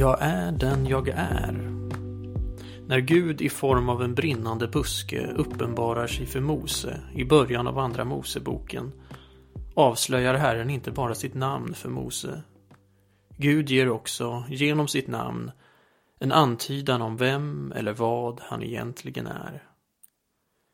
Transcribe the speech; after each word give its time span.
Jag 0.00 0.18
är 0.20 0.52
den 0.52 0.86
jag 0.86 1.08
är. 1.08 1.52
När 2.86 3.00
Gud 3.00 3.40
i 3.40 3.48
form 3.48 3.88
av 3.88 4.02
en 4.02 4.14
brinnande 4.14 4.68
buske 4.68 5.26
uppenbarar 5.26 6.06
sig 6.06 6.26
för 6.26 6.40
Mose 6.40 7.00
i 7.14 7.24
början 7.24 7.66
av 7.66 7.78
Andra 7.78 8.04
Moseboken 8.04 8.92
avslöjar 9.74 10.34
Herren 10.34 10.70
inte 10.70 10.90
bara 10.90 11.14
sitt 11.14 11.34
namn 11.34 11.74
för 11.74 11.88
Mose. 11.88 12.42
Gud 13.36 13.70
ger 13.70 13.88
också, 13.88 14.44
genom 14.48 14.88
sitt 14.88 15.08
namn, 15.08 15.50
en 16.18 16.32
antydan 16.32 17.02
om 17.02 17.16
vem 17.16 17.72
eller 17.76 17.92
vad 17.92 18.40
han 18.40 18.62
egentligen 18.62 19.26
är. 19.26 19.62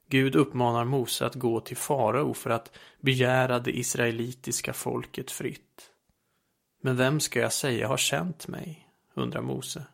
Gud 0.08 0.36
uppmanar 0.36 0.84
Mose 0.84 1.26
att 1.26 1.34
gå 1.34 1.60
till 1.60 1.76
farao 1.76 2.34
för 2.34 2.50
att 2.50 2.76
begära 3.00 3.58
det 3.58 3.78
israelitiska 3.78 4.72
folket 4.72 5.30
fritt. 5.30 5.90
Men 6.82 6.96
vem 6.96 7.20
ska 7.20 7.40
jag 7.40 7.52
säga 7.52 7.88
har 7.88 7.96
känt 7.96 8.48
mig? 8.48 8.85
Undrar 9.16 9.42
Mose. 9.42 9.86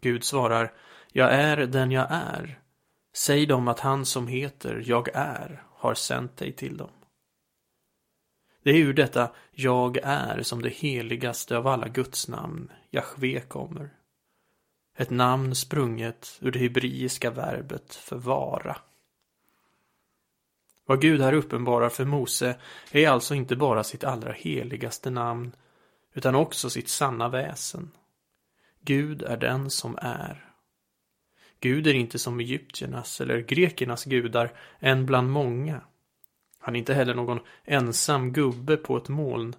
Gud 0.00 0.24
svarar, 0.24 0.72
jag 1.12 1.34
är 1.34 1.56
den 1.56 1.90
jag 1.90 2.06
är. 2.10 2.60
Säg 3.12 3.46
dem 3.46 3.68
att 3.68 3.80
han 3.80 4.06
som 4.06 4.28
heter 4.28 4.82
Jag 4.86 5.08
är 5.14 5.62
har 5.68 5.94
sänt 5.94 6.36
dig 6.36 6.52
till 6.52 6.76
dem. 6.76 6.90
Det 8.62 8.70
är 8.70 8.74
ur 8.74 8.92
detta 8.92 9.32
Jag 9.52 9.96
är 10.02 10.42
som 10.42 10.62
det 10.62 10.68
heligaste 10.68 11.56
av 11.56 11.66
alla 11.66 11.88
Guds 11.88 12.28
namn, 12.28 12.72
Jahve, 12.90 13.40
kommer. 13.40 13.90
Ett 14.96 15.10
namn 15.10 15.54
sprunget 15.54 16.38
ur 16.40 16.52
det 16.52 16.58
hebreiska 16.58 17.30
verbet 17.30 17.94
för 17.94 18.16
vara. 18.16 18.76
Vad 20.86 21.00
Gud 21.00 21.20
här 21.20 21.32
uppenbarar 21.32 21.88
för 21.88 22.04
Mose 22.04 22.56
är 22.90 23.08
alltså 23.08 23.34
inte 23.34 23.56
bara 23.56 23.84
sitt 23.84 24.04
allra 24.04 24.32
heligaste 24.32 25.10
namn 25.10 25.52
utan 26.14 26.34
också 26.34 26.70
sitt 26.70 26.88
sanna 26.88 27.28
väsen. 27.28 27.90
Gud 28.80 29.22
är 29.22 29.36
den 29.36 29.70
som 29.70 29.98
är. 30.02 30.50
Gud 31.60 31.86
är 31.86 31.94
inte 31.94 32.18
som 32.18 32.40
egyptiernas 32.40 33.20
eller 33.20 33.40
grekernas 33.40 34.04
gudar, 34.04 34.52
en 34.78 35.06
bland 35.06 35.30
många. 35.30 35.80
Han 36.58 36.74
är 36.74 36.78
inte 36.78 36.94
heller 36.94 37.14
någon 37.14 37.40
ensam 37.64 38.32
gubbe 38.32 38.76
på 38.76 38.96
ett 38.96 39.08
moln. 39.08 39.56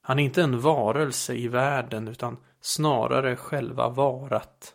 Han 0.00 0.18
är 0.18 0.22
inte 0.22 0.42
en 0.42 0.60
varelse 0.60 1.34
i 1.34 1.48
världen 1.48 2.08
utan 2.08 2.36
snarare 2.60 3.36
själva 3.36 3.88
varat. 3.88 4.74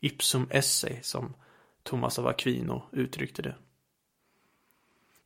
Ipsum 0.00 0.46
esse, 0.50 1.02
som 1.02 1.34
Thomas 1.82 2.18
av 2.18 2.26
Aquino 2.26 2.82
uttryckte 2.92 3.42
det. 3.42 3.54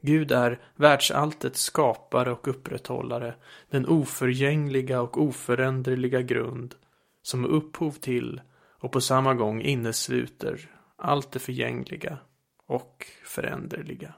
Gud 0.00 0.32
är 0.32 0.60
världsalltets 0.76 1.62
skapare 1.62 2.32
och 2.32 2.48
upprätthållare, 2.48 3.34
den 3.70 3.86
oförgängliga 3.86 5.00
och 5.00 5.22
oföränderliga 5.22 6.22
grund 6.22 6.74
som 7.22 7.44
är 7.44 7.48
upphov 7.48 7.92
till 7.92 8.40
och 8.78 8.92
på 8.92 9.00
samma 9.00 9.34
gång 9.34 9.62
innesluter 9.62 10.70
allt 10.96 11.32
det 11.32 11.38
förgängliga 11.38 12.18
och 12.66 13.06
föränderliga. 13.24 14.14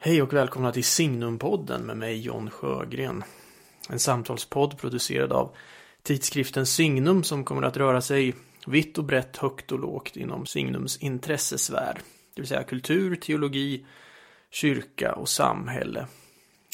Hej 0.00 0.22
och 0.22 0.32
välkomna 0.32 0.72
till 0.72 0.84
Signumpodden 0.84 1.82
med 1.82 1.96
mig 1.96 2.20
John 2.20 2.50
Sjögren. 2.50 3.24
En 3.88 3.98
samtalspodd 3.98 4.78
producerad 4.78 5.32
av 5.32 5.56
tidskriften 6.02 6.66
Signum 6.66 7.22
som 7.22 7.44
kommer 7.44 7.62
att 7.62 7.76
röra 7.76 8.00
sig 8.00 8.34
vitt 8.66 8.98
och 8.98 9.04
brett, 9.04 9.36
högt 9.36 9.72
och 9.72 9.78
lågt 9.78 10.16
inom 10.16 10.46
Signums 10.46 10.96
intressesfär 10.96 12.00
det 12.36 12.42
vill 12.42 12.48
säga 12.48 12.64
kultur, 12.64 13.16
teologi, 13.16 13.86
kyrka 14.50 15.12
och 15.12 15.28
samhälle. 15.28 16.06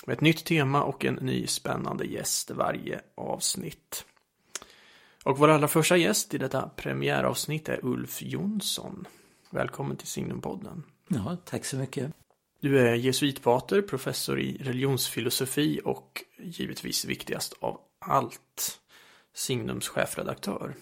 Med 0.06 0.15
ett 0.15 0.21
nytt 0.21 0.45
tema 0.45 0.83
och 0.83 1.05
en 1.05 1.15
ny 1.15 1.47
spännande 1.47 2.05
gäst 2.05 2.50
varje 2.50 3.00
avsnitt. 3.15 4.05
Och 5.25 5.39
vår 5.39 5.49
allra 5.49 5.69
första 5.69 5.97
gäst 5.97 6.34
i 6.34 6.39
detta 6.39 6.71
premiäravsnitt 6.77 7.69
är 7.69 7.81
Ulf 7.83 8.23
Jonsson. 8.23 9.06
Välkommen 9.50 9.97
till 9.97 10.06
Signumpodden. 10.06 10.83
Ja, 11.09 11.37
tack 11.45 11.65
så 11.65 11.77
mycket. 11.77 12.12
Du 12.61 12.79
är 12.79 12.94
jesuitpater, 12.94 13.83
professor 13.83 14.41
i 14.41 14.59
religionsfilosofi 14.61 15.81
och 15.84 16.25
givetvis 16.39 17.05
viktigast 17.05 17.55
av 17.61 17.81
allt, 17.99 18.81
Signums 19.34 19.89
chefredaktör. 19.89 20.75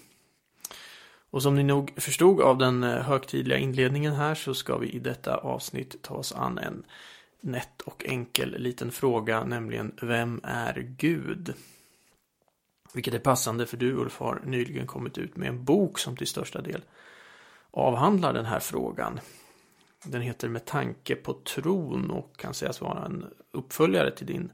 Och 1.31 1.43
som 1.43 1.55
ni 1.55 1.63
nog 1.63 1.93
förstod 1.97 2.41
av 2.41 2.59
den 2.59 2.83
eh, 2.83 3.03
högtidliga 3.03 3.59
inledningen 3.59 4.13
här 4.13 4.35
så 4.35 4.55
ska 4.55 4.79
vi 4.79 4.91
i 4.91 4.99
detta 4.99 5.37
avsnitt 5.37 6.03
ta 6.03 6.15
oss 6.15 6.33
an 6.33 6.59
en 6.59 6.83
nätt 7.41 7.81
och 7.81 8.05
enkel 8.07 8.59
liten 8.59 8.93
fråga, 8.93 9.45
nämligen 9.45 9.93
Vem 10.03 10.41
är 10.45 10.95
Gud? 10.99 11.55
Vilket 12.93 13.15
är 13.15 13.19
passande 13.19 13.67
för 13.67 13.77
du 13.77 13.93
Ulf 13.93 14.19
har 14.19 14.43
nyligen 14.45 14.87
kommit 14.87 15.19
ut 15.19 15.37
med 15.37 15.49
en 15.49 15.65
bok 15.65 15.99
som 15.99 16.17
till 16.17 16.27
största 16.27 16.61
del 16.61 16.83
avhandlar 17.71 18.33
den 18.33 18.45
här 18.45 18.61
frågan. 18.61 19.21
Den 20.05 20.23
heter 20.23 20.49
Med 20.49 20.65
tanke 20.65 21.17
på 21.17 21.33
tron 21.33 22.11
och 22.11 22.37
kan 22.37 22.55
sägas 22.55 22.81
vara 22.81 23.05
en 23.05 23.27
uppföljare 23.53 24.11
till 24.11 24.27
din 24.27 24.53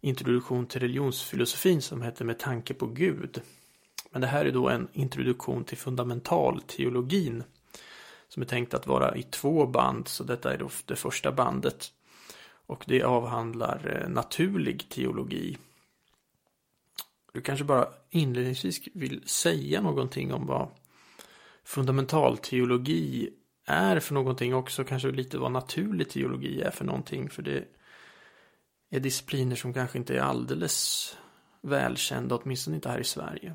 introduktion 0.00 0.66
till 0.66 0.80
religionsfilosofin 0.80 1.82
som 1.82 2.02
heter 2.02 2.24
Med 2.24 2.38
tanke 2.38 2.74
på 2.74 2.86
Gud. 2.86 3.42
Men 4.12 4.20
det 4.20 4.26
här 4.26 4.44
är 4.44 4.52
då 4.52 4.68
en 4.68 4.88
introduktion 4.92 5.64
till 5.64 5.78
fundamentalteologin 5.78 7.44
som 8.28 8.42
är 8.42 8.46
tänkt 8.46 8.74
att 8.74 8.86
vara 8.86 9.16
i 9.16 9.22
två 9.22 9.66
band, 9.66 10.08
så 10.08 10.24
detta 10.24 10.54
är 10.54 10.58
då 10.58 10.70
det 10.84 10.96
första 10.96 11.32
bandet. 11.32 11.92
Och 12.66 12.84
det 12.86 13.02
avhandlar 13.02 14.02
eh, 14.02 14.08
naturlig 14.08 14.88
teologi. 14.88 15.58
Du 17.32 17.40
kanske 17.40 17.64
bara 17.64 17.88
inledningsvis 18.10 18.80
vill 18.94 19.28
säga 19.28 19.80
någonting 19.80 20.32
om 20.32 20.46
vad 20.46 20.68
fundamentalteologi 21.64 23.30
är 23.66 24.00
för 24.00 24.14
någonting 24.14 24.54
också, 24.54 24.84
kanske 24.84 25.10
lite 25.10 25.38
vad 25.38 25.52
naturlig 25.52 26.08
teologi 26.10 26.62
är 26.62 26.70
för 26.70 26.84
någonting, 26.84 27.30
för 27.30 27.42
det 27.42 27.64
är 28.90 29.00
discipliner 29.00 29.56
som 29.56 29.74
kanske 29.74 29.98
inte 29.98 30.16
är 30.16 30.20
alldeles 30.20 31.16
välkända, 31.60 32.36
åtminstone 32.36 32.76
inte 32.76 32.88
här 32.88 32.98
i 32.98 33.04
Sverige. 33.04 33.54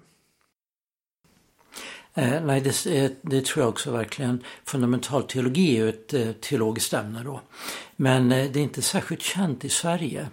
Eh, 2.18 2.42
nej, 2.42 2.62
det, 2.62 2.86
eh, 2.86 3.12
det, 3.22 3.46
tror 3.46 3.64
jag 3.64 3.70
också 3.70 3.92
verkligen. 3.92 4.44
Fundamental 4.66 5.24
teologi 5.24 5.78
är 5.78 5.84
ju 5.84 5.90
ett 5.90 6.14
eh, 6.14 6.32
teologiskt 6.32 6.94
ämne 6.94 7.24
då. 7.24 7.42
Men 7.96 8.32
eh, 8.32 8.52
det 8.52 8.60
är 8.60 8.64
inte 8.64 8.82
särskilt 8.82 9.22
känt 9.22 9.66
i 9.66 9.70
Sverige. 9.70 10.28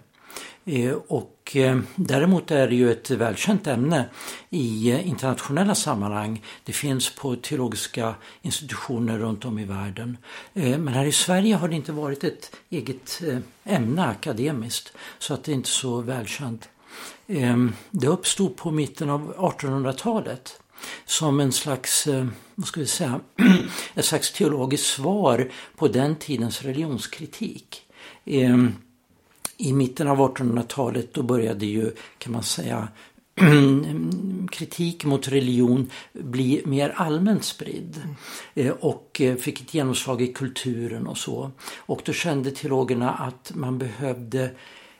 Eh, 0.65 0.93
och 1.07 1.55
eh, 1.55 1.79
däremot 1.95 2.51
är 2.51 2.67
det 2.67 2.75
ju 2.75 2.91
ett 2.91 3.11
välkänt 3.11 3.67
ämne 3.67 4.05
i 4.49 4.91
eh, 4.91 5.07
internationella 5.07 5.75
sammanhang. 5.75 6.43
Det 6.63 6.73
finns 6.73 7.15
på 7.15 7.35
teologiska 7.35 8.15
institutioner 8.41 9.19
runt 9.19 9.45
om 9.45 9.59
i 9.59 9.65
världen. 9.65 10.17
Eh, 10.53 10.77
men 10.77 10.93
här 10.93 11.05
i 11.05 11.11
Sverige 11.11 11.55
har 11.55 11.67
det 11.67 11.75
inte 11.75 11.91
varit 11.91 12.23
ett 12.23 12.55
eget 12.69 13.21
ämne 13.63 14.05
akademiskt. 14.05 14.93
Så 15.19 15.33
att 15.33 15.43
det 15.43 15.51
är 15.51 15.55
inte 15.55 15.69
så 15.69 16.01
välkänt. 16.01 16.69
Ehm, 17.27 17.73
det 17.91 18.07
uppstod 18.07 18.55
på 18.55 18.71
mitten 18.71 19.09
av 19.09 19.35
1800-talet 19.35 20.59
som 21.05 21.39
en 21.39 21.51
slags, 21.51 22.07
eh, 22.07 22.25
vad 22.55 22.67
ska 22.67 22.79
vi 22.79 22.87
säga, 22.87 23.19
ett 23.95 24.05
slags 24.05 24.33
teologiskt 24.33 24.85
svar 24.85 25.51
på 25.75 25.87
den 25.87 26.15
tidens 26.15 26.61
religionskritik. 26.61 27.81
Ehm, 28.25 28.75
I 29.57 29.73
mitten 29.73 30.07
av 30.07 30.17
1800-talet 30.17 31.13
då 31.13 31.23
började 31.23 31.65
ju, 31.65 31.91
kan 32.17 32.33
man 32.33 32.43
säga, 32.43 32.87
kritik 34.51 35.05
mot 35.05 35.27
religion 35.27 35.89
bli 36.13 36.61
mer 36.65 36.89
allmänt 36.89 37.43
spridd 37.43 38.01
eh, 38.53 38.71
och 38.71 39.21
eh, 39.21 39.35
fick 39.35 39.61
ett 39.61 39.73
genomslag 39.73 40.21
i 40.21 40.33
kulturen 40.33 41.07
och 41.07 41.17
så. 41.17 41.51
Och 41.77 42.01
då 42.05 42.13
kände 42.13 42.51
teologerna 42.51 43.11
att 43.11 43.51
man 43.55 43.77
behövde 43.77 44.51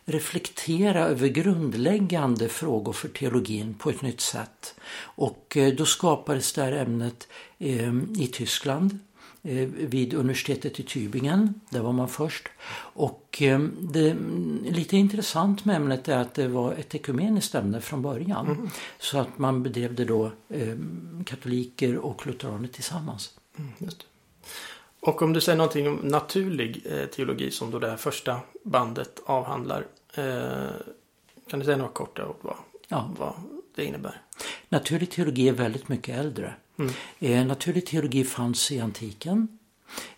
reflektera 0.06 1.06
över 1.06 1.28
grundläggande 1.28 2.50
frågor 2.50 2.94
för 2.94 3.08
teologin 3.08 3.74
på 3.74 3.90
ett 3.90 4.02
nytt 4.02 4.22
sätt. 4.22 4.76
Och 4.98 5.58
eh, 5.58 5.74
då 5.74 5.86
skapades 5.86 6.54
det 6.54 6.62
här 6.62 6.72
ämnet 6.72 7.28
eh, 7.58 7.94
i 8.18 8.30
Tyskland 8.34 9.00
eh, 9.44 9.68
vid 9.68 10.14
universitetet 10.14 10.80
i 10.80 10.84
Tübingen. 10.84 11.54
Där 11.70 11.82
var 11.82 11.94
man 11.94 12.10
först. 12.10 12.48
Och 12.78 13.44
det 13.80 14.16
lite 14.64 14.98
intressant 14.98 15.66
med 15.66 15.76
ämnet 15.76 16.08
är 16.08 16.18
att 16.18 16.34
det 16.34 16.48
var 16.48 16.74
ett 16.74 16.96
ekumeniskt 16.96 17.56
ämne 17.56 17.82
från 17.82 18.02
början. 18.02 18.46
Mm. 18.46 18.70
Så 19.00 19.18
att 19.18 19.38
man 19.38 19.64
bedrev 19.64 19.96
det 19.96 20.06
då 20.06 20.32
katoliker 21.26 21.98
och 21.98 22.28
lutheraner 22.28 22.68
tillsammans. 22.68 23.40
Mm, 23.58 23.74
och 25.00 25.22
om 25.22 25.34
du 25.34 25.42
säger 25.42 25.58
någonting 25.58 25.88
om 25.88 25.96
naturlig 25.96 26.84
teologi 27.16 27.52
som 27.52 27.72
då 27.72 27.80
det 27.80 27.90
här 27.90 27.98
första 27.98 28.40
bandet 28.64 29.22
avhandlar. 29.26 29.86
Eh, 30.18 30.70
kan 31.50 31.60
du 31.60 31.66
säga 31.66 31.78
några 31.78 31.92
korta 31.92 32.28
ord 32.28 32.36
vad, 32.42 32.56
ja. 32.88 33.10
vad 33.18 33.34
det 33.76 33.86
innebär? 33.86 34.22
Naturlig 34.70 35.12
teologi 35.12 35.50
är 35.50 35.54
väldigt 35.54 35.90
mycket 35.90 36.18
äldre. 36.18 36.54
Mm. 36.78 36.92
Eh, 37.20 37.48
naturlig 37.48 37.86
teologi 37.86 38.24
fanns 38.24 38.72
i 38.72 38.80
antiken. 38.80 39.48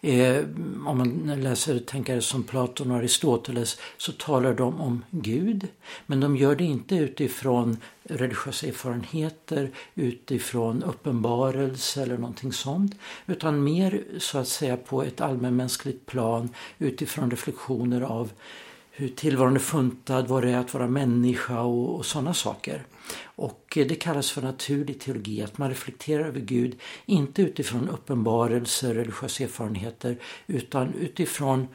Eh, 0.01 0.43
om 0.85 0.97
man 0.97 1.41
läser 1.41 1.79
tänkare 1.79 2.21
som 2.21 2.43
Platon 2.43 2.91
och 2.91 2.97
Aristoteles 2.97 3.77
så 3.97 4.11
talar 4.11 4.53
de 4.53 4.81
om 4.81 5.05
Gud. 5.09 5.67
Men 6.05 6.19
de 6.19 6.37
gör 6.37 6.55
det 6.55 6.63
inte 6.63 6.95
utifrån 6.95 7.77
religiösa 8.03 8.67
erfarenheter, 8.67 9.71
utifrån 9.95 10.83
uppenbarelse 10.83 12.01
eller 12.01 12.17
någonting 12.17 12.53
sånt. 12.53 12.95
Utan 13.25 13.63
mer 13.63 14.03
så 14.19 14.37
att 14.37 14.47
säga 14.47 14.77
på 14.77 15.03
ett 15.03 15.21
allmänmänskligt 15.21 16.05
plan 16.05 16.49
utifrån 16.77 17.31
reflektioner 17.31 18.01
av 18.01 18.31
hur 18.99 19.07
tillvaron 19.07 19.55
är 19.55 19.59
funtad, 19.59 20.27
vad 20.27 20.43
det 20.43 20.49
är 20.51 20.57
att 20.57 20.73
vara 20.73 20.87
människa 20.87 21.61
och, 21.61 21.95
och 21.95 22.05
sådana 22.05 22.33
saker. 22.33 22.85
Och 23.23 23.63
det 23.73 23.95
kallas 23.95 24.31
för 24.31 24.41
naturlig 24.41 24.99
teologi, 24.99 25.43
att 25.43 25.57
man 25.57 25.69
reflekterar 25.69 26.27
över 26.27 26.39
Gud, 26.39 26.79
inte 27.05 27.41
utifrån 27.41 27.89
uppenbarelser, 27.89 28.93
religiösa 28.93 29.43
erfarenheter, 29.43 30.17
utan 30.47 30.93
utifrån 30.93 31.67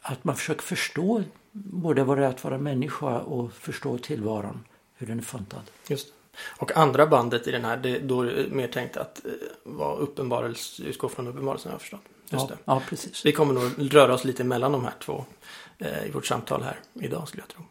att 0.00 0.24
man 0.24 0.36
försöker 0.36 0.62
förstå 0.62 1.22
både 1.52 2.04
vad 2.04 2.18
det 2.18 2.24
är 2.24 2.28
att 2.28 2.44
vara 2.44 2.58
människa 2.58 3.18
och 3.18 3.52
förstå 3.52 3.98
tillvaron, 3.98 4.64
hur 4.94 5.06
den 5.06 5.18
är 5.18 5.22
funtad. 5.22 5.62
Just 5.88 6.12
Och 6.58 6.76
andra 6.76 7.06
bandet 7.06 7.48
i 7.48 7.50
den 7.50 7.64
här, 7.64 7.76
det, 7.76 7.98
då 7.98 8.22
är 8.22 8.26
det 8.26 8.54
mer 8.54 8.68
tänkt 8.68 8.96
att 8.96 9.24
eh, 9.24 9.30
vara 9.62 9.96
uppenbarelse, 9.96 10.82
utgå 10.82 11.08
från 11.08 11.26
uppenbarelsen 11.26 11.72
jag 11.72 11.80
förstått. 11.80 12.00
Just 12.30 12.50
ja, 12.50 12.56
det. 12.56 12.62
ja, 12.64 12.82
precis. 12.88 13.26
Vi 13.26 13.32
kommer 13.32 13.54
nog 13.54 13.94
röra 13.94 14.14
oss 14.14 14.24
lite 14.24 14.44
mellan 14.44 14.72
de 14.72 14.84
här 14.84 14.94
två 15.00 15.14
eh, 15.18 15.24
Eh, 15.80 16.06
i 16.06 16.10
vårt 16.10 16.26
samtal 16.26 16.62
här 16.62 16.80
idag 16.94 17.28
skulle 17.28 17.42
jag 17.42 17.48
tro. 17.48 17.64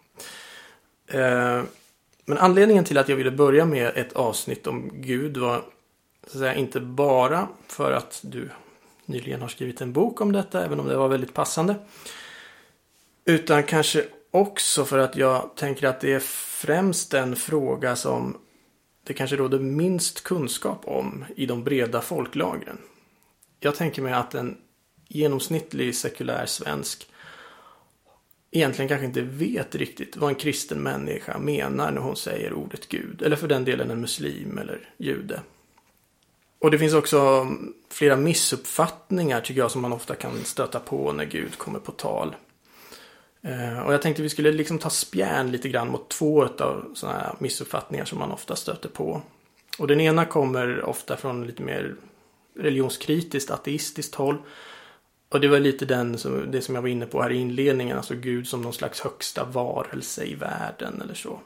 Eh, 1.20 1.64
men 2.26 2.38
anledningen 2.38 2.84
till 2.84 2.98
att 2.98 3.10
jag 3.10 3.16
ville 3.16 3.32
börja 3.32 3.66
med 3.66 3.92
ett 3.96 4.14
avsnitt 4.14 4.68
om 4.68 4.92
Gud 4.94 5.38
var 5.38 5.64
så 6.28 6.38
att 6.38 6.40
säga, 6.40 6.56
inte 6.56 6.80
bara 6.80 7.48
för 7.68 7.92
att 7.92 8.20
du 8.24 8.50
nyligen 9.06 9.42
har 9.42 9.48
skrivit 9.48 9.82
en 9.82 9.94
bok 9.94 10.22
om 10.22 10.32
detta, 10.32 10.66
även 10.66 10.80
om 10.80 10.88
det 10.88 10.98
var 10.98 11.08
väldigt 11.08 11.34
passande. 11.34 11.76
Utan 13.26 13.64
kanske 13.64 14.06
också 14.32 14.86
för 14.86 14.98
att 14.98 15.16
jag 15.16 15.56
tänker 15.56 15.88
att 15.88 16.00
det 16.00 16.14
är 16.14 16.20
främst 16.20 17.14
en 17.14 17.36
fråga 17.36 17.96
som 17.96 18.38
det 19.04 19.14
kanske 19.14 19.36
råder 19.36 19.60
minst 19.60 20.24
kunskap 20.24 20.82
om 20.86 21.26
i 21.36 21.46
de 21.46 21.64
breda 21.64 22.02
folklagren. 22.02 22.78
Jag 23.60 23.76
tänker 23.76 24.02
mig 24.02 24.14
att 24.14 24.36
en 24.36 24.58
genomsnittlig 25.08 25.96
sekulär 25.96 26.46
svensk 26.46 27.09
egentligen 28.52 28.90
kanske 28.90 29.06
inte 29.06 29.22
vet 29.22 29.76
riktigt 29.76 30.18
vad 30.18 30.30
en 30.30 30.36
kristen 30.36 30.84
människa 30.84 31.38
menar 31.38 31.92
när 31.92 32.02
hon 32.02 32.16
säger 32.16 32.54
ordet 32.54 32.90
Gud. 32.90 33.22
Eller 33.22 33.36
för 33.36 33.48
den 33.48 33.66
delen 33.66 33.92
en 33.92 34.02
muslim 34.02 34.58
eller 34.58 34.90
jude. 34.98 35.42
Och 36.60 36.72
det 36.72 36.80
finns 36.80 36.94
också 36.94 37.48
flera 37.90 38.16
missuppfattningar 38.16 39.42
tycker 39.42 39.62
jag 39.62 39.72
som 39.72 39.82
man 39.82 39.94
ofta 39.94 40.16
kan 40.16 40.44
stöta 40.44 40.80
på 40.80 41.12
när 41.12 41.26
Gud 41.26 41.58
kommer 41.58 41.80
på 41.80 41.92
tal. 41.92 42.36
Eh, 43.42 43.80
och 43.80 43.94
jag 43.94 44.02
tänkte 44.02 44.22
vi 44.22 44.30
skulle 44.30 44.52
liksom 44.52 44.78
ta 44.78 44.90
spjärn 44.90 45.52
lite 45.52 45.70
grann 45.70 45.92
mot 45.92 46.10
två 46.10 46.44
av 46.44 46.92
sådana 46.94 47.18
här 47.18 47.36
missuppfattningar 47.40 48.06
som 48.06 48.20
man 48.20 48.32
ofta 48.32 48.56
stöter 48.56 48.90
på. 48.90 49.22
Och 49.78 49.88
den 49.88 50.02
ena 50.02 50.26
kommer 50.26 50.84
ofta 50.84 51.18
från 51.18 51.48
lite 51.48 51.64
mer 51.64 51.96
religionskritiskt, 52.60 53.52
ateistiskt 53.52 54.16
håll. 54.16 54.38
Och 55.30 55.40
det 55.42 55.48
var 55.48 55.60
lite 55.60 55.86
den 55.86 56.18
som, 56.18 56.52
det 56.52 56.62
som 56.62 56.76
jag 56.76 56.82
var 56.82 56.90
inne 56.90 57.06
på 57.06 57.22
här 57.22 57.32
i 57.32 57.38
inledningen, 57.38 57.98
alltså 57.98 58.16
Gud 58.16 58.48
som 58.48 58.62
någon 58.62 58.74
slags 58.74 59.02
högsta 59.02 59.44
varelse 59.44 60.26
i 60.26 60.36
världen 60.36 61.02
eller 61.02 61.14
så. 61.14 61.40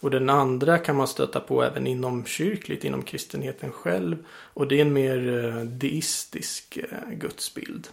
Och 0.00 0.10
den 0.10 0.30
andra 0.30 0.78
kan 0.78 0.96
man 0.96 1.08
stöta 1.08 1.40
på 1.40 1.62
även 1.62 1.86
inom 1.86 2.24
kyrkligt, 2.24 2.84
inom 2.84 3.02
kristenheten 3.02 3.72
själv. 3.72 4.24
Och 4.30 4.68
det 4.68 4.76
är 4.76 4.80
en 4.80 4.92
mer 4.92 5.44
eh, 5.44 5.64
deistisk 5.64 6.76
eh, 6.76 7.10
gudsbild. 7.10 7.88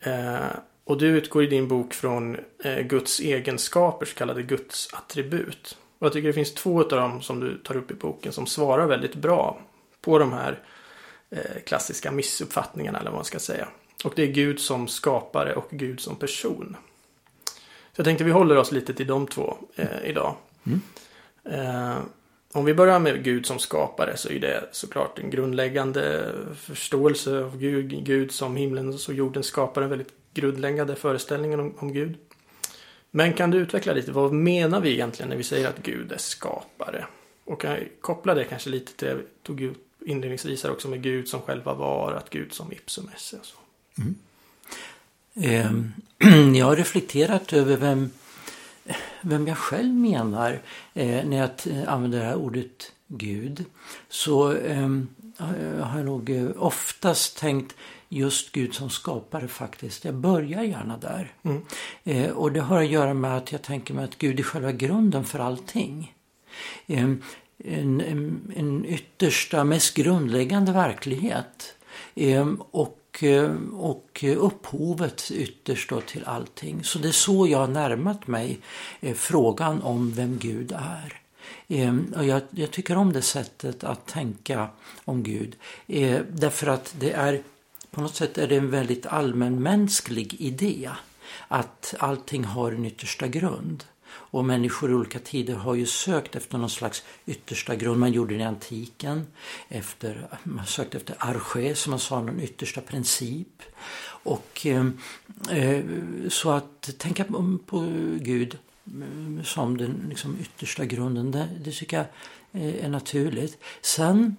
Eh, 0.00 0.38
och 0.84 0.98
du 0.98 1.06
utgår 1.06 1.44
i 1.44 1.46
din 1.46 1.68
bok 1.68 1.94
från 1.94 2.36
Guds 2.82 3.20
egenskaper, 3.20 4.06
så 4.06 4.14
kallade 4.14 4.42
Guds 4.42 4.94
attribut. 4.94 5.78
Och 5.98 6.06
jag 6.06 6.12
tycker 6.12 6.28
det 6.28 6.32
finns 6.32 6.54
två 6.54 6.80
av 6.80 6.88
dem 6.88 7.22
som 7.22 7.40
du 7.40 7.58
tar 7.58 7.76
upp 7.76 7.90
i 7.90 7.94
boken 7.94 8.32
som 8.32 8.46
svarar 8.46 8.86
väldigt 8.86 9.14
bra 9.14 9.60
på 10.00 10.18
de 10.18 10.32
här 10.32 10.58
klassiska 11.66 12.10
missuppfattningarna 12.10 12.98
eller 12.98 13.10
vad 13.10 13.18
man 13.18 13.24
ska 13.24 13.38
säga. 13.38 13.68
Och 14.04 14.12
det 14.16 14.22
är 14.22 14.26
Gud 14.26 14.60
som 14.60 14.88
skapare 14.88 15.54
och 15.54 15.68
Gud 15.70 16.00
som 16.00 16.16
person. 16.16 16.76
Så 17.92 18.00
jag 18.00 18.04
tänkte 18.04 18.24
vi 18.24 18.30
håller 18.30 18.56
oss 18.56 18.72
lite 18.72 18.94
till 18.94 19.06
de 19.06 19.26
två 19.26 19.56
eh, 19.76 20.04
idag. 20.04 20.36
Mm. 20.66 20.80
Eh, 21.44 21.98
om 22.52 22.64
vi 22.64 22.74
börjar 22.74 22.98
med 22.98 23.24
Gud 23.24 23.46
som 23.46 23.58
skapare 23.58 24.16
så 24.16 24.28
är 24.28 24.40
det 24.40 24.68
såklart 24.72 25.18
en 25.18 25.30
grundläggande 25.30 26.32
förståelse 26.56 27.38
av 27.38 27.58
Gud. 27.58 28.04
Gud 28.04 28.32
som 28.32 28.56
himlen 28.56 28.88
och 28.88 29.14
jorden 29.14 29.42
skapar 29.42 29.82
en 29.82 29.90
väldigt 29.90 30.12
grundläggande 30.34 30.96
föreställning 30.96 31.60
om, 31.60 31.74
om 31.78 31.92
Gud. 31.92 32.16
Men 33.10 33.32
kan 33.32 33.50
du 33.50 33.58
utveckla 33.58 33.92
lite, 33.92 34.12
vad 34.12 34.32
menar 34.32 34.80
vi 34.80 34.92
egentligen 34.92 35.28
när 35.28 35.36
vi 35.36 35.42
säger 35.42 35.68
att 35.68 35.82
Gud 35.82 36.12
är 36.12 36.18
skapare? 36.18 37.06
Och 37.44 37.60
kan 37.60 37.70
jag 37.70 37.88
koppla 38.00 38.34
det 38.34 38.44
kanske 38.44 38.70
lite 38.70 38.92
till 38.92 39.08
det 39.08 39.12
jag 39.12 39.22
tog 39.42 39.62
upp 39.62 39.86
inledningsvis 40.06 40.64
här 40.64 40.70
också 40.70 40.88
med 40.88 41.02
Gud 41.02 41.28
som 41.28 41.40
själva 41.40 41.74
var, 41.74 42.12
att 42.12 42.30
Gud 42.30 42.52
som 42.52 42.72
ipsum 42.72 43.10
esse 43.14 43.36
och 43.36 43.46
så. 43.46 43.56
Mm. 43.98 44.14
Eh, 45.34 45.72
jag 46.58 46.66
har 46.66 46.76
reflekterat 46.76 47.52
över 47.52 47.76
vem, 47.76 48.10
vem 49.20 49.48
jag 49.48 49.58
själv 49.58 49.94
menar 49.94 50.60
eh, 50.94 51.24
när 51.24 51.36
jag 51.36 51.50
använder 51.86 52.18
det 52.18 52.24
här 52.24 52.36
ordet 52.36 52.92
Gud. 53.06 53.64
Så 54.08 54.52
ehm, 54.52 55.08
har 55.82 55.96
jag 55.96 56.04
nog 56.04 56.30
eh, 56.30 56.50
oftast 56.56 57.38
tänkt 57.38 57.76
just 58.08 58.52
Gud 58.52 58.74
som 58.74 58.90
skapare 58.90 59.48
faktiskt. 59.48 60.04
Jag 60.04 60.14
börjar 60.14 60.62
gärna 60.62 60.96
där. 60.96 61.32
Mm. 61.42 61.62
Eh, 62.04 62.30
och 62.30 62.52
det 62.52 62.60
har 62.60 62.82
att 62.82 62.90
göra 62.90 63.14
med 63.14 63.36
att 63.36 63.52
jag 63.52 63.62
tänker 63.62 63.94
mig 63.94 64.04
att 64.04 64.18
Gud 64.18 64.38
är 64.38 64.42
själva 64.42 64.72
grunden 64.72 65.24
för 65.24 65.38
allting. 65.38 66.14
Eh, 66.86 67.04
en, 67.64 68.00
en, 68.00 68.52
en 68.56 68.84
yttersta, 68.84 69.64
mest 69.64 69.94
grundläggande 69.94 70.72
verklighet. 70.72 71.74
Eh, 72.14 72.48
och 72.70 72.99
och, 73.10 73.24
eh, 73.24 73.50
och, 73.72 74.24
upphovet 74.36 75.30
ytterst 75.30 75.90
då 75.90 76.00
till 76.00 76.24
allting. 76.24 76.84
Så 76.84 76.98
det 76.98 77.08
är 77.08 77.12
så 77.12 77.46
jag 77.46 77.58
har 77.58 77.68
närmat 77.68 78.26
mig 78.26 78.58
eh, 79.00 79.14
frågan 79.14 79.82
om 79.82 80.12
vem 80.12 80.38
Gud 80.38 80.72
är. 80.72 81.20
Ehm, 81.68 82.14
och 82.16 82.24
jag, 82.24 82.42
jag, 82.50 82.70
tycker 82.70 82.96
om 82.96 83.12
det 83.12 83.22
sättet 83.22 83.84
att 83.84 84.06
tänka 84.06 84.68
om 85.04 85.22
Gud. 85.22 85.56
Eh, 85.86 86.20
därför 86.30 86.66
att 86.66 86.94
det 86.98 87.12
är 87.12 87.42
på 87.90 88.00
något 88.00 88.14
sätt 88.14 88.38
är 88.38 88.48
det 88.48 88.56
en 88.56 88.70
väldigt 88.70 89.06
allmänmänsklig 89.06 90.34
idé. 90.40 90.90
Att 91.48 91.94
allting 91.98 92.44
har 92.44 92.72
en 92.72 92.84
yttersta 92.84 93.26
grund. 93.26 93.84
Och 94.30 94.44
människor 94.44 94.90
i 94.90 94.94
olika 94.94 95.18
tider 95.18 95.54
har 95.54 95.74
ju 95.74 95.86
sökt 95.86 96.36
efter 96.36 96.58
någon 96.58 96.70
slags 96.70 97.02
yttersta 97.26 97.74
grund. 97.74 98.00
Man 98.00 98.12
gjorde 98.12 98.34
det 98.34 98.40
i 98.40 98.44
antiken. 98.44 99.26
Efter, 99.68 100.28
man 100.44 100.66
sökte 100.66 100.96
efter 100.96 101.16
arche, 101.18 101.74
som 101.74 101.90
man 101.90 102.00
sa, 102.00 102.20
någon 102.20 102.40
yttersta 102.40 102.80
princip. 102.80 103.62
Och 104.22 104.66
eh, 104.66 104.86
eh 105.50 105.84
så 106.28 106.50
att 106.50 106.98
tänka 106.98 107.24
på, 107.24 107.58
på 107.66 107.80
Gud 108.20 108.58
eh, 108.86 109.44
som 109.44 109.76
den 109.76 110.06
liksom, 110.08 110.36
yttersta 110.40 110.84
grunden, 110.84 111.30
det, 111.30 111.48
det 111.64 111.72
tycker 111.72 111.96
jag 111.96 112.06
är 112.52 112.88
naturligt. 112.88 113.58
Sen 113.80 114.36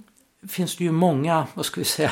finns 0.47 0.75
det 0.75 0.83
ju 0.83 0.91
många, 0.91 1.47
vad 1.53 1.65
ska 1.65 1.81
vi 1.81 1.85
säga, 1.85 2.11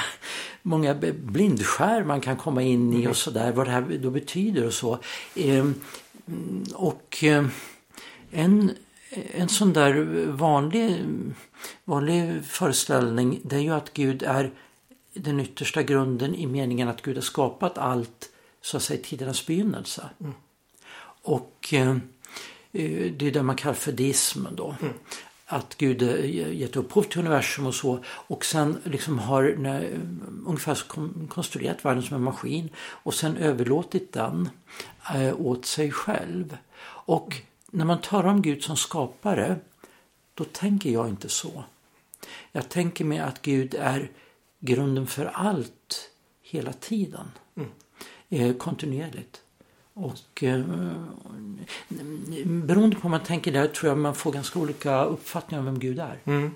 många 0.62 0.96
blindskär 1.14 2.04
man 2.04 2.22
kan 2.22 2.38
komma 2.38 2.62
in 2.62 2.94
i 2.94 2.98
och 2.98 3.02
mm. 3.02 3.14
sådär, 3.14 3.52
vad 3.52 3.68
det 3.68 3.72
här 3.72 4.00
då 4.02 4.10
betyder 4.10 4.66
och 4.66 4.74
så. 4.74 5.00
Ehm, 6.30 6.64
och 6.74 7.24
eh, 7.24 7.46
en, 8.32 8.72
en 9.32 9.50
sån 9.50 9.74
där 9.74 10.26
vanlig, 10.26 11.06
vanlig 11.86 12.46
föreställning 12.46 13.40
det 13.44 13.56
är 13.56 13.60
ju 13.60 13.74
att 13.74 13.94
Gud 13.94 14.24
är 14.24 14.52
den 15.14 15.40
yttersta 15.40 15.84
grunden 15.84 16.36
i 16.36 16.48
meningen 16.48 16.88
att 16.88 17.02
Gud 17.02 17.18
har 17.18 17.22
skapat 17.22 17.78
allt 17.78 18.30
så 18.62 18.78
att 18.78 18.84
säga 18.84 19.04
tidernas 19.04 19.46
begynnelse. 19.46 20.10
Mm. 20.20 20.34
Och 21.22 21.74
eh, 21.74 21.98
det 22.72 23.22
är 23.22 23.32
det 23.32 23.44
man 23.44 23.56
kallar 23.56 23.76
för 23.76 23.92
deismen 23.92 24.56
då. 24.56 24.76
Mm. 24.82 24.94
Att 25.52 25.78
Gud 25.78 26.02
gett 26.54 26.76
upphov 26.76 27.04
till 27.04 27.20
universum 27.20 27.66
och 27.66 27.76
så 27.76 28.04
och 28.06 28.46
sen 28.46 28.82
liksom 28.84 29.20
har 29.20 29.56
när, 29.58 30.00
ungefär 30.46 30.78
konstruerat 31.28 31.86
världen 31.86 32.04
som 32.04 32.16
en 32.16 32.24
maskin 32.24 32.70
och 32.78 33.14
sen 33.14 33.38
överlåtit 33.38 34.14
den 34.14 34.50
eh, 35.16 35.42
åt 35.42 35.66
sig 35.66 35.92
själv. 35.92 36.58
Och 36.86 37.36
när 37.72 37.86
man 37.86 38.02
talar 38.02 38.30
om 38.30 38.42
Gud 38.42 38.64
som 38.64 38.78
skapare, 38.78 39.60
då 40.34 40.44
tänker 40.44 40.90
jag 40.90 41.10
inte 41.10 41.30
så. 41.30 41.64
Jag 42.52 42.70
tänker 42.70 43.06
mig 43.06 43.20
att 43.20 43.42
Gud 43.42 43.76
är 43.76 44.12
grunden 44.60 45.08
för 45.08 45.26
allt 45.26 46.12
hela 46.42 46.74
tiden. 46.74 47.32
Mm. 47.56 47.70
Eh, 48.30 48.56
kontinuerligt. 48.56 49.42
Och 50.02 50.44
eh, 50.44 50.62
beroende 52.46 52.96
på 52.96 53.02
hur 53.02 53.10
man 53.10 53.24
tänker 53.24 53.52
där 53.52 53.68
tror 53.68 53.90
jag 53.90 53.98
man 53.98 54.16
får 54.16 54.32
ganska 54.32 54.60
olika 54.60 55.04
uppfattningar 55.04 55.60
om 55.60 55.66
vem 55.66 55.80
Gud 55.80 56.00
är. 56.00 56.18
Mm. 56.26 56.52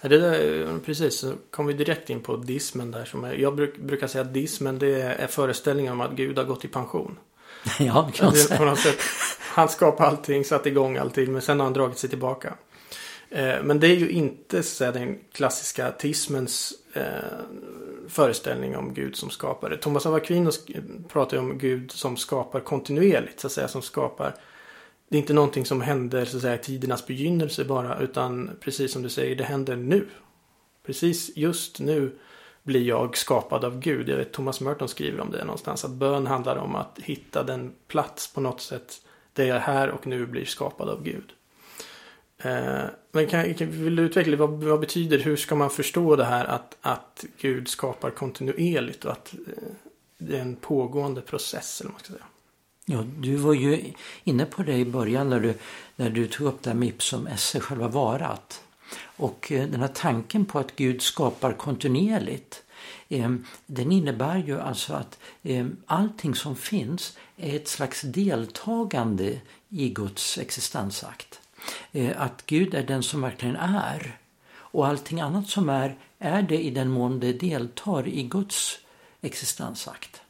Ja, 0.00 0.08
det 0.08 0.18
där, 0.18 0.78
precis, 0.84 1.18
så 1.18 1.34
kom 1.50 1.66
vi 1.66 1.72
direkt 1.72 2.10
in 2.10 2.20
på 2.20 2.36
dismen 2.36 2.90
där. 2.90 3.04
Som 3.04 3.24
är, 3.24 3.34
jag 3.34 3.56
bruk, 3.56 3.78
brukar 3.78 4.06
säga 4.06 4.24
att 4.24 4.34
dismen 4.34 4.78
det 4.78 5.02
är 5.02 5.26
föreställningen 5.26 5.92
om 5.92 6.00
att 6.00 6.12
Gud 6.12 6.38
har 6.38 6.44
gått 6.44 6.64
i 6.64 6.68
pension. 6.68 7.18
Ja, 7.78 8.08
det 8.12 8.18
kan 8.18 8.26
man 8.26 8.34
säga. 8.36 8.58
På 8.58 8.64
något 8.64 8.78
sätt, 8.78 8.98
han 9.40 9.68
skapade 9.68 10.08
allting, 10.08 10.44
satte 10.44 10.68
igång 10.68 10.96
allting, 10.96 11.32
men 11.32 11.42
sen 11.42 11.60
har 11.60 11.64
han 11.64 11.72
dragit 11.72 11.98
sig 11.98 12.10
tillbaka. 12.10 12.54
Eh, 13.30 13.62
men 13.62 13.80
det 13.80 13.86
är 13.86 13.96
ju 13.96 14.10
inte 14.10 14.62
så 14.62 14.90
den 14.90 15.18
klassiska 15.32 15.88
ateismens 15.88 16.72
eh, 16.92 17.04
föreställning 18.08 18.76
om 18.76 18.94
Gud 18.94 19.16
som 19.16 19.30
skapare. 19.30 19.76
Thomas 19.76 20.06
av 20.06 20.14
Aquino 20.14 20.50
pratar 21.08 21.36
ju 21.36 21.42
om 21.42 21.58
Gud 21.58 21.90
som 21.92 22.16
skapar 22.16 22.60
kontinuerligt, 22.60 23.40
så 23.40 23.46
att 23.46 23.52
säga, 23.52 23.68
som 23.68 23.82
skapar 23.82 24.34
det 25.08 25.16
är 25.16 25.20
inte 25.20 25.32
någonting 25.32 25.64
som 25.64 25.80
händer 25.80 26.24
så 26.24 26.36
att 26.36 26.42
säga 26.42 26.54
i 26.54 26.58
tidernas 26.58 27.06
begynnelse 27.06 27.64
bara 27.64 27.98
utan 27.98 28.50
precis 28.60 28.92
som 28.92 29.02
du 29.02 29.08
säger, 29.08 29.36
det 29.36 29.44
händer 29.44 29.76
nu. 29.76 30.06
Precis 30.86 31.36
just 31.36 31.80
nu 31.80 32.18
blir 32.62 32.82
jag 32.82 33.16
skapad 33.16 33.64
av 33.64 33.80
Gud. 33.80 34.08
Jag 34.08 34.16
vet 34.16 34.32
Thomas 34.32 34.60
Merton 34.60 34.88
skriver 34.88 35.20
om 35.20 35.30
det 35.30 35.44
någonstans. 35.44 35.84
Att 35.84 35.90
bön 35.90 36.26
handlar 36.26 36.56
om 36.56 36.74
att 36.74 36.98
hitta 37.02 37.42
den 37.42 37.72
plats 37.86 38.32
på 38.32 38.40
något 38.40 38.60
sätt 38.60 39.00
där 39.32 39.44
jag 39.44 39.60
här 39.60 39.90
och 39.90 40.06
nu 40.06 40.26
blir 40.26 40.44
skapad 40.44 40.88
av 40.88 41.02
Gud. 41.02 41.32
Eh, 42.38 42.84
men 43.12 43.26
kan, 43.26 43.54
vill 43.58 43.96
du 43.96 44.02
utveckla 44.02 44.36
vad, 44.36 44.50
vad 44.50 44.80
betyder, 44.80 45.18
hur 45.18 45.36
ska 45.36 45.54
man 45.54 45.70
förstå 45.70 46.16
det 46.16 46.24
här 46.24 46.44
att, 46.44 46.76
att 46.80 47.24
Gud 47.40 47.68
skapar 47.68 48.10
kontinuerligt 48.10 49.04
och 49.04 49.12
att 49.12 49.34
eh, 49.34 49.62
det 50.18 50.36
är 50.36 50.42
en 50.42 50.56
pågående 50.56 51.20
process 51.20 51.80
eller 51.80 51.88
vad 51.88 51.94
man 51.94 52.00
ska 52.00 52.12
säga? 52.12 52.24
Ja, 52.90 53.04
du 53.18 53.36
var 53.36 53.54
ju 53.54 53.92
inne 54.24 54.44
på 54.44 54.62
det 54.62 54.76
i 54.76 54.84
början 54.84 55.30
när 55.30 55.40
du, 55.40 55.54
när 55.96 56.10
du 56.10 56.26
tog 56.26 56.46
upp 56.46 56.62
det 56.62 56.70
här 56.70 56.76
med 56.76 56.88
ipsum 56.88 57.26
esse, 57.26 57.60
själva 57.60 57.88
varat. 57.88 58.62
Och 59.02 59.52
eh, 59.52 59.68
den 59.68 59.80
här 59.80 59.90
tanken 59.94 60.44
på 60.44 60.58
att 60.58 60.76
Gud 60.76 61.02
skapar 61.02 61.52
kontinuerligt 61.52 62.62
eh, 63.08 63.34
den 63.66 63.92
innebär 63.92 64.36
ju 64.36 64.60
alltså 64.60 64.92
att 64.94 65.18
eh, 65.42 65.66
allting 65.86 66.34
som 66.34 66.56
finns 66.56 67.18
är 67.36 67.56
ett 67.56 67.68
slags 67.68 68.02
deltagande 68.02 69.40
i 69.68 69.88
Guds 69.88 70.38
existensakt. 70.38 71.40
Att 72.16 72.46
Gud 72.46 72.74
är 72.74 72.82
den 72.82 73.02
som 73.02 73.20
verkligen 73.20 73.56
är. 73.56 74.18
Och 74.70 74.86
allting 74.86 75.20
annat 75.20 75.48
som 75.48 75.68
är, 75.68 75.96
är 76.18 76.42
det 76.42 76.58
i 76.58 76.70
den 76.70 76.90
mån 76.90 77.20
det 77.20 77.32
deltar 77.32 78.08
i 78.08 78.22
Guds 78.22 78.78
existensakt. 79.20 80.20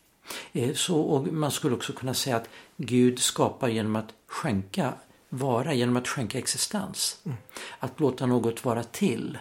Eh, 0.53 0.75
så, 0.75 1.01
och 1.01 1.27
man 1.27 1.51
skulle 1.51 1.75
också 1.75 1.93
kunna 1.93 2.15
säga 2.15 2.37
att 2.37 2.49
Gud 2.77 3.19
skapar 3.19 3.69
genom 3.69 3.97
att 3.97 4.13
skänka 4.27 4.95
vara, 5.29 5.75
genom 5.75 5.97
att 5.97 6.09
skänka 6.09 6.39
existens. 6.39 7.19
Mm. 7.25 7.39
Att 7.79 8.01
låta 8.01 8.27
något 8.27 8.65
vara 8.65 8.83
till. 8.83 9.39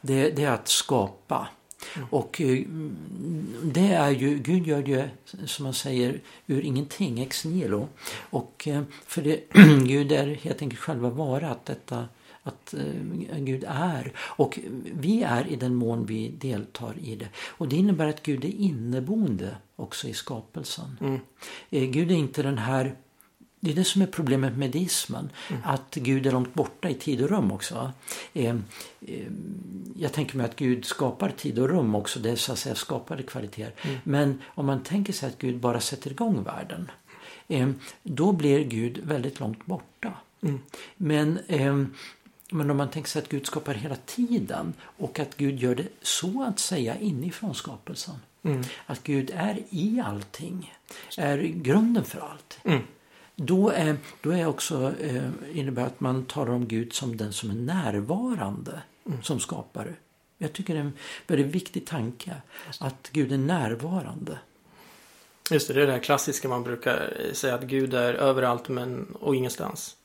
Det, 0.00 0.30
det 0.30 0.44
är 0.44 0.50
att 0.50 0.68
skapa. 0.68 1.48
Mm. 1.96 2.08
Och 2.10 2.40
eh, 2.40 2.64
det 3.62 3.92
är 3.92 4.10
ju, 4.10 4.38
Gud 4.38 4.66
gör 4.66 4.82
det 4.82 5.10
som 5.46 5.64
man 5.64 5.74
säger 5.74 6.20
ur 6.46 6.60
ingenting, 6.60 7.20
ex 7.20 7.44
nihilo. 7.44 7.88
Och 8.30 8.68
eh, 8.68 8.82
för 9.06 9.22
det, 9.22 9.40
Gud 9.86 10.12
är 10.12 10.26
helt 10.26 10.62
enkelt 10.62 10.80
själva 10.80 11.10
varat, 11.10 11.66
detta 11.66 12.08
att 12.42 12.74
eh, 12.74 13.38
Gud 13.38 13.64
är. 13.68 14.12
Och 14.18 14.58
vi 14.92 15.22
är 15.22 15.48
i 15.48 15.56
den 15.56 15.74
mån 15.74 16.06
vi 16.06 16.28
deltar 16.28 16.94
i 17.02 17.16
det. 17.16 17.28
Och 17.38 17.68
det 17.68 17.76
innebär 17.76 18.08
att 18.08 18.22
Gud 18.22 18.44
är 18.44 18.54
inneboende 18.54 19.56
också 19.76 20.08
i 20.08 20.14
skapelsen. 20.14 20.98
Mm. 21.00 21.20
Gud 21.70 22.10
är 22.10 22.14
inte 22.14 22.42
den 22.42 22.58
här 22.58 22.94
det 23.60 23.70
är 23.70 23.74
det 23.74 23.84
som 23.84 24.02
är 24.02 24.06
problemet 24.06 24.56
med 24.56 24.70
deismen. 24.70 25.30
Mm. 25.50 25.62
Att 25.64 25.94
Gud 25.94 26.26
är 26.26 26.32
långt 26.32 26.54
borta 26.54 26.90
i 26.90 26.94
tid 26.94 27.22
och 27.22 27.30
rum 27.30 27.52
också. 27.52 27.92
Eh, 28.32 28.56
eh, 29.06 29.26
jag 29.96 30.12
tänker 30.12 30.36
mig 30.36 30.46
att 30.46 30.56
Gud 30.56 30.84
skapar 30.84 31.30
tid 31.30 31.58
och 31.58 31.68
rum 31.68 31.94
också. 31.94 32.20
Det 32.20 32.30
är 32.30 32.36
så 32.36 32.52
att 32.52 32.58
säga 32.58 32.74
skapade 32.74 33.22
kvaliteter. 33.22 33.74
Mm. 33.82 33.98
Men 34.04 34.42
om 34.46 34.66
man 34.66 34.82
tänker 34.82 35.12
sig 35.12 35.28
att 35.28 35.38
Gud 35.38 35.58
bara 35.58 35.80
sätter 35.80 36.10
igång 36.10 36.42
världen. 36.42 36.90
Eh, 37.48 37.68
då 38.02 38.32
blir 38.32 38.64
Gud 38.64 38.98
väldigt 38.98 39.40
långt 39.40 39.66
borta. 39.66 40.12
Mm. 40.42 40.60
Men 40.96 41.38
eh, 41.46 41.84
men 42.50 42.70
om 42.70 42.76
man 42.76 42.90
tänker 42.90 43.10
sig 43.10 43.22
att 43.22 43.28
Gud 43.28 43.46
skapar 43.46 43.74
hela 43.74 43.96
tiden 43.96 44.72
och 44.80 45.18
att 45.18 45.36
Gud 45.36 45.58
gör 45.60 45.74
det 45.74 45.88
så 46.02 46.42
att 46.42 46.58
säga 46.58 46.98
inifrån 46.98 47.54
skapelsen. 47.54 48.14
Mm. 48.42 48.62
Att 48.86 49.02
Gud 49.02 49.30
är 49.34 49.58
i 49.70 50.02
allting, 50.06 50.74
är 51.16 51.38
grunden 51.38 52.04
för 52.04 52.20
allt. 52.20 52.58
Då, 53.40 53.70
är, 53.70 53.96
då 54.20 54.30
är 54.30 54.46
också, 54.46 54.92
eh, 55.00 55.30
innebär 55.54 55.86
att 55.86 56.00
man 56.00 56.24
talar 56.24 56.52
om 56.52 56.68
Gud 56.68 56.92
som 56.92 57.16
den 57.16 57.32
som 57.32 57.50
är 57.50 57.54
närvarande 57.54 58.82
mm. 59.06 59.22
som 59.22 59.40
skapare. 59.40 59.94
Jag 60.38 60.52
tycker 60.52 60.74
det 60.74 60.80
är 60.80 60.84
en 60.84 60.92
väldigt 61.26 61.54
viktig 61.54 61.86
tanke 61.86 62.34
att 62.80 63.08
Gud 63.12 63.32
är 63.32 63.38
närvarande. 63.38 64.38
Just 65.50 65.68
det, 65.68 65.74
det 65.74 65.82
är 65.82 65.86
det 65.86 65.92
här 65.92 65.98
klassiska 65.98 66.48
man 66.48 66.62
brukar 66.62 67.12
säga 67.32 67.54
att 67.54 67.62
Gud 67.62 67.94
är 67.94 68.14
överallt 68.14 68.68
men 68.68 69.14
och 69.20 69.36
ingenstans. 69.36 69.96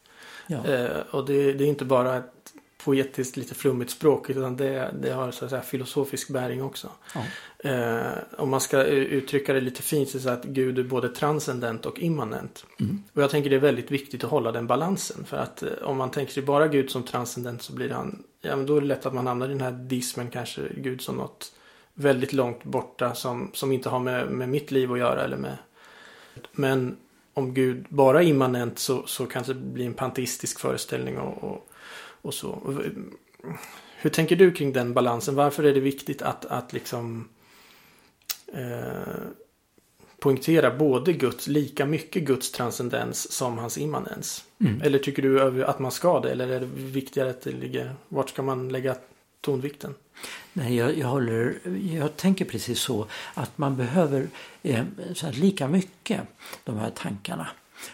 Ja. 0.47 0.65
Eh, 0.65 0.99
och 1.11 1.25
det, 1.25 1.53
det, 1.53 1.63
är 1.63 1.67
inte 1.67 1.85
bara 1.85 2.17
ett 2.17 2.42
poetiskt 2.83 3.37
lite 3.37 3.55
flummigt 3.55 3.91
språk 3.91 4.29
utan 4.29 4.57
det, 4.57 4.93
det 5.01 5.09
har 5.09 5.31
så 5.31 5.45
att 5.45 5.51
säga 5.51 5.61
filosofisk 5.61 6.29
bäring 6.29 6.63
också. 6.63 6.89
Ja. 7.13 7.21
Eh, 7.69 8.17
om 8.37 8.49
man 8.49 8.61
ska 8.61 8.83
uttrycka 8.83 9.53
det 9.53 9.61
lite 9.61 9.81
fint 9.81 10.21
så 10.21 10.29
att 10.29 10.43
Gud 10.43 10.79
är 10.79 10.83
både 10.83 11.09
transcendent 11.09 11.85
och 11.85 11.99
immanent. 11.99 12.65
Mm. 12.79 13.03
Och 13.13 13.21
jag 13.21 13.29
tänker 13.29 13.49
det 13.49 13.55
är 13.55 13.59
väldigt 13.59 13.91
viktigt 13.91 14.23
att 14.23 14.29
hålla 14.29 14.51
den 14.51 14.67
balansen. 14.67 15.25
För 15.25 15.37
att 15.37 15.63
eh, 15.63 15.69
om 15.83 15.97
man 15.97 16.11
tänker 16.11 16.33
sig 16.33 16.43
bara 16.43 16.67
Gud 16.67 16.89
som 16.89 17.03
transcendent 17.03 17.61
så 17.61 17.73
blir 17.73 17.89
han, 17.89 18.23
ja 18.41 18.55
men 18.55 18.65
då 18.65 18.77
är 18.77 18.81
det 18.81 18.87
lätt 18.87 19.05
att 19.05 19.13
man 19.13 19.27
hamnar 19.27 19.45
i 19.45 19.49
den 19.49 19.61
här 19.61 19.71
dismen 19.71 20.29
kanske 20.29 20.61
Gud 20.77 21.01
som 21.01 21.15
något 21.15 21.51
väldigt 21.93 22.33
långt 22.33 22.63
borta 22.63 23.15
som, 23.15 23.51
som 23.53 23.71
inte 23.71 23.89
har 23.89 23.99
med, 23.99 24.31
med 24.31 24.49
mitt 24.49 24.71
liv 24.71 24.91
att 24.91 24.99
göra 24.99 25.23
eller 25.23 25.37
med 25.37 25.57
men 26.51 26.97
om 27.33 27.53
Gud 27.53 27.85
bara 27.89 28.23
är 28.23 28.27
immanent 28.27 28.79
så, 28.79 29.03
så 29.05 29.25
kanske 29.25 29.53
det 29.53 29.59
blir 29.59 29.85
en 29.85 29.93
panteistisk 29.93 30.59
föreställning 30.59 31.17
och, 31.17 31.43
och, 31.43 31.69
och, 32.23 32.33
så. 32.33 32.81
Hur 33.97 34.09
tänker 34.09 34.35
du 34.35 34.51
kring 34.51 34.73
den 34.73 34.93
balansen? 34.93 35.35
Varför 35.35 35.63
är 35.63 35.73
det 35.73 35.79
viktigt 35.79 36.21
att, 36.21 36.45
att 36.45 36.73
liksom 36.73 37.29
eh, 38.53 39.23
poängtera 40.19 40.71
både 40.71 41.13
Guds, 41.13 41.47
lika 41.47 41.85
mycket 41.85 42.23
Guds 42.23 42.51
transcendens 42.51 43.31
som 43.31 43.57
hans 43.57 43.77
immanens? 43.77 44.45
Mm. 44.59 44.81
Eller 44.81 44.99
tycker 44.99 45.21
du 45.21 45.65
att 45.65 45.79
man 45.79 45.91
ska 45.91 46.19
det? 46.19 46.31
Eller 46.31 46.47
är 46.47 46.59
det 46.59 46.65
viktigare 46.75 47.29
att 47.29 47.41
det 47.41 47.51
ligger, 47.51 47.95
vart 48.09 48.29
ska 48.29 48.41
man 48.41 48.69
lägga 48.69 48.95
tonvikten? 49.41 49.95
Nej, 50.53 50.75
jag, 50.75 50.97
jag, 50.97 51.07
håller, 51.07 51.55
jag 51.93 52.17
tänker 52.17 52.45
precis 52.45 52.79
så 52.79 53.07
att 53.33 53.57
man 53.57 53.75
behöver 53.75 54.27
eh, 54.63 54.83
så 55.13 55.31
lika 55.31 55.67
mycket 55.67 56.21
de 56.63 56.77
här 56.77 56.89
tankarna. 56.89 57.47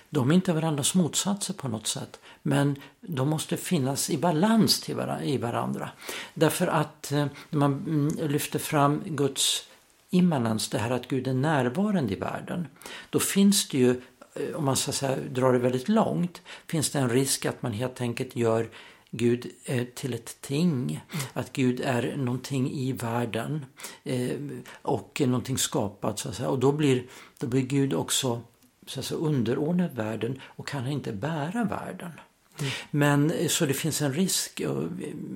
De 0.09 0.31
är 0.31 0.35
inte 0.35 0.53
varandras 0.53 0.95
motsatser 0.95 1.53
på 1.53 1.67
något 1.67 1.87
sätt 1.87 2.19
men 2.41 2.75
de 3.01 3.29
måste 3.29 3.57
finnas 3.57 4.09
i 4.09 4.17
balans 4.17 4.81
till 4.81 4.95
var 4.95 5.23
i 5.23 5.37
varandra. 5.37 5.89
Därför 6.33 6.67
att 6.67 7.11
eh, 7.11 7.25
när 7.49 7.59
man 7.59 7.73
mm, 7.73 8.29
lyfter 8.31 8.59
fram 8.59 9.03
Guds 9.05 9.67
immanens, 10.09 10.69
det 10.69 10.77
här 10.77 10.91
att 10.91 11.07
Gud 11.07 11.27
är 11.27 11.33
närvarande 11.33 12.13
i 12.13 12.15
världen, 12.15 12.67
då 13.09 13.19
finns 13.19 13.67
det 13.69 13.77
ju 13.77 14.01
eh, 14.33 14.55
om 14.55 14.65
man 14.65 14.75
så 14.75 14.91
säga, 14.91 15.17
drar 15.31 15.53
det 15.53 15.59
väldigt 15.59 15.89
långt, 15.89 16.41
finns 16.67 16.89
det 16.89 16.99
en 16.99 17.09
risk 17.09 17.45
att 17.45 17.61
man 17.61 17.71
helt 17.71 18.01
enkelt 18.01 18.35
gör 18.35 18.69
Gud 19.11 19.51
är 19.65 19.85
till 19.85 20.13
ett 20.13 20.41
ting. 20.41 21.03
Mm. 21.11 21.25
Att 21.33 21.53
Gud 21.53 21.81
är 21.83 22.17
någonting 22.17 22.71
i 22.71 22.91
världen 22.91 23.65
eh, 24.03 24.37
och 24.81 25.21
någonting 25.25 25.57
skapat. 25.57 26.19
Så 26.19 26.29
att 26.29 26.35
säga. 26.35 26.49
Och 26.49 26.59
då 26.59 26.71
blir, 26.71 27.03
då 27.39 27.47
blir 27.47 27.61
Gud 27.61 27.93
också 27.93 28.41
så 28.89 28.99
att 28.99 29.05
säga, 29.05 29.19
underordnad 29.19 29.95
världen 29.95 30.41
och 30.43 30.67
kan 30.67 30.87
inte 30.87 31.11
bära 31.11 31.63
världen. 31.63 32.11
Mm. 32.59 32.71
Men 32.91 33.31
eh, 33.31 33.47
så 33.47 33.65
det 33.65 33.73
finns 33.73 34.01
en 34.01 34.13
risk, 34.13 34.61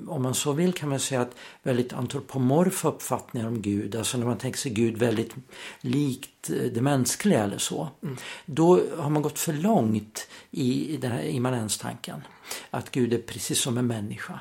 om 0.07 0.23
man 0.23 0.33
så 0.33 0.51
vill 0.51 0.73
kan 0.73 0.89
man 0.89 0.99
säga 0.99 1.21
att 1.21 1.35
väldigt 1.63 1.93
antropomorfa 1.93 2.87
uppfattningar 2.87 3.47
om 3.47 3.61
Gud, 3.61 3.95
alltså 3.95 4.17
när 4.17 4.25
man 4.25 4.37
tänker 4.37 4.59
sig 4.59 4.71
Gud 4.71 4.97
väldigt 4.97 5.35
likt 5.81 6.49
eh, 6.49 6.55
det 6.55 6.81
mänskliga 6.81 7.43
eller 7.43 7.57
så. 7.57 7.89
Mm. 8.03 8.17
Då 8.45 8.81
har 8.97 9.09
man 9.09 9.21
gått 9.21 9.39
för 9.39 9.53
långt 9.53 10.27
i 10.51 10.97
den 11.01 11.11
här 11.11 11.23
immanenstanken. 11.23 12.21
Att 12.69 12.91
Gud 12.91 13.13
är 13.13 13.17
precis 13.17 13.59
som 13.59 13.77
en 13.77 13.87
människa. 13.87 14.39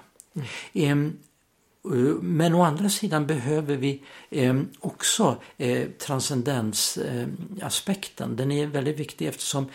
Mm. 0.75 1.19
Ehm, 1.85 2.19
men 2.23 2.55
å 2.55 2.63
andra 2.63 2.89
sidan 2.89 3.27
behöver 3.27 3.77
vi 3.77 4.03
ehm, 4.31 4.69
också 4.81 5.37
eh, 5.57 5.89
transcendensaspekten. 5.89 8.37
Den 8.37 8.53
är 8.53 8.67
väldigt 8.67 8.99
viktig 8.99 9.27
eftersom 9.27 9.69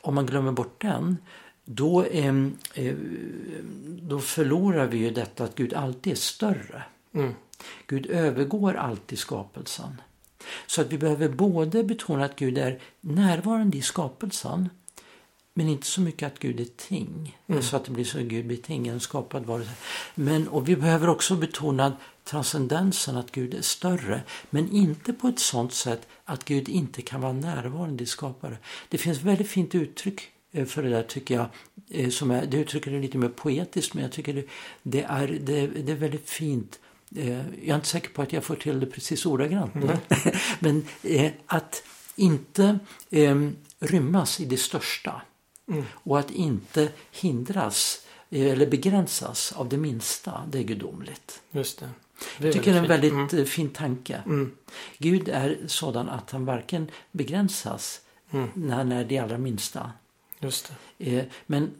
om 0.00 0.14
man 0.14 0.26
glömmer 0.26 0.52
bort 0.52 0.82
den 0.82 1.16
då, 1.64 2.04
eh, 2.04 2.34
då 3.86 4.20
förlorar 4.20 4.86
vi 4.86 4.98
ju 4.98 5.10
detta 5.10 5.44
att 5.44 5.54
Gud 5.54 5.74
alltid 5.74 6.12
är 6.12 6.16
större. 6.16 6.82
Mm. 7.14 7.34
Gud 7.86 8.06
övergår 8.06 8.74
alltid 8.74 9.18
skapelsen. 9.18 10.00
Så 10.66 10.80
att 10.80 10.92
vi 10.92 10.98
behöver 10.98 11.28
både 11.28 11.84
betona 11.84 12.24
att 12.24 12.36
Gud 12.36 12.58
är 12.58 12.80
närvarande 13.00 13.76
i 13.76 13.82
skapelsen 13.82 14.68
Men 15.56 15.68
inte 15.68 15.86
så 15.86 16.00
mycket 16.00 16.26
att 16.32 16.38
Gud 16.38 16.60
är 16.60 16.64
ting. 16.76 17.38
Mm. 17.46 17.62
Så 17.62 17.76
att 17.76 17.84
det 17.84 17.90
blir 17.90 18.04
så 18.04 18.18
att 18.18 18.24
Gud 18.24 18.46
blir 18.46 18.56
ting, 18.56 18.88
en 18.88 19.00
skapad 19.00 19.46
varelse. 19.46 19.70
Men, 20.14 20.48
och 20.48 20.68
vi 20.68 20.76
behöver 20.76 21.08
också 21.08 21.36
betona 21.36 21.92
transcendensen, 22.24 23.16
att 23.16 23.30
Gud 23.32 23.54
är 23.54 23.62
större. 23.62 24.22
Men 24.50 24.72
inte 24.72 25.12
på 25.12 25.28
ett 25.28 25.38
sånt 25.38 25.72
sätt 25.74 26.06
att 26.24 26.44
Gud 26.44 26.68
inte 26.68 27.02
kan 27.02 27.20
vara 27.20 27.32
närvarande 27.32 28.02
i 28.04 28.06
skapare. 28.06 28.56
Det 28.88 28.98
finns 28.98 29.20
väldigt 29.22 29.48
fint 29.48 29.74
uttryck 29.74 30.20
eh, 30.52 30.64
för 30.66 30.82
det 30.82 30.90
där 30.90 31.02
tycker 31.02 31.34
jag. 31.34 31.46
eh, 31.90 32.10
Som 32.10 32.30
är, 32.30 32.46
det 32.46 32.56
uttrycker 32.56 32.90
det 32.90 33.00
lite 33.00 33.18
mer 33.18 33.28
poetiskt 33.28 33.94
men 33.94 34.02
jag 34.02 34.12
tycker 34.12 34.34
det, 34.34 34.44
det, 34.82 35.02
är, 35.02 35.28
det, 35.42 35.66
det 35.66 35.92
är 35.92 35.96
väldigt 35.96 36.30
fint. 36.30 36.78
Eh, 37.16 37.28
Jag 37.36 37.68
är 37.68 37.74
inte 37.74 37.88
säker 37.88 38.08
på 38.08 38.22
att 38.22 38.32
jag 38.32 38.44
får 38.44 38.56
till 38.56 38.80
det 38.80 38.86
precis 38.86 39.26
ordagrant. 39.26 39.74
Mm. 39.74 39.96
Men 40.58 40.84
att 41.46 41.82
inte 42.16 42.78
eh, 43.10 43.36
rymmas 43.78 44.40
i 44.40 44.44
det 44.44 44.56
största. 44.56 45.22
Mm. 45.68 45.84
Och 45.92 46.18
att 46.18 46.30
inte 46.30 46.88
hindras 47.12 48.06
eh, 48.30 48.46
eller 48.52 48.66
begränsas 48.66 49.52
av 49.52 49.68
det 49.68 49.76
minsta, 49.76 50.42
det 50.50 50.58
är 50.58 50.62
gudomligt. 50.62 51.42
Just 51.50 51.78
det. 51.80 51.88
det 52.38 52.44
Jag 52.46 52.52
tycker 52.54 52.72
det 52.72 52.78
är 52.78 52.82
en 52.82 52.88
väldigt 52.88 53.12
Mm. 53.32 53.46
fin 53.46 53.68
tanke. 53.70 54.22
Mm. 54.26 54.52
Gud 54.98 55.28
är 55.28 55.58
sådan 55.66 56.08
att 56.08 56.30
han 56.30 56.44
varken 56.44 56.90
begränsas 57.12 58.00
Mm. 58.30 58.48
när 58.54 58.76
han 58.76 58.92
är 58.92 59.04
det 59.04 59.18
allra 59.18 59.38
minsta. 59.38 59.92
Just 60.38 60.72
det. 60.98 61.16
Eh, 61.18 61.24
Men 61.46 61.70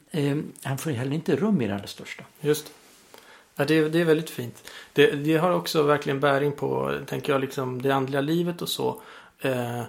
han 0.62 0.78
får 0.78 0.90
heller 0.90 1.12
inte 1.14 1.36
rum 1.36 1.62
i 1.62 1.66
det 1.66 1.74
allra 1.74 1.86
största. 1.86 2.24
Just 2.40 2.66
det. 2.66 2.72
Ja, 3.56 3.64
det, 3.64 3.74
är- 3.78 3.88
det 3.88 4.00
är 4.00 4.04
väldigt 4.04 4.30
fint. 4.30 4.70
Det, 4.92 5.10
det 5.10 5.36
har 5.36 5.50
också 5.50 5.82
verkligen 5.82 6.20
bäring 6.20 6.52
på, 6.52 6.98
tänker 7.06 7.32
jag, 7.32 7.40
liksom 7.40 7.82
det 7.82 7.90
andliga 7.90 8.20
livet 8.20 8.62
och 8.62 8.68
så. 8.68 9.00
Eh, 9.40 9.82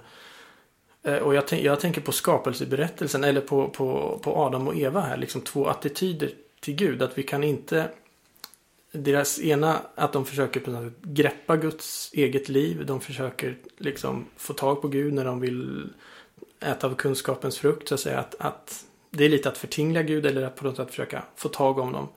och 1.05 1.35
jag, 1.35 1.43
jag 1.51 1.79
tänker 1.79 2.01
på 2.01 2.12
skapelseberättelsen, 2.12 3.24
eller 3.24 3.41
på, 3.41 3.69
på, 3.69 4.19
på 4.24 4.35
Adam 4.35 4.67
och 4.67 4.75
Eva 4.75 5.01
här, 5.01 5.17
liksom 5.17 5.41
två 5.41 5.67
attityder 5.67 6.31
till 6.59 6.75
Gud. 6.75 7.01
Att 7.01 7.17
vi 7.17 7.24
kan 7.24 7.43
inte, 7.43 7.89
deras 8.91 9.39
ena, 9.39 9.81
att 9.95 10.13
de 10.13 10.25
försöker 10.25 10.59
på 10.59 10.71
något 10.71 10.93
sätt 10.93 11.01
greppa 11.01 11.57
Guds 11.57 12.09
eget 12.13 12.50
liv. 12.50 12.85
De 12.85 13.01
försöker 13.01 13.57
liksom 13.77 14.25
få 14.38 14.53
tag 14.53 14.81
på 14.81 14.88
Gud 14.88 15.13
när 15.13 15.25
de 15.25 15.39
vill 15.39 15.89
äta 16.59 16.88
av 16.88 16.95
kunskapens 16.95 17.57
frukt. 17.57 17.88
Så 17.88 17.93
att 17.93 18.00
säga 18.00 18.19
att, 18.19 18.35
att 18.39 18.85
det 19.12 19.25
är 19.25 19.29
lite 19.29 19.50
att 19.50 19.57
förtingla 19.57 20.03
Gud 20.03 20.25
eller 20.25 20.41
att 20.43 20.55
på 20.55 20.65
något 20.65 20.75
sätt 20.77 20.89
försöka 20.89 21.24
få 21.35 21.50
tag 21.50 21.79
om 21.79 21.91
dem. 21.93 22.07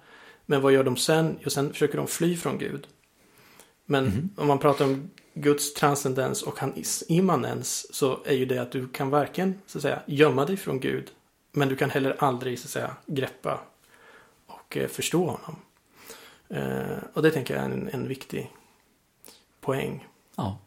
Men 0.47 0.61
vad 0.61 0.73
gör 0.73 0.85
de 0.85 0.97
sen? 0.97 1.39
Jo, 1.41 1.51
sen 1.51 1.73
försöker 1.73 1.99
de 1.99 2.07
fly 2.07 2.37
från 2.37 2.59
Gud. 2.59 2.87
Men 3.87 4.05
Mhm. 4.05 4.29
om 4.37 4.47
man 4.47 4.59
pratar 4.59 4.85
om 4.85 5.11
Guds 5.41 5.75
transcendens 5.75 6.43
och 6.43 6.61
hans 6.61 7.05
immanens 7.09 7.95
så 7.95 8.21
är 8.25 8.35
ju 8.35 8.47
det 8.47 8.59
att 8.59 8.73
du 8.73 8.89
kan 8.89 9.11
varken 9.11 9.61
så 9.67 9.79
att 9.79 9.83
säga 9.83 10.03
gömma 10.07 10.45
dig 10.45 10.57
från 10.57 10.81
Gud 10.81 11.11
men 11.53 11.69
du 11.69 11.77
kan 11.77 11.91
heller 11.91 12.17
aldrig 12.19 12.59
så 12.59 12.67
att 12.67 12.71
säga 12.71 12.97
greppa 13.07 13.61
och 14.47 14.77
eh, 14.77 14.89
förstå 14.89 15.27
honom. 15.27 15.57
Eh, 16.49 16.99
och 17.15 17.23
det 17.23 17.31
tänker 17.31 17.55
jag 17.55 17.65
är 17.65 17.69
en, 17.71 17.89
en 17.93 18.09
viktig 18.09 18.53
poäng. 19.61 20.07
Ja. 20.37 20.59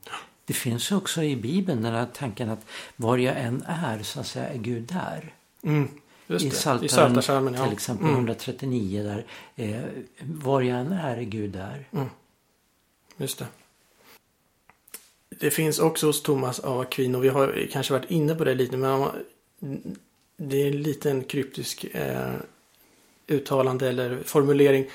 Det 0.46 0.54
finns 0.54 0.92
också 0.92 1.24
i 1.24 1.36
Bibeln 1.36 1.82
den 1.82 1.94
här 1.94 2.08
tanken 2.14 2.50
att 2.50 2.66
var 2.96 3.18
jag 3.18 3.38
än 3.38 3.64
är 3.68 4.04
så 4.04 4.20
att 4.20 4.28
säga 4.28 4.48
är 4.48 4.58
Gud 4.58 4.84
där. 4.84 5.34
Mm, 5.64 5.90
just 6.28 6.46
I. 6.46 6.50
Psaltaren 6.50 7.54
ja. 7.54 7.64
till 7.64 7.74
exempel 7.74 8.06
Mm, 8.06 8.16
139 8.16 9.04
där. 9.04 9.26
Eh, 9.56 9.82
var 10.20 10.62
jag 10.62 10.80
än 10.80 10.92
är 10.92 11.18
är 11.18 11.22
Gud 11.22 11.52
där. 11.52 11.88
just 13.18 13.40
det. 13.40 13.48
Det 15.40 15.52
finns 15.52 15.80
också 15.80 16.08
hos 16.08 16.24
Thomas 16.24 16.60
av 16.60 16.80
Aquino, 16.80 17.20
vi 17.20 17.30
har 17.30 17.68
kanske 17.72 17.94
varit 17.94 18.12
inne 18.12 18.36
på 18.36 18.44
det 18.44 18.56
lite, 18.56 18.78
men 18.78 19.10
det 20.38 20.62
är 20.62 20.68
en 20.68 20.82
liten 20.82 21.24
kryptisk 21.24 21.84
eh, 21.84 22.34
uttalande 23.28 23.90
eller 23.90 24.24
formulering. 24.24 24.90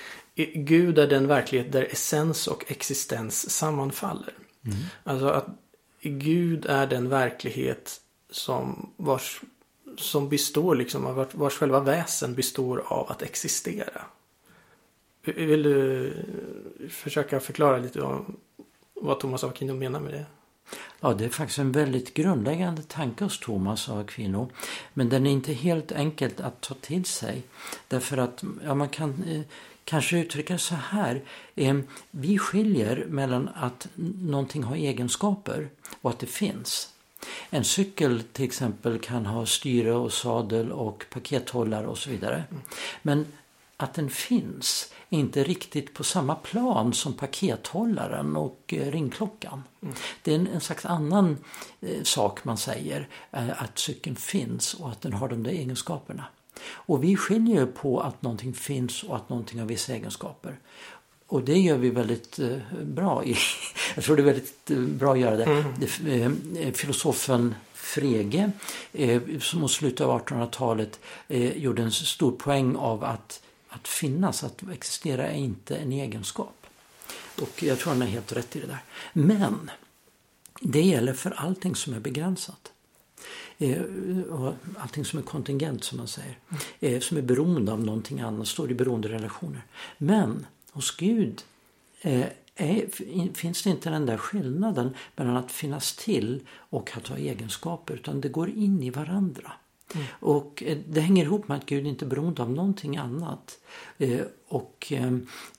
Gud 0.54 0.98
är 0.98 1.06
den 1.06 1.26
verklighet 1.26 1.72
där 1.72 1.82
essens 1.82 2.46
och 2.46 2.64
existens 2.68 3.50
sammanfaller. 3.50 4.34
Mm. 4.64 4.78
Alltså 5.04 5.26
att 5.26 5.46
Gud 6.02 6.66
är 6.66 6.86
den 6.86 7.08
verklighet 7.08 8.00
som 8.30 8.92
vars, 8.96 9.40
som 9.96 10.28
består 10.28 10.74
liksom 10.74 11.06
av 11.06 11.14
vars, 11.14 11.34
vars 11.34 11.54
själva 11.54 11.80
väsen 11.80 12.34
består 12.34 12.82
av 12.86 13.10
att 13.10 13.22
existera. 13.22 14.02
Vill 15.24 15.62
du 15.62 16.12
försöka 16.90 17.40
förklara 17.40 17.78
lite 17.78 18.02
om 18.02 18.36
vad 19.00 19.20
Thomas 19.20 19.44
av 19.44 19.50
Aquino 19.50 19.74
menar 19.74 20.00
med 20.00 20.12
det? 20.12 20.26
Ja, 21.00 21.14
det 21.14 21.24
är 21.24 21.28
faktiskt 21.28 21.58
en 21.58 21.72
väldigt 21.72 22.14
grundläggande 22.14 22.82
tanke 22.82 23.24
hos 23.24 23.40
Thomas 23.40 23.88
av 23.88 23.98
Aquino. 23.98 24.50
Men 24.94 25.08
den 25.08 25.26
är 25.26 25.30
inte 25.30 25.52
helt 25.52 25.92
enkelt 25.92 26.40
att 26.40 26.60
ta 26.60 26.74
till 26.74 27.04
sig. 27.04 27.42
Därför 27.88 28.18
att 28.18 28.44
ja, 28.64 28.74
man 28.74 28.88
kan 28.88 29.24
eh, 29.28 29.42
kanske 29.84 30.18
uttrycka 30.18 30.52
det 30.52 30.58
så 30.58 30.74
här. 30.74 31.22
Eh, 31.54 31.76
vi 32.10 32.38
skiljer 32.38 33.06
mellan 33.08 33.48
att 33.54 33.88
någonting 34.20 34.62
har 34.62 34.76
egenskaper 34.76 35.68
och 36.00 36.10
att 36.10 36.18
det 36.18 36.26
finns. 36.26 36.92
En 37.50 37.64
cykel 37.64 38.22
till 38.32 38.44
exempel 38.44 38.98
kan 38.98 39.26
ha 39.26 39.46
styre 39.46 39.92
och 39.92 40.12
sadel 40.12 40.72
och 40.72 41.04
pakethållare 41.10 41.86
och 41.86 41.98
så 41.98 42.10
vidare. 42.10 42.44
Men 43.02 43.26
att 43.76 43.94
den 43.94 44.10
finns 44.10 44.92
är 45.10 45.18
inte 45.18 45.44
riktigt 45.44 45.94
på 45.94 46.04
samma 46.04 46.34
plan 46.34 46.92
som 46.92 47.12
pakethållaren 47.12 48.36
och 48.36 48.74
eh, 48.76 48.90
ringklockan. 48.90 49.62
Det 50.22 50.30
är 50.30 50.34
en, 50.34 50.46
en 50.46 50.60
slags 50.60 50.86
annan 50.86 51.38
eh, 51.80 52.02
sak 52.02 52.44
man 52.44 52.56
säger, 52.56 53.08
eh, 53.30 53.62
att 53.62 53.78
cykeln 53.78 54.16
finns 54.16 54.74
och 54.74 54.90
att 54.90 55.00
den 55.00 55.12
har 55.12 55.28
de 55.28 55.42
där 55.42 55.50
egenskaperna. 55.50 56.24
Och 56.68 57.04
vi 57.04 57.16
skiljer 57.16 57.66
på 57.66 58.00
att 58.00 58.22
någonting 58.22 58.54
finns 58.54 59.02
och 59.02 59.16
att 59.16 59.28
någonting 59.28 59.58
har 59.58 59.66
vissa 59.66 59.94
egenskaper. 59.94 60.58
Och 61.28 61.42
det 61.42 61.58
gör 61.58 61.78
vi 61.78 61.90
väldigt 61.90 62.38
eh, 62.38 62.58
bra 62.82 63.24
i. 63.24 63.36
Jag 63.94 64.04
tror 64.04 64.16
det 64.16 64.22
är 64.22 64.24
väldigt 64.24 64.70
eh, 64.70 64.78
bra 64.78 65.12
att 65.12 65.18
göra 65.18 65.36
det. 65.36 65.64
det 66.00 66.22
eh, 66.22 66.72
filosofen 66.72 67.54
Frege, 67.86 68.50
som 69.40 69.60
mot 69.60 69.70
slutet 69.70 70.00
av 70.00 70.20
1800-talet 70.20 71.00
eh, 71.28 71.56
gjorde 71.58 71.82
en 71.82 71.92
stor 71.92 72.32
poäng 72.32 72.76
av 72.76 73.04
att, 73.04 73.42
att 73.68 73.88
finnas, 73.88 74.44
att 74.44 74.62
existera 74.72 75.28
är 75.28 75.36
inte 75.36 75.76
en 75.76 75.92
egenskap. 75.92 76.66
Och 77.40 77.62
jag 77.62 77.78
tror 77.78 77.92
han 77.92 78.02
är 78.02 78.06
helt 78.06 78.32
rätt 78.32 78.56
i 78.56 78.60
det 78.60 78.66
där. 78.66 78.82
Men 79.12 79.70
det 80.60 80.82
gäller 80.82 81.12
för 81.12 81.30
allting 81.30 81.74
som 81.74 81.94
är 81.94 82.00
begränsat. 82.00 82.72
Eh, 83.58 83.82
och 84.30 84.54
allting 84.78 85.04
som 85.04 85.18
är 85.18 85.22
kontingent 85.22 85.84
som 85.84 85.98
man 85.98 86.08
säger. 86.08 86.38
Eh, 86.80 87.00
som 87.00 87.16
är 87.16 87.22
beroende 87.22 87.72
av 87.72 87.84
någonting 87.84 88.20
annat, 88.20 88.48
står 88.48 88.70
i 88.70 88.74
beroenderelationer. 88.74 89.62
Men 89.98 90.46
hos 90.72 90.96
Gud 90.96 91.42
eh, 92.00 92.26
är, 92.54 93.32
finns 93.34 93.62
det 93.62 93.70
inte 93.70 93.90
den 93.90 94.06
där 94.06 94.16
skillnaden 94.16 94.94
mellan 95.16 95.36
att 95.36 95.52
finnas 95.52 95.96
till 95.96 96.40
och 96.50 96.96
att 96.96 97.06
ha 97.06 97.16
egenskaper 97.16 97.94
utan 97.94 98.20
det 98.20 98.28
går 98.28 98.48
in 98.48 98.82
i 98.82 98.90
varandra. 98.90 99.52
Och 100.10 100.62
eh, 100.66 100.78
det 100.88 101.00
hänger 101.00 101.24
ihop 101.24 101.48
med 101.48 101.56
att 101.56 101.66
Gud 101.66 101.86
inte 101.86 102.04
är 102.04 102.08
beroende 102.08 102.42
av 102.42 102.50
någonting 102.50 102.96
annat. 102.96 103.58
Eh, 103.98 104.20
och 104.48 104.92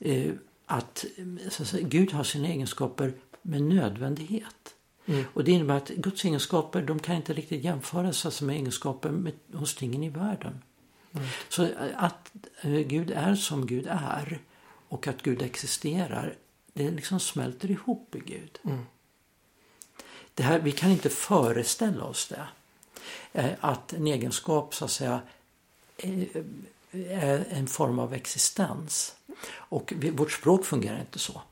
eh, 0.00 0.30
att, 0.66 1.04
så 1.50 1.78
Gud 1.82 2.12
har 2.12 2.24
sina 2.24 2.48
egenskaper 2.48 3.12
med 3.42 3.62
nödvändighet. 3.62 4.74
Mm. 5.06 5.24
Och 5.34 5.44
det 5.44 5.52
innebär 5.52 5.76
att 5.76 5.88
Guds 5.88 6.24
egenskaper 6.24 6.82
de 6.82 6.98
kan 6.98 7.16
inte 7.16 7.32
riktigt 7.32 7.64
jämföras 7.64 8.26
alltså, 8.26 8.44
med 8.44 8.56
egenskaper 8.56 9.10
med, 9.10 9.32
hos 9.52 9.74
tingen 9.74 10.02
i 10.02 10.08
världen. 10.08 10.62
Så 11.48 11.62
eh, 11.62 11.70
att 11.96 12.32
Gud 12.62 13.10
är 13.10 13.34
som 13.34 13.66
Gud 13.66 13.86
är 13.90 14.40
och 14.88 15.06
att 15.06 15.22
Gud 15.22 15.42
existerar, 15.42 16.34
det 16.72 16.90
liksom 16.90 17.20
smälter 17.20 17.70
ihop 17.70 18.14
i 18.14 18.18
Gud. 18.18 18.58
Mm. 18.64 18.86
Det 20.34 20.42
här, 20.42 20.60
vi 20.60 20.72
kan 20.72 20.90
inte 20.90 21.08
föreställa 21.08 22.04
oss 22.04 22.28
det. 22.28 22.48
Eh, 23.32 23.50
Att 23.60 23.92
en 23.92 24.06
egenskap 24.06 24.74
så 24.74 24.84
att 24.84 24.90
säga 24.90 25.20
eh, 25.96 26.18
är 27.08 27.46
en 27.50 27.66
form 27.66 27.98
av 27.98 28.14
existens. 28.14 29.14
Och 29.52 29.92
vårt 30.12 30.32
språk 30.32 30.64
fungerar 30.64 31.00
inte 31.00 31.18
så. 31.18 31.42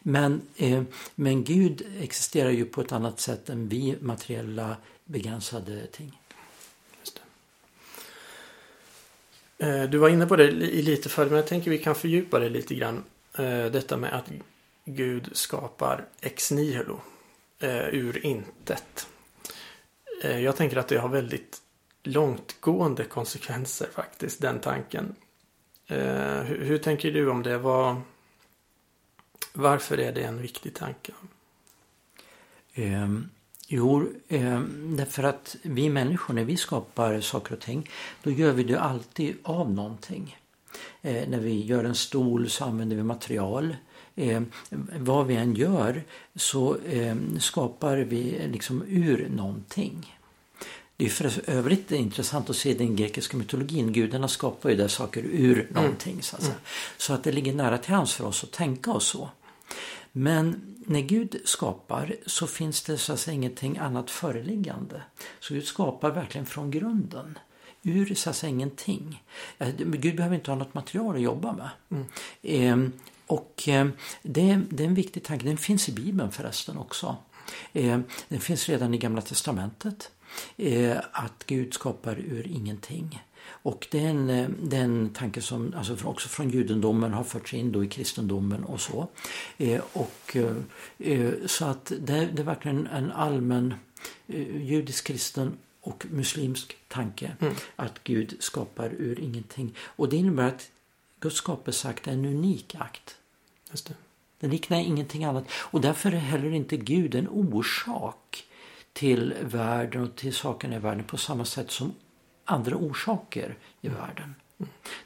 Men, 0.00 0.40
eh, 0.56 0.82
men 1.14 1.44
Gud 1.44 1.86
existerar 2.00 2.50
ju 2.50 2.64
på 2.64 2.80
ett 2.80 2.92
annat 2.92 3.20
sätt 3.20 3.48
än 3.48 3.68
vi 3.68 3.96
materiella 4.00 4.76
begränsade 5.04 5.86
ting. 5.86 6.20
Du 9.90 9.98
var 9.98 10.08
inne 10.08 10.26
på 10.26 10.36
det 10.36 10.50
li- 10.50 10.82
lite 10.82 11.08
förut, 11.08 11.30
men 11.30 11.36
jag 11.36 11.46
tänker 11.46 11.70
vi 11.70 11.78
kan 11.78 11.94
fördjupa 11.94 12.38
det 12.38 12.48
lite 12.48 12.74
grann. 12.74 13.04
Detta 13.72 13.96
med 13.96 14.12
att 14.12 14.30
Gud 14.84 15.28
skapar 15.32 16.04
ex 16.20 16.50
nihilo, 16.50 17.00
ur 17.92 18.26
intet. 18.26 19.06
Eh, 20.22 20.40
jag 20.40 20.56
tänker 20.56 20.76
att 20.76 20.88
det 20.88 20.98
har 20.98 21.08
väldigt 21.08 21.62
långtgående 22.02 23.04
konsekvenser 23.04 23.88
faktiskt, 23.94 24.40
den 24.40 24.60
tanken. 24.60 25.14
Eh, 25.86 26.42
hur, 26.42 26.64
hur 26.64 26.78
tänker 26.78 27.12
du 27.12 27.30
om 27.30 27.42
det? 27.42 27.58
Var, 27.58 28.00
varför 29.52 29.98
är 29.98 30.12
det 30.12 30.22
en 30.22 30.42
viktig 30.42 30.74
tanke? 30.74 31.12
Eh, 32.72 33.08
Jo, 33.70 34.08
eh, 34.28 34.60
därför 34.96 35.22
att 35.22 35.56
vi 35.62 35.90
människor 35.90 36.34
när 36.34 36.44
vi 36.44 36.56
skapar 36.56 37.20
saker 37.20 37.52
och 37.52 37.60
ting 37.60 37.90
då 38.22 38.30
gör 38.30 38.52
vi 38.52 38.62
det 38.62 38.80
alltid 38.80 39.36
av 39.42 39.70
någonting. 39.70 40.36
Eh, 41.02 41.28
när 41.28 41.38
vi 41.38 41.64
gör 41.64 41.84
en 41.84 41.94
stol 41.94 42.50
så 42.50 42.64
använder 42.64 42.96
vi 42.96 43.02
material. 43.02 43.76
Eh, 44.18 44.42
vad 44.98 45.26
vi 45.26 45.36
än 45.36 45.54
gör 45.54 46.02
så 46.34 46.76
eh, 46.76 47.16
skapar 47.38 47.96
vi 47.96 48.48
liksom 48.52 48.82
ur 48.88 49.28
någonting. 49.28 50.16
Det 50.96 51.04
är 51.04 51.08
för 51.08 51.50
övrigt 51.50 51.92
intressant 51.92 52.50
att 52.50 52.56
se 52.56 52.74
den 52.74 52.96
grekiska 52.96 53.36
mytologin. 53.36 53.92
Gudarna 53.92 54.28
skapar 54.28 54.70
ju 54.70 54.76
där 54.76 54.88
saker 54.88 55.22
ur 55.22 55.60
mm. 55.60 55.66
någonting. 55.74 56.22
Så 56.22 56.36
att, 56.36 56.42
säga. 56.42 56.54
så 56.96 57.12
att 57.12 57.24
det 57.24 57.32
ligger 57.32 57.54
nära 57.54 57.78
till 57.78 57.94
hands 57.94 58.14
för 58.14 58.24
oss 58.24 58.44
att 58.44 58.52
tänka 58.52 58.92
oss 58.92 59.06
så. 59.06 59.30
Men 60.12 60.76
när 60.86 61.00
Gud 61.00 61.40
skapar 61.44 62.16
så 62.26 62.46
finns 62.46 62.82
det 62.82 62.98
så 62.98 63.12
att 63.12 63.20
säga 63.20 63.34
ingenting 63.34 63.78
annat 63.78 64.10
föreliggande. 64.10 65.02
Så 65.40 65.54
Gud 65.54 65.66
skapar 65.66 66.10
verkligen 66.10 66.46
från 66.46 66.70
grunden. 66.70 67.38
Ur 67.82 68.14
så 68.14 68.30
att 68.30 68.36
säga 68.36 68.50
ingenting. 68.50 69.22
Gud 69.78 70.16
behöver 70.16 70.36
inte 70.36 70.50
ha 70.50 70.58
något 70.58 70.74
material 70.74 71.14
att 71.14 71.22
jobba 71.22 71.52
med. 71.52 71.70
Mm. 72.42 72.92
Eh, 73.28 73.34
och 73.34 73.68
eh, 73.68 73.88
det, 74.22 74.60
det, 74.70 74.82
är 74.82 74.88
en 74.88 74.94
viktig 74.94 75.24
tanke. 75.24 75.46
Den 75.46 75.56
finns 75.56 75.88
i 75.88 75.92
Bibeln 75.92 76.30
förresten 76.30 76.78
också. 76.78 77.16
Eh, 77.72 78.00
den 78.28 78.40
finns 78.40 78.68
redan 78.68 78.94
i 78.94 78.98
Gamla 78.98 79.22
Testamentet. 79.22 80.10
Eh, 80.56 80.96
att 81.12 81.44
Gud 81.46 81.74
skapar 81.74 82.18
ur 82.18 82.46
ingenting. 82.46 83.22
Och 83.62 83.86
det 83.90 83.98
är 83.98 84.08
en, 84.08 84.30
eh, 84.30 84.48
det 84.62 84.76
är 84.76 84.84
en 84.84 85.10
tanke 85.10 85.42
som 85.42 85.74
alltså 85.76 85.96
också 86.04 86.28
från 86.28 86.50
judendomen 86.50 87.12
har 87.12 87.24
förts 87.24 87.54
in 87.54 87.72
då 87.72 87.84
i 87.84 87.88
kristendomen 87.88 88.64
och 88.64 88.80
så. 88.80 89.08
Eh, 89.58 89.82
och, 89.92 90.36
eh, 90.98 91.32
så 91.46 91.64
att 91.64 91.92
det, 92.00 92.28
det, 92.32 92.42
är 92.42 92.44
verkligen 92.44 92.86
en 92.86 93.12
allmän 93.12 93.74
eh, 94.26 94.62
judisk 94.62 95.06
kristen 95.06 95.58
och 95.80 96.06
muslimsk 96.10 96.76
tanke 96.88 97.36
mm. 97.40 97.54
att 97.76 98.04
Gud 98.04 98.36
skapar 98.40 98.90
ur 98.98 99.20
ingenting. 99.20 99.74
Och 99.80 100.08
det 100.08 100.16
innebär 100.16 100.48
att 100.48 100.70
Guds 101.20 101.36
skapelseakt 101.36 102.06
är 102.06 102.12
en 102.12 102.24
unik 102.24 102.74
akt. 102.78 103.17
Just 103.70 103.86
det. 103.86 103.94
Den 104.40 104.50
liknar 104.50 104.78
ingenting 104.78 105.24
annat. 105.24 105.44
Och 105.52 105.80
därför 105.80 106.12
är 106.12 106.16
heller 106.16 106.50
inte 106.50 106.76
Gud 106.76 107.14
en 107.14 107.28
orsak 107.28 108.44
till 108.92 109.34
världen 109.40 110.02
och 110.02 110.16
till 110.16 110.34
sakerna 110.34 110.76
i 110.76 110.78
världen 110.78 111.04
på 111.04 111.16
samma 111.16 111.44
sätt 111.44 111.70
som 111.70 111.94
andra 112.44 112.76
orsaker 112.76 113.56
i 113.80 113.86
mm. 113.86 114.00
världen. 114.00 114.34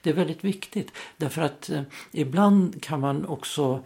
Det 0.02 0.10
är 0.10 0.14
väldigt 0.14 0.44
viktigt 0.44 0.92
därför 1.16 1.42
att 1.42 1.70
eh, 1.70 1.82
ibland 2.12 2.82
kan 2.82 3.00
man 3.00 3.26
också 3.26 3.84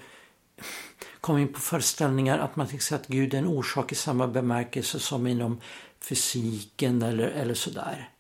komma 1.21 1.41
in 1.41 1.53
på 1.53 1.61
föreställningar 1.61 2.39
att 2.39 2.57
man 2.57 2.67
tänker 2.67 2.95
att 2.95 3.07
Gud 3.07 3.35
är 3.35 3.39
en 3.39 3.47
orsak 3.47 3.93
i 3.93 3.95
samma 3.95 4.27
bemärkelse 4.29 4.99
som 4.99 5.27
inom 5.27 5.61
fysiken 6.01 7.03
eller, 7.03 7.29
eller 7.29 7.55
sådär. 7.55 8.11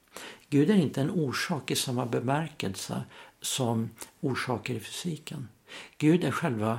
Gud 0.50 0.70
är 0.70 0.74
inte 0.74 1.00
en 1.00 1.10
orsak 1.10 1.70
i 1.70 1.76
samma 1.76 2.06
bemärkelse 2.06 3.02
som 3.40 3.90
orsaker 4.20 4.74
i 4.74 4.80
fysiken. 4.80 5.48
Gud 5.98 6.24
är 6.24 6.30
själva 6.30 6.78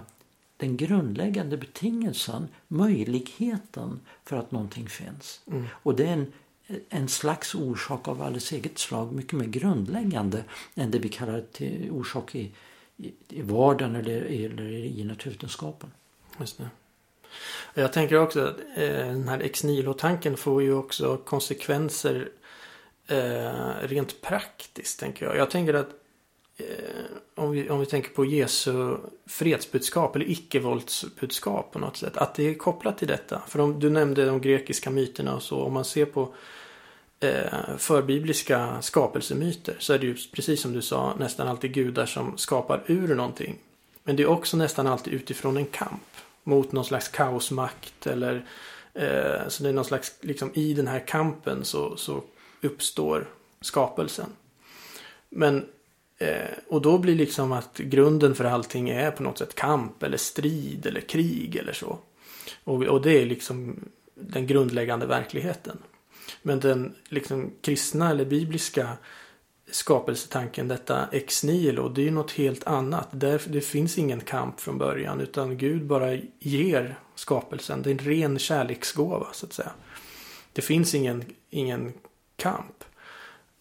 den 0.58 0.78
grundläggande 0.78 1.58
betingelsen, 1.58 2.48
möjligheten 2.68 4.00
för 4.24 4.38
att 4.38 4.52
någonting 4.52 4.90
finns. 4.90 5.42
Mm. 5.48 5.66
Och 5.84 5.96
det 5.96 6.04
är 6.08 6.14
en, 6.14 6.34
en 6.90 7.08
slags 7.08 7.56
orsak 7.56 8.08
av 8.08 8.22
alldeles 8.22 8.52
eget 8.52 8.78
slag, 8.78 9.14
mycket 9.14 9.34
mer 9.34 9.46
grundläggande 9.46 10.44
än 10.76 10.92
det 10.92 11.00
vi 11.00 11.10
kallar 11.10 11.44
till 11.52 11.92
orsak 11.92 12.36
i, 12.36 12.52
i, 12.98 13.14
i 13.30 13.42
vardagen 13.42 13.96
eller, 13.96 14.22
eller 14.22 14.72
i 14.72 15.04
naturvetenskapen. 15.04 15.92
Just 16.40 16.58
det. 16.58 16.70
Jag 17.74 17.94
tänker 17.94 18.16
också 18.16 18.46
att 18.46 18.60
eh, 18.60 18.88
den 18.88 19.28
här 19.28 19.40
ex 19.40 19.64
nihilo-tanken 19.64 20.38
får 20.38 20.64
ju 20.64 20.74
också 20.74 21.18
konsekvenser 21.18 22.30
eh, 23.08 23.74
rent 23.82 24.22
praktiskt 24.22 25.00
tänker 25.00 25.26
jag. 25.26 25.38
Jag 25.38 25.52
tänker 25.52 25.74
att 25.74 25.90
Eh, 26.58 26.66
om, 27.36 27.52
vi, 27.52 27.70
om 27.70 27.80
vi 27.80 27.86
tänker 27.86 28.10
på 28.10 28.26
Jesu 28.26 28.98
fredsbudskap 29.26 30.16
eller 30.16 30.30
icke-våldsbudskap 30.30 31.72
på 31.72 31.80
något 31.80 31.98
sätt. 31.98 32.18
Att 32.18 32.36
det 32.36 32.50
är 32.50 32.54
kopplat 32.54 32.98
till 32.98 33.08
detta. 33.08 33.42
För 33.48 33.60
om, 33.60 33.80
du 33.80 33.90
nämnde 33.90 34.26
de 34.26 34.42
grekiska 34.42 34.90
myterna 34.90 35.36
och 35.36 35.44
så. 35.44 35.62
Om 35.62 35.74
man 35.74 35.86
ser 35.86 36.06
på 36.06 36.34
eh, 37.20 37.78
förbibliska 37.78 38.82
skapelsemyter 38.82 39.76
så 39.80 39.94
är 39.94 40.00
det 40.00 40.06
ju 40.06 40.18
precis 40.32 40.62
som 40.62 40.74
du 40.74 40.82
sa 40.82 41.16
nästan 41.20 41.48
alltid 41.48 41.74
gudar 41.74 42.06
som 42.06 42.38
skapar 42.38 42.84
ur 42.88 43.16
någonting. 43.16 43.58
Men 44.04 44.16
det 44.16 44.24
är 44.24 44.28
också 44.28 44.58
nästan 44.58 44.88
alltid 44.88 45.14
utifrån 45.14 45.58
en 45.58 45.66
kamp 45.66 46.04
mot 46.44 46.72
någon 46.72 46.86
slags 46.86 47.08
kaosmakt 47.08 48.08
eller 48.08 48.46
eh, 48.94 49.48
så 49.48 49.64
det 49.64 49.70
är 49.70 49.74
någon 49.74 49.86
slags, 49.86 50.14
liksom 50.22 50.52
i 50.54 50.74
den 50.74 50.88
här 50.88 51.08
kampen 51.08 51.66
så, 51.66 51.98
så 51.98 52.24
uppstår 52.62 53.28
skapelsen. 53.62 54.30
Men 55.30 55.66
Eh, 56.18 56.50
och 56.68 56.82
då 56.82 56.98
blir 56.98 57.16
liksom 57.16 57.52
att 57.52 57.78
grunden 57.78 58.36
för 58.36 58.46
allting 58.46 58.90
är 58.90 59.12
på 59.12 59.24
något 59.24 59.38
sätt 59.38 59.56
kamp 59.56 60.04
eller 60.04 60.18
strid 60.18 60.86
eller 60.86 61.02
krig 61.02 61.56
eller 61.56 61.74
så. 61.74 62.00
Och, 62.64 62.84
och 62.84 63.02
det 63.02 63.22
är 63.22 63.26
liksom 63.26 63.80
den 64.16 64.48
grundläggande 64.48 65.06
verkligheten. 65.06 65.78
Men 66.42 66.60
den 66.60 66.96
liksom 67.10 67.52
kristna 67.62 68.10
eller 68.10 68.26
bibliska 68.26 68.98
skapelsetanken, 69.72 70.68
detta 70.68 71.08
ex 71.12 71.44
nihilo, 71.44 71.90
det 71.90 72.02
är 72.02 72.06
ju 72.06 72.12
något 72.12 72.32
helt 72.32 72.68
annat. 72.68 73.08
Där, 73.12 73.42
det 73.48 73.62
finns 73.62 73.98
ingen 73.98 74.20
kamp 74.20 74.60
från 74.60 74.78
början 74.78 75.22
utan 75.22 75.58
Gud 75.58 75.86
bara 75.86 76.18
ger 76.40 77.00
skapelsen. 77.16 77.82
Det 77.82 77.90
är 77.90 77.92
en 77.92 78.00
ren 78.00 78.40
kärleksgåva 78.40 79.28
så 79.34 79.46
att 79.46 79.54
säga. 79.54 79.72
Det 80.54 80.62
finns 80.62 80.96
ingen, 80.96 81.24
ingen 81.50 81.94
kamp. 82.36 82.77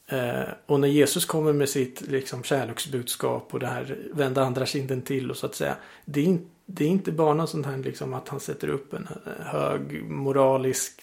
Eh, 0.07 0.49
och 0.67 0.81
när 0.81 0.89
Jesus 0.89 1.25
kommer 1.25 1.53
med 1.53 1.69
sitt 1.69 2.01
liksom, 2.01 2.43
kärleksbudskap 2.43 3.55
och 3.55 3.61
det 3.61 3.67
här 3.67 3.99
vända 4.13 4.45
andra 4.45 4.67
kinden 4.67 5.03
till 5.03 5.31
och 5.31 5.37
så 5.37 5.47
att 5.47 5.55
säga. 5.55 5.77
Det 6.05 6.21
är, 6.21 6.25
in, 6.25 6.51
det 6.67 6.85
är 6.85 6.89
inte 6.89 7.13
bara 7.13 7.35
något 7.35 7.51
sånt 7.51 7.67
här 7.67 7.77
liksom, 7.77 8.15
att 8.15 8.29
han 8.29 8.41
sätter 8.41 8.69
upp 8.69 8.93
en 8.93 9.09
eh, 9.27 9.47
hög 9.47 10.03
moralisk 10.11 11.03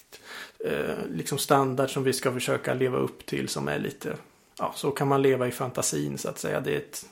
eh, 0.58 1.06
liksom 1.10 1.38
standard 1.38 1.90
som 1.90 2.04
vi 2.04 2.12
ska 2.12 2.32
försöka 2.32 2.74
leva 2.74 2.98
upp 2.98 3.26
till 3.26 3.48
som 3.48 3.68
är 3.68 3.78
lite 3.78 4.16
ja, 4.58 4.72
så 4.76 4.90
kan 4.90 5.08
man 5.08 5.22
leva 5.22 5.48
i 5.48 5.50
fantasin 5.50 6.18
så 6.18 6.28
att 6.28 6.38
säga. 6.38 6.60
Det 6.60 6.72
är 6.72 6.78
ett 6.78 7.06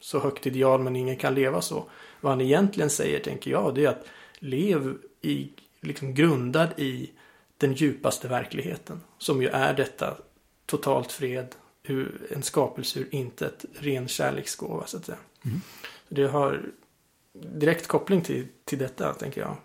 så 0.00 0.18
högt 0.18 0.46
ideal 0.46 0.80
men 0.80 0.96
ingen 0.96 1.16
kan 1.16 1.34
leva 1.34 1.60
så. 1.60 1.84
Vad 2.20 2.32
han 2.32 2.40
egentligen 2.40 2.90
säger 2.90 3.20
tänker 3.20 3.50
jag 3.50 3.74
det 3.74 3.84
är 3.84 3.88
att 3.88 4.04
lev 4.38 4.96
i, 5.20 5.50
liksom 5.80 6.14
grundad 6.14 6.68
i 6.76 7.10
den 7.56 7.72
djupaste 7.72 8.28
verkligheten. 8.28 9.00
Som 9.18 9.42
ju 9.42 9.48
är 9.48 9.74
detta 9.74 10.16
totalt 10.70 11.12
fred, 11.12 11.54
en 12.30 12.42
skapelse 12.42 13.00
ur 13.00 13.08
intet, 13.14 13.64
ren 13.74 14.08
kärleksgåva 14.08 14.86
så 14.86 14.96
att 14.96 15.04
säga. 15.06 15.18
Mm. 15.44 15.60
Det 16.08 16.26
har 16.26 16.62
direkt 17.32 17.86
koppling 17.86 18.20
till, 18.20 18.46
till 18.64 18.78
detta 18.78 19.14
tänker 19.14 19.40
jag. 19.40 19.56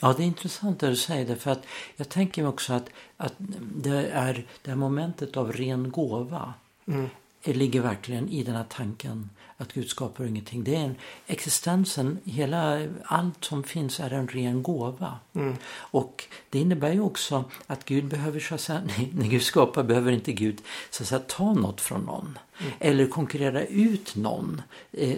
Ja, 0.00 0.14
det 0.16 0.22
är 0.22 0.26
intressant 0.26 0.80
det 0.80 0.88
du 0.88 0.96
säger 0.96 1.26
det 1.26 1.36
för 1.36 1.50
att 1.50 1.66
jag 1.96 2.08
tänker 2.08 2.42
mig 2.42 2.48
också 2.48 2.72
att, 2.72 2.90
att 3.16 3.34
det 3.76 4.10
är 4.12 4.46
det 4.62 4.70
här 4.70 4.76
momentet 4.76 5.36
av 5.36 5.52
ren 5.52 5.90
gåva. 5.90 6.54
Mm. 6.86 7.08
Ligger 7.44 7.80
verkligen 7.80 8.28
i 8.28 8.42
den 8.42 8.54
här 8.54 8.66
tanken 8.68 9.30
att 9.60 9.72
Gud 9.72 9.88
skapar 9.88 10.24
ingenting. 10.24 10.64
Det 10.64 10.76
är 10.76 10.80
en, 10.80 10.96
existensen, 11.26 12.18
hela, 12.24 12.86
allt 13.04 13.44
som 13.44 13.64
finns 13.64 14.00
är 14.00 14.10
en 14.10 14.28
ren 14.28 14.62
gåva. 14.62 15.18
Mm. 15.34 15.56
Och 15.72 16.24
det 16.50 16.58
innebär 16.58 16.92
ju 16.92 17.00
också 17.00 17.44
att 17.66 17.84
Gud 17.84 18.04
behöver, 18.04 18.40
så 18.40 18.54
att 18.54 18.60
säga, 18.60 18.82
när 19.12 19.26
Gud 19.26 19.42
skapar 19.42 19.82
behöver 19.82 20.12
inte 20.12 20.32
Gud 20.32 20.60
så 20.90 21.02
att 21.02 21.08
säga, 21.08 21.20
ta 21.26 21.54
något 21.54 21.80
från 21.80 22.00
någon. 22.00 22.38
Mm. 22.60 22.72
Eller 22.78 23.06
konkurrera 23.06 23.64
ut 23.64 24.16
någon. 24.16 24.62
Eh, 24.92 25.16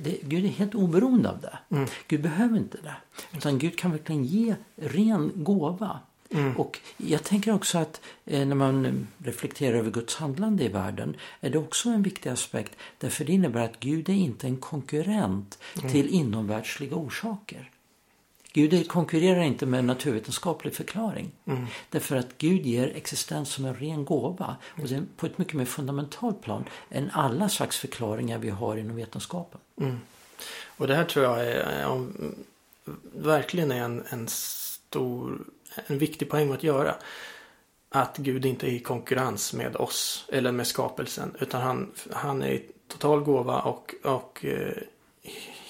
det, 0.00 0.18
Gud 0.22 0.44
är 0.44 0.48
helt 0.48 0.74
oberoende 0.74 1.30
av 1.30 1.40
det. 1.40 1.58
Mm. 1.70 1.88
Gud 2.08 2.22
behöver 2.22 2.56
inte 2.56 2.78
det. 2.82 2.96
Utan 3.36 3.58
Gud 3.58 3.78
kan 3.78 3.90
verkligen 3.90 4.24
ge 4.24 4.54
ren 4.76 5.32
gåva. 5.34 6.00
Mm. 6.34 6.56
Och 6.56 6.80
jag 6.96 7.24
tänker 7.24 7.54
också 7.54 7.78
att 7.78 8.00
eh, 8.24 8.46
när 8.46 8.54
man 8.54 9.06
reflekterar 9.18 9.78
över 9.78 9.90
Guds 9.90 10.16
handlande 10.16 10.64
i 10.64 10.68
världen 10.68 11.16
är 11.40 11.50
det 11.50 11.58
också 11.58 11.88
en 11.88 12.02
viktig 12.02 12.30
aspekt. 12.30 12.76
Därför 12.98 13.24
det 13.24 13.32
innebär 13.32 13.64
att 13.64 13.80
Gud 13.80 14.08
är 14.08 14.12
inte 14.12 14.46
en 14.46 14.56
konkurrent 14.56 15.58
mm. 15.78 15.90
till 15.90 16.08
inomvärldsliga 16.08 16.96
orsaker. 16.96 17.70
Gud 18.54 18.88
konkurrerar 18.88 19.42
inte 19.42 19.66
med 19.66 19.78
en 19.78 19.86
naturvetenskaplig 19.86 20.74
förklaring. 20.74 21.32
Mm. 21.44 21.66
Därför 21.90 22.16
att 22.16 22.38
Gud 22.38 22.66
ger 22.66 22.92
existens 22.96 23.48
som 23.48 23.64
en 23.64 23.74
ren 23.74 24.04
gåva. 24.04 24.56
Och 24.82 24.88
det 24.88 25.02
på 25.16 25.26
ett 25.26 25.38
mycket 25.38 25.54
mer 25.54 25.64
fundamentalt 25.64 26.42
plan 26.42 26.64
än 26.90 27.10
alla 27.10 27.48
slags 27.48 27.78
förklaringar 27.78 28.38
vi 28.38 28.50
har 28.50 28.76
inom 28.76 28.96
vetenskapen. 28.96 29.60
Mm. 29.80 29.96
Och 30.76 30.86
det 30.86 30.94
här 30.94 31.04
tror 31.04 31.24
jag 31.24 31.40
är, 31.40 31.60
är, 31.60 32.06
verkligen 33.12 33.70
är 33.70 33.82
en, 33.82 34.04
en 34.08 34.28
stor 34.28 35.38
en 35.86 35.98
viktig 35.98 36.30
poäng 36.30 36.52
att 36.52 36.62
göra. 36.62 36.94
Att 37.88 38.16
Gud 38.16 38.46
inte 38.46 38.66
är 38.66 38.70
i 38.70 38.80
konkurrens 38.80 39.52
med 39.52 39.76
oss 39.76 40.28
eller 40.32 40.52
med 40.52 40.66
skapelsen. 40.66 41.36
Utan 41.40 41.62
han, 41.62 41.92
han 42.12 42.42
är 42.42 42.50
i 42.52 42.66
total 42.88 43.20
gåva 43.20 43.60
och, 43.60 43.94
och 44.02 44.44
eh, 44.44 44.82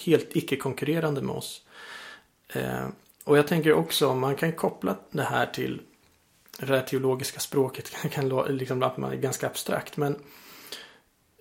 helt 0.05 0.37
icke-konkurrerande 0.37 1.23
med 1.23 1.37
oss. 1.37 1.63
Eh, 2.49 2.89
och 3.25 3.39
jag 3.39 3.47
tänker 3.47 3.73
också 3.73 4.09
om 4.09 4.19
man 4.19 4.37
kan 4.37 4.53
koppla 4.53 4.97
det 5.11 5.23
här 5.23 5.47
till 5.47 5.81
det 6.59 6.67
här 6.67 6.83
teologiska 6.83 7.41
språket 7.41 7.91
kan, 8.11 8.29
kan 8.29 8.57
liksom 8.57 8.83
att 8.83 8.97
man 8.97 9.13
är 9.13 9.17
ganska 9.17 9.47
abstrakt 9.47 9.97
men 9.97 10.19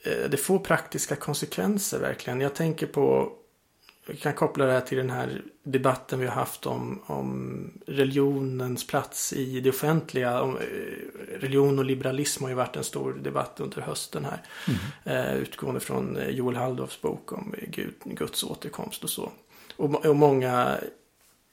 eh, 0.04 0.30
det 0.30 0.38
får 0.38 0.60
praktiska 0.60 1.16
konsekvenser 1.16 2.00
verkligen. 2.00 2.42
Jag 2.42 2.56
tänker 2.56 2.88
på 2.88 3.34
vi 4.06 4.18
kan 4.18 4.34
koppla 4.34 4.66
det 4.66 4.72
här 4.72 4.82
till 4.82 4.98
den 4.98 5.10
här 5.10 5.42
debatten 5.64 6.20
vi 6.20 6.28
har 6.28 6.34
haft 6.34 6.66
om, 6.66 7.04
om 7.06 7.72
religionens 7.88 8.88
plats 8.88 9.34
i 9.34 9.60
det 9.60 9.70
offentliga. 9.70 10.42
Om, 10.42 10.58
eh, 10.58 10.62
religion 11.40 11.80
och 11.80 11.86
liberalism 11.86 12.44
har 12.44 12.50
ju 12.50 12.56
varit 12.56 12.76
en 12.76 12.84
stor 12.84 13.14
debatt 13.14 13.60
under 13.60 13.82
hösten 13.82 14.26
här. 14.26 14.42
Mm. 14.68 15.28
Eh, 15.28 15.36
utgående 15.36 15.80
från 15.80 16.18
eh, 16.18 16.30
Joel 16.30 16.56
Halldorfs 16.56 17.02
bok 17.02 17.32
om 17.32 17.56
Gud, 17.68 17.94
Guds 18.04 18.44
återkomst 18.44 19.04
och 19.04 19.10
så. 19.10 19.32
Och, 19.76 20.06
och 20.06 20.16
många 20.16 20.78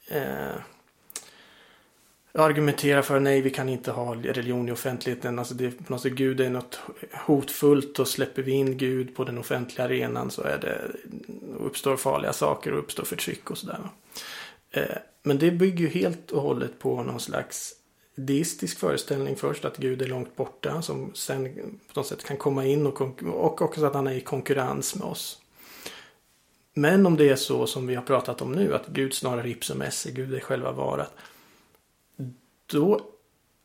eh, 0.09 0.55
Argumentera 2.33 3.03
för 3.03 3.21
nej, 3.21 3.41
vi 3.41 3.51
kan 3.51 3.69
inte 3.69 3.91
ha 3.91 4.15
religion 4.15 4.69
i 4.69 4.73
offentligheten. 4.73 5.39
Alltså 5.39 5.55
det, 5.55 5.71
på 5.71 5.93
något 5.93 6.03
sätt, 6.03 6.13
Gud 6.13 6.41
är 6.41 6.51
något 6.51 6.81
hotfullt 7.13 7.99
och 7.99 8.09
släpper 8.09 8.43
vi 8.43 8.53
in 8.53 8.79
Gud 8.79 9.15
på 9.17 9.25
den 9.25 9.39
offentliga 9.39 9.85
arenan 9.85 10.31
så 10.31 10.43
är 10.43 10.59
det, 10.59 10.81
uppstår 11.59 11.97
farliga 11.97 12.33
saker 12.33 12.73
och 12.73 12.79
uppstår 12.79 13.05
förtryck 13.05 13.51
och 13.51 13.59
sådär. 13.59 13.79
Eh, 14.71 14.97
men 15.23 15.39
det 15.39 15.51
bygger 15.51 15.79
ju 15.79 15.89
helt 15.89 16.31
och 16.31 16.43
hållet 16.43 16.79
på 16.79 17.03
någon 17.03 17.21
slags 17.21 17.75
deistisk 18.15 18.79
föreställning 18.79 19.37
först 19.37 19.65
att 19.65 19.77
Gud 19.77 20.03
är 20.03 20.07
långt 20.07 20.37
borta 20.37 20.83
som 20.83 21.11
sen 21.15 21.55
på 21.95 22.01
något 22.01 22.07
sätt 22.07 22.25
kan 22.25 22.37
komma 22.37 22.67
in 22.67 22.87
och, 22.87 23.23
och 23.23 23.63
också 23.63 23.85
att 23.85 23.95
han 23.95 24.07
är 24.07 24.15
i 24.15 24.21
konkurrens 24.21 24.95
med 24.95 25.07
oss. 25.07 25.39
Men 26.75 27.07
om 27.07 27.17
det 27.17 27.29
är 27.29 27.37
så 27.37 27.67
som 27.67 27.87
vi 27.87 27.95
har 27.95 28.03
pratat 28.03 28.43
om 28.43 28.53
nu 28.53 28.75
att 28.75 28.87
Gud 28.87 29.15
snarare 29.15 29.51
ipsum 29.51 29.83
esse, 29.83 30.11
Gud 30.11 30.35
är 30.35 30.41
själva 30.41 30.73
varat 30.73 31.13
då 32.71 33.01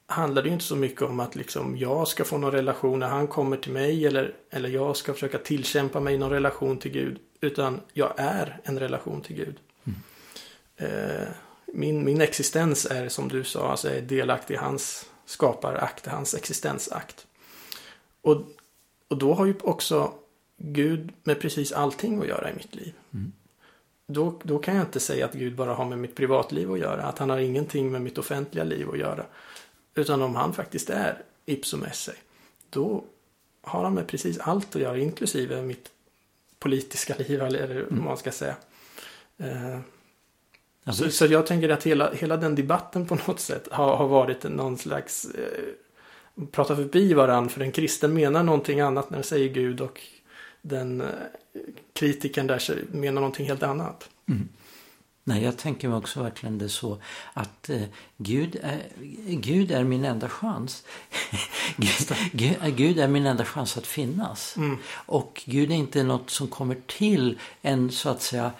handlar 0.07 0.43
det 0.43 0.49
inte 0.49 0.65
så 0.65 0.75
mycket 0.75 1.01
om 1.01 1.19
att 1.19 1.35
liksom 1.35 1.77
jag 1.77 2.07
ska 2.07 2.23
få 2.23 2.37
någon 2.37 2.51
relation 2.51 2.99
när 2.99 3.07
han 3.07 3.27
kommer 3.27 3.57
till 3.57 3.71
mig 3.71 4.05
eller, 4.05 4.35
eller 4.49 4.69
jag 4.69 4.97
ska 4.97 5.13
försöka 5.13 5.37
tillkämpa 5.37 5.99
mig 5.99 6.17
någon 6.17 6.29
relation 6.29 6.77
till 6.77 6.91
Gud. 6.91 7.19
Utan 7.41 7.81
jag 7.93 8.13
är 8.17 8.61
en 8.63 8.79
relation 8.79 9.21
till 9.21 9.35
Gud. 9.35 9.55
Mm. 9.83 9.99
Eh, 10.77 11.27
min, 11.65 12.05
min 12.05 12.21
existens 12.21 12.85
är 12.85 13.09
som 13.09 13.27
du 13.27 13.43
sa, 13.43 13.71
alltså 13.71 13.89
är 13.89 14.01
delaktig 14.01 14.53
i 14.53 14.57
hans 14.57 15.09
skaparakt, 15.25 16.05
hans 16.05 16.33
existensakt. 16.33 17.27
Och, 18.21 18.41
och 19.07 19.17
då 19.17 19.33
har 19.33 19.45
ju 19.45 19.55
också 19.63 20.13
Gud 20.57 21.13
med 21.23 21.39
precis 21.39 21.71
allting 21.71 22.21
att 22.21 22.27
göra 22.27 22.51
i 22.51 22.53
mitt 22.53 22.75
liv. 22.75 22.93
Mm 23.13 23.31
då, 24.07 24.39
då 24.43 24.59
kan 24.59 24.75
jag 24.75 24.85
inte 24.85 24.99
säga 24.99 25.25
att 25.25 25.33
Gud 25.33 25.55
bara 25.55 25.73
har 25.73 25.85
med 25.85 25.97
mitt 25.97 26.15
privatliv 26.15 26.71
att 26.71 26.79
göra. 26.79 27.03
Att 27.03 27.17
han 27.17 27.29
har 27.29 27.37
ingenting 27.37 27.91
med 27.91 28.01
mitt 28.01 28.17
offentliga 28.17 28.63
liv 28.63 28.89
att 28.89 28.99
göra. 28.99 29.25
Utan 29.95 30.21
om 30.21 30.35
han 30.35 30.53
faktiskt 30.53 30.89
är 30.89 31.23
ipsum 31.45 31.83
esse. 31.83 32.13
Då 32.69 33.03
har 33.61 33.83
han 33.83 33.93
med 33.93 34.07
precis 34.07 34.39
allt 34.39 34.75
att 34.75 34.81
göra. 34.81 34.97
Inklusive 34.97 35.61
mitt 35.61 35.91
politiska 36.59 37.15
liv. 37.27 37.41
Eller 37.41 37.85
vad 37.89 37.99
man 37.99 38.17
ska 38.17 38.31
säga. 38.31 38.55
Eh, 39.37 39.79
ja, 40.83 40.93
så, 40.93 41.11
så, 41.11 41.25
jag 41.25 41.47
tänker 41.47 41.69
att 41.69 41.83
hela, 41.83 42.13
hela 42.13 42.37
den 42.37 42.55
debatten 42.55 43.05
på 43.05 43.15
något 43.27 43.39
sätt 43.39 43.67
har, 43.71 43.95
har 43.97 44.07
varit 44.07 44.43
någon 44.43 44.77
slags 44.77 45.25
eh, 45.25 45.63
prata 46.51 46.75
förbi 46.75 47.13
varandra. 47.13 47.49
För 47.49 47.61
en 47.61 47.71
kristen 47.71 48.13
menar 48.13 48.43
någonting 48.43 48.79
annat 48.79 49.09
när 49.09 49.17
den 49.17 49.23
säger 49.23 49.49
Gud 49.49 49.81
och 49.81 50.01
den 50.61 51.03
kritikern 51.93 52.47
där 52.47 52.85
menar 52.91 53.21
någonting 53.21 53.45
helt 53.45 53.63
annat. 53.63 54.09
Mm. 54.29 54.49
Nej, 55.27 55.43
jag 55.43 55.57
tänker 55.57 55.87
mig 55.87 55.97
också 55.97 56.23
verkligen 56.23 56.57
det 56.57 56.69
så 56.69 56.97
att 57.33 57.69
eh, 57.69 57.81
Gud, 58.17 58.59
är, 58.63 58.81
Gud 59.27 59.71
är 59.71 59.83
min 59.83 60.05
enda 60.05 60.29
chans. 60.29 60.83
Gud, 62.31 62.55
Gud, 62.75 62.99
är 62.99 63.07
min 63.07 63.25
enda 63.25 63.45
chans 63.45 63.77
att 63.77 63.87
finnas. 63.87 64.57
Mm. 64.57 64.77
Och 64.91 65.43
Gud 65.45 65.71
är 65.71 65.75
inte 65.75 66.03
något 66.03 66.29
som 66.29 66.47
kommer 66.47 66.77
till 66.87 67.39
en 67.61 67.91
så 67.91 68.09
att 68.09 68.21
säga 68.21 68.51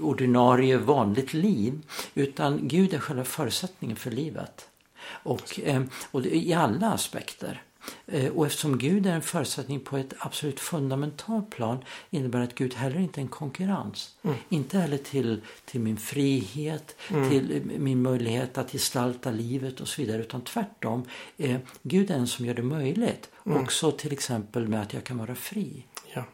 ordinarie 0.00 0.76
vanligt 0.76 1.34
liv. 1.34 1.82
Utan 2.14 2.68
Gud 2.68 2.94
är 2.94 2.98
själva 2.98 3.24
förutsättningen 3.24 3.96
för 3.96 4.10
livet. 4.10 4.68
Och, 5.04 5.60
eh, 5.64 5.82
och 6.10 6.26
i 6.26 6.52
alla 6.52 6.92
aspekter. 6.92 7.62
Eh, 8.06 8.32
och 8.32 8.46
eftersom 8.46 8.78
Gud 8.78 9.06
är 9.06 9.14
en 9.14 9.22
förutsättning 9.22 9.80
på 9.80 9.96
ett 9.96 10.14
absolut 10.18 10.60
fundamentalt 10.60 11.50
plan 11.50 11.84
innebär 12.10 12.40
att 12.40 12.54
Gud 12.54 12.74
heller 12.74 12.98
inte 12.98 13.20
är 13.20 13.22
en 13.22 13.28
konkurrens. 13.28 14.16
Mm. 14.22 14.36
Inte 14.48 14.78
heller 14.78 14.98
till, 14.98 15.40
till 15.64 15.80
min 15.80 15.96
frihet, 15.96 16.96
mm. 17.08 17.30
till 17.30 17.62
min 17.78 18.02
möjlighet 18.02 18.58
att 18.58 18.72
gestalta 18.72 19.30
livet 19.30 19.80
och 19.80 19.88
så 19.88 20.02
vidare. 20.02 20.22
Utan 20.22 20.40
tvärtom, 20.40 21.04
eh, 21.38 21.56
Gud 21.82 22.10
är 22.10 22.14
den 22.14 22.26
som 22.26 22.46
gör 22.46 22.54
det 22.54 22.62
möjligt. 22.62 23.30
Mm. 23.46 23.62
Också 23.62 23.90
till 23.90 24.12
exempel 24.12 24.68
med 24.68 24.82
att 24.82 24.92
jag 24.94 25.04
kan 25.04 25.18
vara 25.18 25.34
fri. 25.34 25.84
Ja. 26.14 26.24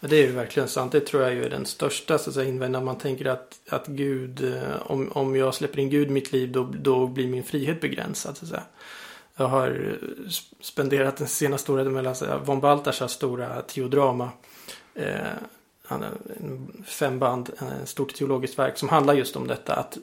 Det 0.00 0.16
är 0.16 0.26
ju 0.26 0.32
verkligen 0.32 0.68
sant. 0.68 0.92
Det 0.92 1.00
tror 1.00 1.22
jag 1.22 1.32
är 1.32 1.50
den 1.50 1.66
största 1.66 2.18
så 2.18 2.30
att 2.30 2.34
säga, 2.34 2.48
invändningen. 2.48 2.84
Man 2.84 2.98
tänker 2.98 3.26
att, 3.26 3.60
att 3.68 3.86
Gud, 3.86 4.54
eh, 4.54 4.82
om, 4.82 5.12
om 5.12 5.36
jag 5.36 5.54
släpper 5.54 5.78
in 5.78 5.90
Gud 5.90 6.08
i 6.08 6.10
mitt 6.10 6.32
liv 6.32 6.52
då, 6.52 6.72
då 6.80 7.06
blir 7.06 7.28
min 7.28 7.44
frihet 7.44 7.80
begränsad. 7.80 8.36
Så 8.36 8.44
att 8.44 8.48
säga. 8.48 8.62
Jag 9.36 9.48
har 9.48 9.68
eh, 9.68 10.28
spenderat 10.60 11.16
den 11.16 11.28
senaste 11.28 11.72
året 11.72 11.86
med 11.86 11.98
att 11.98 12.04
läsa 12.04 12.38
von 12.38 12.60
Baltasars 12.60 13.10
stora 13.10 13.62
teodrama. 13.62 14.30
Eh, 14.94 15.14
han 15.82 16.02
har 16.02 16.10
fem 16.84 17.18
band, 17.18 17.50
ett 17.82 17.88
stort 17.88 18.14
teologiskt 18.14 18.58
verk 18.58 18.78
som 18.78 18.88
handlar 18.88 19.14
just 19.14 19.36
om 19.36 19.46
detta. 19.46 19.74
Att 19.74 19.96
eh, 19.96 20.02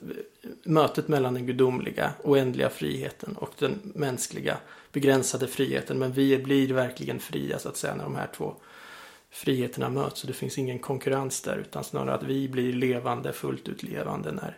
mötet 0.63 1.07
mellan 1.07 1.33
den 1.33 1.45
gudomliga, 1.45 2.13
oändliga 2.23 2.69
friheten 2.69 3.35
och 3.35 3.51
den 3.59 3.79
mänskliga, 3.83 4.57
begränsade 4.91 5.47
friheten. 5.47 5.99
Men 5.99 6.11
vi 6.11 6.37
blir 6.37 6.73
verkligen 6.73 7.19
fria 7.19 7.59
så 7.59 7.69
att 7.69 7.77
säga 7.77 7.95
när 7.95 8.03
de 8.03 8.15
här 8.15 8.29
två 8.35 8.55
friheterna 9.29 9.89
möts. 9.89 10.19
Så 10.19 10.27
det 10.27 10.33
finns 10.33 10.57
ingen 10.57 10.79
konkurrens 10.79 11.41
där 11.41 11.57
utan 11.57 11.83
snarare 11.83 12.15
att 12.15 12.23
vi 12.23 12.49
blir 12.49 12.73
levande, 12.73 13.33
fullt 13.33 13.67
ut 13.67 13.83
levande 13.83 14.31
när, 14.31 14.57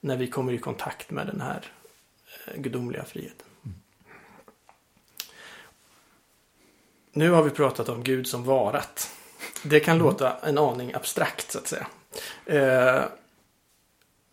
när 0.00 0.16
vi 0.16 0.26
kommer 0.26 0.52
i 0.52 0.58
kontakt 0.58 1.10
med 1.10 1.26
den 1.26 1.40
här 1.40 1.64
gudomliga 2.56 3.04
friheten. 3.04 3.46
Nu 7.16 7.30
har 7.30 7.42
vi 7.42 7.50
pratat 7.50 7.88
om 7.88 8.02
Gud 8.02 8.26
som 8.26 8.44
varat. 8.44 9.10
Det 9.62 9.80
kan 9.80 9.96
mm. 9.96 10.06
låta 10.06 10.36
en 10.38 10.58
aning 10.58 10.94
abstrakt 10.94 11.52
så 11.52 11.58
att 11.58 11.66
säga. 11.66 11.86
Eh, 12.46 13.04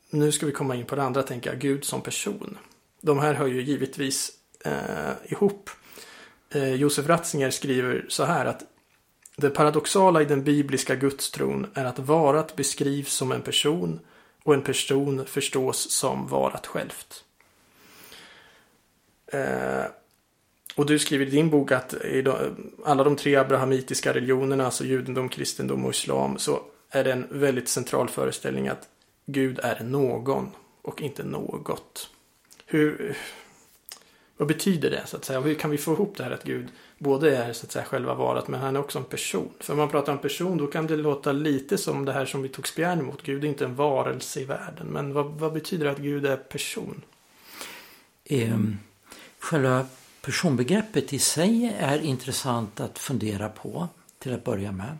nu 0.09 0.31
ska 0.31 0.45
vi 0.45 0.51
komma 0.51 0.75
in 0.75 0.85
på 0.85 0.95
det 0.95 1.03
andra, 1.03 1.23
tänker 1.23 1.49
jag. 1.49 1.59
Gud 1.59 1.85
som 1.85 2.01
person. 2.01 2.57
De 3.01 3.19
här 3.19 3.33
hör 3.33 3.47
ju 3.47 3.61
givetvis 3.61 4.31
eh, 4.65 5.31
ihop. 5.31 5.69
Eh, 6.49 6.73
Josef 6.73 7.07
Ratzinger 7.07 7.51
skriver 7.51 8.05
så 8.09 8.23
här 8.23 8.45
att 8.45 8.63
det 9.35 9.49
paradoxala 9.49 10.21
i 10.21 10.25
den 10.25 10.43
bibliska 10.43 10.95
gudstron 10.95 11.67
är 11.73 11.85
att 11.85 11.99
varat 11.99 12.55
beskrivs 12.55 13.13
som 13.13 13.31
en 13.31 13.41
person 13.41 13.99
och 14.43 14.53
en 14.53 14.61
person 14.61 15.25
förstås 15.25 15.91
som 15.91 16.27
varat 16.27 16.67
självt. 16.67 17.23
Eh, 19.27 19.85
och 20.75 20.85
du 20.85 20.99
skriver 20.99 21.25
i 21.25 21.29
din 21.29 21.49
bok 21.49 21.71
att 21.71 21.93
i 21.93 22.25
alla 22.85 23.03
de 23.03 23.15
tre 23.15 23.35
abrahamitiska 23.35 24.13
religionerna, 24.13 24.65
alltså 24.65 24.85
judendom, 24.85 25.29
kristendom 25.29 25.85
och 25.85 25.91
islam, 25.91 26.37
så 26.37 26.61
är 26.89 27.03
det 27.03 27.11
en 27.11 27.27
väldigt 27.29 27.69
central 27.69 28.09
föreställning 28.09 28.67
att 28.67 28.89
Gud 29.25 29.59
är 29.63 29.83
någon 29.83 30.51
och 30.81 31.01
inte 31.01 31.23
något. 31.23 32.09
Hur, 32.65 33.17
vad 34.37 34.47
betyder 34.47 34.89
det 34.89 35.01
så 35.05 35.17
att 35.17 35.25
säga? 35.25 35.39
hur 35.39 35.55
kan 35.55 35.71
vi 35.71 35.77
få 35.77 35.93
ihop 35.93 36.17
det 36.17 36.23
här 36.23 36.31
att 36.31 36.43
Gud 36.43 36.67
både 36.97 37.37
är 37.37 37.53
så 37.53 37.65
att 37.65 37.71
säga 37.71 37.85
själva 37.85 38.13
varat 38.13 38.47
men 38.47 38.59
han 38.59 38.75
är 38.75 38.79
också 38.79 38.99
en 38.99 39.05
person? 39.05 39.49
För 39.59 39.73
om 39.73 39.79
man 39.79 39.89
pratar 39.89 40.13
om 40.13 40.19
person 40.19 40.57
då 40.57 40.67
kan 40.67 40.87
det 40.87 40.95
låta 40.95 41.31
lite 41.31 41.77
som 41.77 42.05
det 42.05 42.13
här 42.13 42.25
som 42.25 42.41
vi 42.41 42.49
tog 42.49 42.67
spjärn 42.67 42.99
emot. 42.99 43.23
Gud 43.23 43.43
är 43.43 43.47
inte 43.47 43.65
en 43.65 43.75
varelse 43.75 44.39
i 44.39 44.45
världen. 44.45 44.87
Men 44.87 45.13
vad, 45.13 45.25
vad 45.25 45.53
betyder 45.53 45.85
det 45.85 45.91
att 45.91 45.97
Gud 45.97 46.25
är 46.25 46.37
person? 46.37 47.01
Um, 48.29 48.79
själva 49.39 49.85
Personbegreppet 50.25 51.13
i 51.13 51.19
sig 51.19 51.75
är 51.79 51.99
intressant 51.99 52.79
att 52.79 52.99
fundera 52.99 53.49
på 53.49 53.87
till 54.19 54.33
att 54.33 54.43
börja 54.43 54.71
med. 54.71 54.97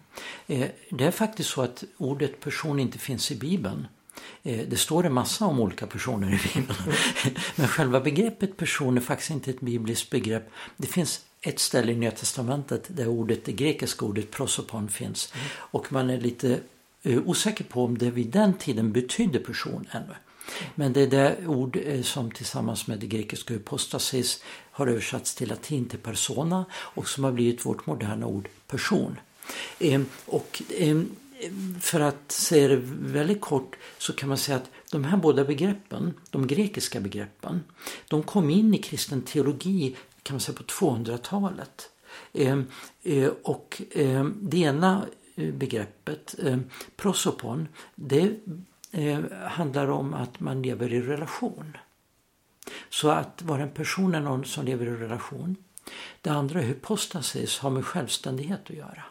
Eh, 0.48 0.68
det 0.90 1.06
är 1.06 1.12
faktiskt 1.12 1.50
så 1.50 1.62
att 1.62 1.84
ordet 1.98 2.40
person 2.40 2.80
inte 2.80 2.98
finns 2.98 3.32
i 3.32 3.36
Bibeln. 3.36 3.88
Eh, 4.44 4.68
det 4.68 4.78
står 4.78 5.06
en 5.06 5.14
massa 5.14 5.46
om 5.46 5.60
olika 5.60 5.88
personer 5.88 6.28
i 6.28 6.40
Bibeln. 6.54 6.80
Men 7.56 7.68
själva 7.68 8.00
begreppet 8.00 8.58
person 8.58 8.98
är 8.98 9.02
faktiskt 9.02 9.32
inte 9.32 9.50
ett 9.50 9.62
bibliskt 9.62 10.10
begrepp. 10.10 10.50
Det 10.78 10.88
finns 10.88 11.22
ett 11.42 11.60
ställe 11.60 11.92
i 11.92 11.96
Nya 11.96 12.12
Testamentet 12.12 12.84
där 12.88 13.08
ordet, 13.08 13.46
det 13.46 13.52
grekiska 13.52 14.06
ordet 14.06 14.32
prosopon 14.32 14.90
finns. 14.90 15.34
Mm. 15.34 15.48
Och 15.56 15.92
man 15.92 16.10
är 16.10 16.22
lite 16.22 16.60
eh, 17.04 17.20
osäker 17.26 17.64
på 17.64 17.86
om 17.86 17.98
det 17.98 18.12
vid 18.12 18.28
den 18.28 18.54
tiden 18.54 18.92
betydde 18.92 19.40
person 19.40 19.88
ännu. 19.92 20.16
Men 20.76 20.94
det 20.94 21.02
är 21.02 21.08
det 21.08 21.48
ord 21.48 21.78
eh, 21.86 22.02
som 22.02 22.32
tillsammans 22.32 22.88
med 22.88 23.00
det 23.00 23.08
grekiska 23.08 23.54
hypostasis 23.54 24.44
har 24.72 24.88
översatts 24.88 25.36
till 25.36 25.50
latin 25.50 25.86
till 25.86 26.00
persona 26.00 26.66
och 26.74 27.10
som 27.10 27.24
har 27.24 27.32
blivit 27.32 27.66
vårt 27.66 27.86
moderna 27.86 28.26
ord 28.26 28.50
person. 28.68 29.20
Ehm, 29.80 30.06
och 30.26 30.62
ehm, 30.78 31.10
för 31.82 32.00
att 32.00 32.32
säga 32.32 32.68
det 32.68 32.82
väldigt 32.86 33.42
kort 33.42 33.76
så 33.98 34.14
kan 34.14 34.30
man 34.30 34.38
säga 34.38 34.58
att 34.58 34.70
de 34.92 35.04
här 35.04 35.18
båda 35.18 35.46
begreppen, 35.46 36.14
de 36.30 36.48
grekiska 36.48 37.00
begreppen, 37.00 37.64
de 38.08 38.24
kom 38.24 38.50
in 38.50 38.74
i 38.74 38.78
kristen 38.78 39.22
teologi 39.22 39.96
kan 40.24 40.34
man 40.34 40.42
säga 40.42 40.58
på 40.58 40.64
200-talet. 40.64 41.90
Ehm, 42.34 42.66
eh, 43.04 43.32
och 43.44 43.82
det 44.42 44.58
ena 44.58 45.06
eh, 45.36 45.54
begreppet, 45.54 46.36
prosopon, 46.96 47.68
det 47.96 48.40
eh, 48.94 49.20
handlar 49.48 49.88
om 49.88 50.14
att 50.14 50.40
man 50.40 50.62
lever 50.62 50.94
i 50.94 51.02
relation. 51.02 51.78
Så 52.90 53.10
att 53.10 53.42
vara 53.42 53.62
en 53.62 53.72
person 53.72 54.16
är 54.16 54.20
någon 54.20 54.46
som 54.46 54.66
lever 54.66 54.86
i 54.86 54.96
relation. 54.96 55.56
Det 56.22 56.30
andra, 56.30 56.60
hypostasis, 56.60 57.60
har 57.60 57.70
med 57.70 57.86
självständighet 57.86 58.62
att 58.64 58.76
göra. 58.76 59.04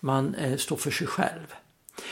Man 0.00 0.34
eh, 0.34 0.56
står 0.56 0.76
för 0.76 0.90
sig 0.90 1.06
själv. 1.06 1.54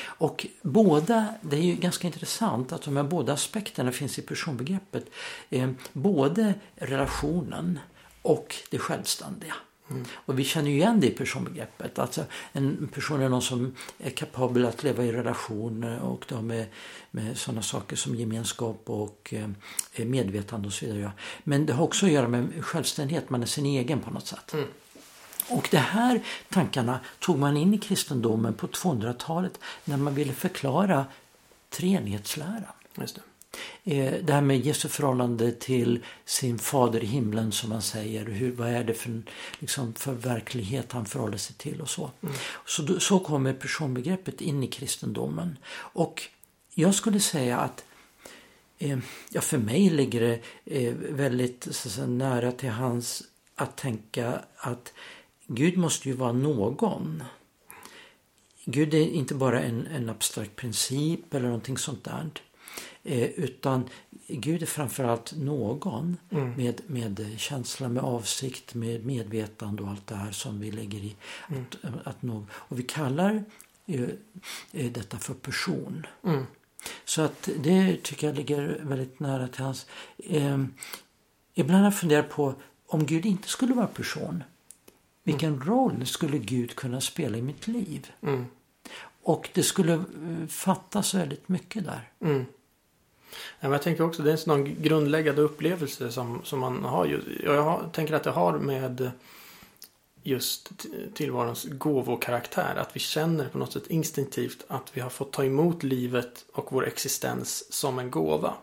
Och 0.02 0.46
båda, 0.62 1.34
det 1.40 1.56
är 1.56 1.60
ju 1.62 1.74
ganska 1.74 2.06
intressant 2.06 2.72
att 2.72 2.82
de 2.82 2.96
här 2.96 3.04
båda 3.04 3.32
aspekterna 3.32 3.92
finns 3.92 4.18
i 4.18 4.22
personbegreppet. 4.22 5.10
Eh, 5.50 5.70
både 5.92 6.54
relationen 6.74 7.78
och 8.22 8.54
det 8.70 8.78
självständiga. 8.78 9.54
Mm. 9.90 10.04
Och 10.12 10.38
vi 10.38 10.44
känner 10.44 10.70
ju 10.70 10.76
igen 10.76 11.00
det 11.00 11.06
i 11.06 11.10
personbegreppet. 11.10 11.98
Alltså 11.98 12.24
en 12.52 12.88
person 12.94 13.22
är 13.22 13.28
någon 13.28 13.42
som 13.42 13.74
är 13.98 14.10
kapabel 14.10 14.64
att 14.66 14.82
leva 14.82 15.04
i 15.04 15.12
relation 15.12 15.84
och 15.84 16.24
då 16.28 16.42
med, 16.42 16.66
med 17.10 17.38
sådana 17.38 17.62
saker 17.62 17.96
som 17.96 18.14
gemenskap 18.14 18.82
och 18.84 19.34
eh, 19.92 20.04
medvetande 20.04 20.66
och 20.66 20.72
så 20.72 20.86
vidare. 20.86 21.12
Men 21.44 21.66
det 21.66 21.72
har 21.72 21.84
också 21.84 22.06
att 22.06 22.12
göra 22.12 22.28
med 22.28 22.64
självständighet, 22.64 23.30
man 23.30 23.42
är 23.42 23.46
sin 23.46 23.66
egen 23.66 24.00
på 24.00 24.10
något 24.10 24.26
sätt. 24.26 24.52
Mm. 24.52 24.66
Och 25.48 25.68
de 25.70 25.78
här 25.78 26.22
tankarna 26.50 27.00
tog 27.18 27.38
man 27.38 27.56
in 27.56 27.74
i 27.74 27.78
kristendomen 27.78 28.54
på 28.54 28.66
200-talet 28.66 29.60
när 29.84 29.96
man 29.96 30.14
ville 30.14 30.32
förklara 30.32 31.06
treenighetsläran. 31.70 32.64
Just 32.94 33.14
det. 33.14 33.22
Eh, 33.84 34.14
det 34.22 34.32
här 34.32 34.40
med 34.40 34.60
Jesu 34.60 34.88
förhållande 34.88 35.52
till 35.52 36.04
sin 36.24 36.58
fader 36.58 37.04
i 37.04 37.06
himlen 37.06 37.52
som 37.52 37.70
man 37.70 37.82
säger. 37.82 38.26
Hur, 38.26 38.52
vad 38.52 38.68
är 38.68 38.84
det 38.84 38.94
för, 38.94 39.22
liksom, 39.58 39.94
för 39.94 40.12
verklighet 40.12 40.92
han 40.92 41.06
förhåller 41.06 41.38
sig 41.38 41.56
till 41.56 41.80
och 41.80 41.90
så. 41.90 42.10
Mm. 42.22 42.34
Så, 42.66 43.00
så 43.00 43.18
kommer 43.18 43.52
personbegreppet 43.52 44.40
in 44.40 44.62
i 44.62 44.66
kristendomen. 44.66 45.58
Och 45.74 46.22
jag 46.74 46.94
skulle 46.94 47.20
säga 47.20 47.58
att 47.58 47.84
eh, 48.78 48.98
ja, 49.30 49.40
för 49.40 49.58
mig 49.58 49.90
ligger 49.90 50.20
det 50.20 50.40
eh, 50.64 50.94
väldigt 50.94 51.68
så, 51.70 52.06
nära 52.06 52.52
till 52.52 52.70
hans 52.70 53.22
att 53.54 53.76
tänka 53.76 54.40
att 54.56 54.92
Gud 55.46 55.76
måste 55.76 56.08
ju 56.08 56.14
vara 56.14 56.32
någon. 56.32 57.22
Gud 58.64 58.94
är 58.94 59.08
inte 59.08 59.34
bara 59.34 59.62
en, 59.62 59.86
en 59.86 60.10
abstrakt 60.10 60.56
princip 60.56 61.34
eller 61.34 61.46
någonting 61.46 61.78
sånt 61.78 62.04
där. 62.04 62.30
Eh, 63.06 63.30
utan 63.36 63.88
Gud 64.28 64.62
är 64.62 64.66
framförallt 64.66 65.32
någon 65.36 66.16
mm. 66.30 66.52
med, 66.56 66.80
med 66.86 67.26
känsla, 67.36 67.88
med 67.88 68.02
avsikt, 68.02 68.74
med 68.74 69.06
medvetande 69.06 69.82
och 69.82 69.88
allt 69.88 70.06
det 70.06 70.14
här 70.14 70.32
som 70.32 70.60
vi 70.60 70.70
lägger 70.70 70.98
i. 70.98 71.16
Mm. 71.48 71.64
Att, 71.82 72.06
att 72.06 72.22
nå, 72.22 72.46
och 72.52 72.78
vi 72.78 72.82
kallar 72.82 73.44
eh, 73.86 74.02
eh, 74.72 74.92
detta 74.92 75.18
för 75.18 75.34
person. 75.34 76.06
Mm. 76.24 76.46
Så 77.04 77.22
att 77.22 77.48
det 77.58 78.02
tycker 78.02 78.26
jag 78.26 78.36
ligger 78.36 78.80
väldigt 78.82 79.20
nära 79.20 79.48
till 79.48 79.64
hans. 79.64 79.86
Eh, 80.16 80.64
ibland 81.54 81.78
har 81.78 81.86
jag 81.86 81.98
funderat 81.98 82.30
på 82.30 82.54
om 82.86 83.06
Gud 83.06 83.26
inte 83.26 83.48
skulle 83.48 83.74
vara 83.74 83.86
person. 83.86 84.44
Vilken 85.24 85.54
mm. 85.54 85.66
roll 85.66 86.06
skulle 86.06 86.38
Gud 86.38 86.76
kunna 86.76 87.00
spela 87.00 87.38
i 87.38 87.42
mitt 87.42 87.66
liv? 87.66 88.12
Mm. 88.22 88.46
Och 89.22 89.48
det 89.54 89.62
skulle 89.62 89.92
eh, 89.92 90.46
fattas 90.48 91.14
väldigt 91.14 91.48
mycket 91.48 91.84
där. 91.84 92.10
Mm. 92.20 92.44
Jag 93.60 93.82
tänker 93.82 94.04
också 94.04 94.22
det 94.22 94.30
är 94.30 94.32
en 94.32 94.38
sån 94.38 94.82
grundläggande 94.82 95.42
upplevelse 95.42 96.12
som, 96.12 96.40
som 96.44 96.60
man 96.60 96.84
har. 96.84 97.22
Jag 97.44 97.62
har, 97.62 97.88
tänker 97.92 98.14
att 98.14 98.24
det 98.24 98.30
har 98.30 98.58
med 98.58 99.10
just 100.22 100.72
tillvarons 101.14 101.64
gåvokaraktär. 101.64 102.76
Att 102.76 102.96
vi 102.96 103.00
känner 103.00 103.48
på 103.48 103.58
något 103.58 103.72
sätt 103.72 103.86
instinktivt 103.86 104.64
att 104.68 104.90
vi 104.96 105.00
har 105.00 105.10
fått 105.10 105.32
ta 105.32 105.44
emot 105.44 105.82
livet 105.82 106.44
och 106.52 106.72
vår 106.72 106.86
existens 106.86 107.72
som 107.72 107.98
en 107.98 108.10
gåva. 108.10 108.54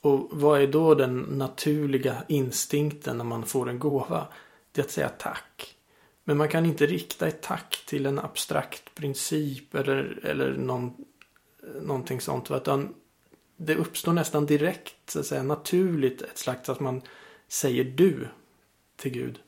Och 0.00 0.28
vad 0.32 0.60
är 0.60 0.66
då 0.66 0.94
den 0.94 1.18
naturliga 1.18 2.24
instinkten 2.28 3.18
när 3.18 3.24
man 3.24 3.46
får 3.46 3.68
en 3.68 3.78
gåva? 3.78 4.26
Det 4.72 4.80
är 4.80 4.84
att 4.84 4.90
säga 4.90 5.08
tack. 5.08 5.76
Men 6.24 6.36
man 6.36 6.48
kan 6.48 6.66
inte 6.66 6.86
rikta 6.86 7.28
ett 7.28 7.42
tack 7.42 7.84
till 7.86 8.06
en 8.06 8.18
abstrakt 8.18 8.94
princip 8.94 9.74
eller, 9.74 10.20
eller 10.22 10.52
någon, 10.52 10.92
någonting 11.82 12.20
sånt. 12.20 12.50
Utan 12.50 12.94
det 13.56 13.76
uppstår 13.76 14.12
nästan 14.12 14.46
direkt, 14.46 15.10
så 15.10 15.20
att 15.20 15.26
säga, 15.26 15.42
naturligt 15.42 16.22
ett 16.22 16.38
slags 16.38 16.68
att 16.68 16.80
man 16.80 17.02
säger 17.48 17.84
du 17.84 18.28
till 18.96 19.12
Gud. 19.12 19.38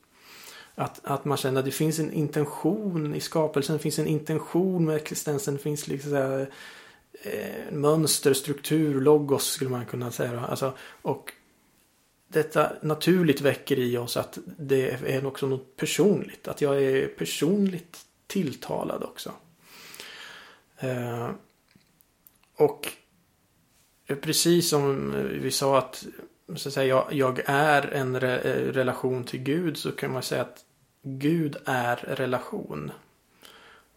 Att, 0.75 1.01
att 1.03 1.25
man 1.25 1.37
känner 1.37 1.59
att 1.59 1.65
det 1.65 1.71
finns 1.71 1.99
en 1.99 2.13
intention 2.13 3.15
i 3.15 3.19
skapelsen, 3.19 3.77
det 3.77 3.83
finns 3.83 3.99
en 3.99 4.07
intention 4.07 4.85
med 4.85 4.95
existensen, 4.95 5.53
det 5.53 5.59
finns 5.59 5.87
liksom 5.87 6.11
så 6.11 6.15
här, 6.15 6.49
eh, 7.21 7.71
mönster, 7.71 8.33
struktur, 8.33 9.01
logos 9.01 9.45
skulle 9.45 9.69
man 9.69 9.85
kunna 9.85 10.11
säga. 10.11 10.39
Alltså, 10.39 10.73
och 11.01 11.33
detta 12.27 12.71
naturligt 12.81 13.41
väcker 13.41 13.79
i 13.79 13.97
oss 13.97 14.17
att 14.17 14.37
det 14.45 14.89
är 14.91 15.25
också 15.25 15.47
något 15.47 15.75
personligt. 15.75 16.47
Att 16.47 16.61
jag 16.61 16.83
är 16.83 17.07
personligt 17.07 18.05
tilltalad 18.27 19.03
också. 19.03 19.31
Eh, 20.77 21.29
och 22.55 22.91
precis 24.15 24.69
som 24.69 25.13
vi 25.41 25.51
sa 25.51 25.77
att, 25.77 26.05
så 26.55 26.69
att 26.69 26.73
säga, 26.73 26.87
jag, 26.87 27.13
jag 27.13 27.41
är 27.45 27.93
en 27.93 28.19
re, 28.19 28.37
relation 28.71 29.23
till 29.23 29.39
Gud 29.39 29.77
så 29.77 29.91
kan 29.91 30.11
man 30.11 30.23
säga 30.23 30.41
att 30.41 30.63
Gud 31.03 31.57
är 31.65 31.95
relation. 31.95 32.91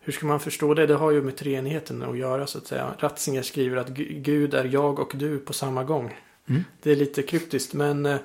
Hur 0.01 0.13
ska 0.13 0.27
man 0.27 0.41
förstå 0.41 0.75
det? 0.75 0.87
Det 0.87 0.95
har 0.95 1.11
ju 1.11 1.23
med 1.23 1.37
treenigheten 1.37 2.03
att 2.03 2.19
göra 2.19 2.47
så 2.47 2.59
att 2.59 2.67
säga. 2.67 2.95
Ratzinger 2.99 3.43
skriver 3.43 3.77
att 3.77 3.89
Gud 3.89 4.55
är 4.55 4.65
jag 4.65 4.99
och 4.99 5.13
du 5.15 5.39
på 5.39 5.53
samma 5.53 5.85
gång. 5.85 6.17
Mm. 6.47 6.65
Det 6.83 6.91
är 6.91 6.97
lite 6.97 7.23
kryptiskt 7.23 7.75
men 7.75 8.07
eh, 8.07 8.19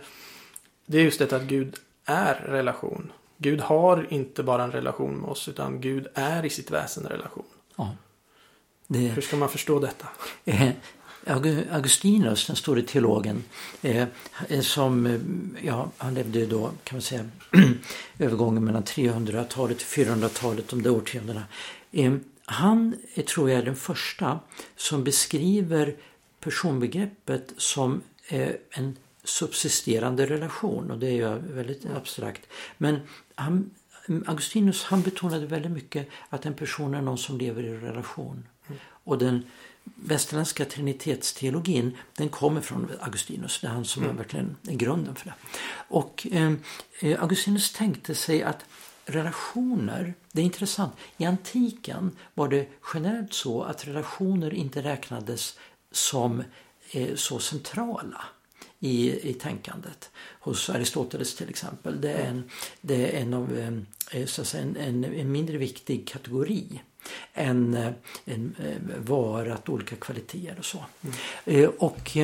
det 0.86 0.98
är 0.98 1.04
just 1.04 1.20
detta 1.20 1.36
att 1.36 1.44
Gud 1.44 1.76
är 2.06 2.34
relation. 2.34 3.12
Gud 3.38 3.62
har 3.62 4.08
inte 4.10 4.44
bara 4.44 4.64
en 4.64 4.72
relation 4.72 5.18
med 5.18 5.30
oss 5.30 5.48
utan 5.48 5.82
Gud 5.82 6.08
är 6.14 6.46
i 6.46 6.50
sitt 6.50 6.72
väsen 6.72 7.04
relation. 7.04 7.46
Ja. 7.76 7.96
Det... 8.88 9.00
Hur 9.00 9.22
ska 9.22 9.36
man 9.36 9.50
förstå 9.50 9.80
detta? 9.80 10.08
Augustinus, 11.26 12.48
den 12.48 12.56
store 12.56 12.82
teologen, 12.82 13.44
eh, 13.82 14.08
som, 14.62 15.06
eh, 15.06 15.20
ja, 15.66 15.92
han 15.98 16.14
levde 16.14 16.46
då 16.46 16.72
kan 16.84 16.96
man 16.96 17.02
säga 17.02 17.30
övergången 18.20 18.64
mellan 18.64 18.84
300-talet 18.84 19.78
och 19.78 19.84
400-talet, 19.84 20.68
de 20.68 20.82
där 20.82 20.92
årtiondena. 20.92 21.44
Eh, 21.92 22.14
han 22.46 22.96
är, 23.14 23.24
tror 23.24 23.50
jag, 23.50 23.66
den 23.66 23.76
första 23.76 24.40
som 24.76 25.04
beskriver 25.04 25.96
personbegreppet 26.40 27.54
som 27.58 28.02
eh, 28.28 28.50
en 28.70 28.96
subsisterande 29.24 30.26
relation 30.26 30.92
och 30.92 31.00
det 31.00 31.08
är 31.08 31.12
ju 31.12 31.54
väldigt 31.54 31.86
abstrakt. 31.86 32.42
Men 32.78 33.00
han, 33.36 33.70
Augustinus 34.26 34.84
han 34.84 35.02
betonade 35.02 35.46
väldigt 35.46 35.72
mycket 35.72 36.08
att 36.30 36.46
en 36.46 36.54
person 36.54 36.94
är 36.94 37.02
någon 37.02 37.18
som 37.18 37.38
lever 37.38 37.64
i 37.64 37.78
relation. 37.78 38.48
Mm. 38.68 38.80
Och 39.04 39.18
den 39.18 39.44
västerländska 39.96 40.66
trinitetsteologin 40.66 41.98
den 42.18 42.30
kommer 42.30 42.62
från 42.62 42.92
Augustinus. 43.02 43.60
Det 43.62 43.68
är 43.68 43.72
han 43.72 43.86
som 43.86 44.04
mm. 44.04 44.16
är 44.16 44.18
verkligen 44.18 44.56
är 44.68 44.76
grunden 44.76 45.16
för 45.16 45.26
det. 45.26 45.34
Och 45.88 46.28
eh, 46.32 46.54
eh, 47.00 47.22
Augustinus 47.22 47.74
tänkte 47.74 48.16
sig 48.16 48.44
att 48.44 48.66
relationer, 49.06 50.14
det 50.32 50.42
är 50.42 50.46
intressant, 50.46 50.94
i 51.18 51.26
antiken 51.26 52.12
var 52.34 52.48
det 52.48 52.68
generellt 52.94 53.34
så 53.34 53.64
att 53.64 53.88
relationer 53.88 54.54
inte 54.54 54.82
räknades 54.82 55.60
som 55.92 56.44
eh, 56.92 57.16
så 57.16 57.40
centrala 57.40 58.22
i, 58.80 59.30
i 59.30 59.34
tänkandet. 59.34 60.10
Hos 60.40 60.70
Aristoteles 60.70 61.36
till 61.36 61.50
exempel. 61.50 62.02
Det 62.02 62.12
är 62.12 62.28
en, 62.28 62.50
det 62.82 63.16
är 63.16 63.22
en, 63.22 63.34
av, 63.34 63.58
eh, 64.12 64.26
så 64.26 64.58
en, 64.58 64.78
en, 64.78 65.04
en 65.04 65.32
mindre 65.32 65.58
viktig 65.58 66.08
kategori 66.08 66.82
än 67.34 67.74
eh, 67.74 67.92
en, 68.26 68.56
eh, 68.60 68.98
varat 68.98 69.70
olika 69.70 69.96
kvaliteter 69.96 70.60
och 70.60 70.66
så. 70.66 70.86
Mm. 71.46 71.72
Och, 71.80 72.18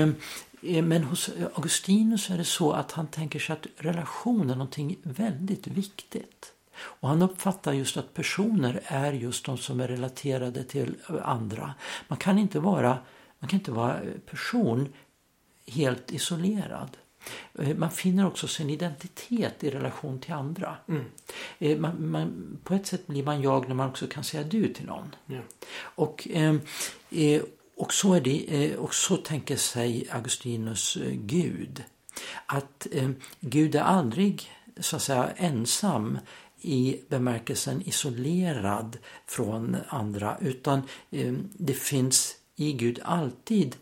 men 0.62 1.04
hos 1.04 1.30
Augustinus 1.54 2.30
är 2.30 2.38
det 2.38 2.46
så 2.46 2.72
att 2.72 2.92
han 2.92 3.08
tänker 3.08 3.40
sig 3.40 3.54
att 3.54 3.68
relation 3.78 4.50
är 4.50 4.56
någonting 4.56 4.98
väldigt 5.04 5.68
viktigt. 5.68 6.54
Och 6.74 7.10
han 7.10 7.22
uppfattar 7.22 7.74
just 7.74 7.98
att 7.98 8.14
personer 8.14 8.82
är 8.84 9.14
just 9.14 9.46
de 9.46 9.58
som 9.58 9.80
är 9.80 9.88
relaterade 9.88 10.64
till 10.64 10.96
andra. 11.24 11.74
Man 12.08 12.18
kan 12.18 12.38
inte 12.38 12.60
vara, 12.60 12.98
man 13.40 13.50
kan 13.50 13.60
inte 13.60 13.72
vara 13.72 14.00
person 14.30 14.94
helt 15.68 16.12
isolerad. 16.12 16.98
Eh, 17.60 17.76
man 17.78 17.92
finner 17.92 18.28
också 18.28 18.48
sin 18.48 18.70
identitet 18.70 19.64
i 19.64 19.70
relation 19.70 20.20
till 20.20 20.34
andra. 20.34 20.78
Mm. 20.88 21.06
Eh, 21.60 21.78
man, 21.78 22.10
man, 22.10 22.58
på 22.64 22.74
ett 22.74 22.88
sätt 22.88 23.08
blir 23.08 23.24
man 23.24 23.42
jag 23.42 23.68
när 23.68 23.76
man 23.76 23.90
också 23.90 24.08
kan 24.08 24.24
säga 24.24 24.44
du 24.44 24.74
till 24.74 24.86
någon. 24.86 25.16
Ja. 25.26 25.40
Och, 25.80 26.28
eh, 26.32 26.56
eh, 27.10 27.42
och, 27.76 27.94
så 27.94 28.14
är 28.14 28.22
det, 28.22 28.78
och 28.78 28.94
så 28.94 29.18
tänker 29.18 29.56
sig 29.56 30.08
Augustinus 30.12 30.98
Gud. 31.12 31.84
Att 32.46 32.88
Gud 33.40 33.76
är 33.76 33.82
aldrig 33.82 34.52
så 34.80 34.96
att 34.96 35.02
säga 35.02 35.30
ensam 35.36 36.20
i 36.62 37.00
bemärkelsen 37.10 37.82
isolerad 37.82 38.98
från 39.26 39.78
andra 39.88 40.38
utan 40.42 40.82
det 41.54 41.74
finns 41.74 42.36
i 42.56 42.74
Gud 42.74 43.00
alltid 43.04 43.76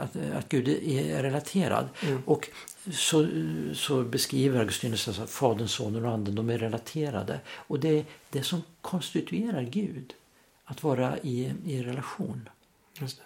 att, 0.00 0.16
att 0.34 0.48
Gud 0.48 0.68
är 0.68 1.22
relaterad. 1.22 1.88
Mm. 2.02 2.22
Och 2.26 2.48
så, 2.92 3.28
så 3.74 4.02
beskriver 4.02 4.60
Augustinus 4.60 5.08
att 5.08 5.30
Fadern, 5.30 5.68
Sonen 5.68 6.04
och 6.04 6.12
Anden 6.12 6.34
de 6.34 6.50
är 6.50 6.58
relaterade. 6.58 7.40
Och 7.48 7.80
det 7.80 7.88
är 7.88 8.04
det 8.30 8.42
som 8.42 8.62
konstituerar 8.80 9.62
Gud, 9.62 10.14
att 10.64 10.82
vara 10.82 11.18
i, 11.18 11.52
i 11.66 11.82
relation. 11.82 12.48
Just 13.00 13.16
det. 13.16 13.22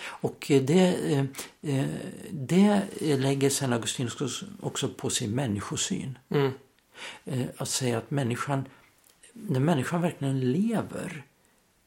Och 0.00 0.46
det, 0.48 1.14
eh, 1.62 1.84
det 2.30 2.82
lägger 3.00 3.50
sen 3.50 3.72
Augustinus 3.72 4.42
också 4.60 4.88
på 4.88 5.10
sin 5.10 5.30
människosyn. 5.30 6.18
Mm. 6.28 6.52
Eh, 7.24 7.46
att 7.56 7.68
säga 7.68 7.98
att 7.98 8.10
människan, 8.10 8.64
när 9.32 9.60
människan 9.60 10.02
verkligen 10.02 10.52
lever 10.52 11.24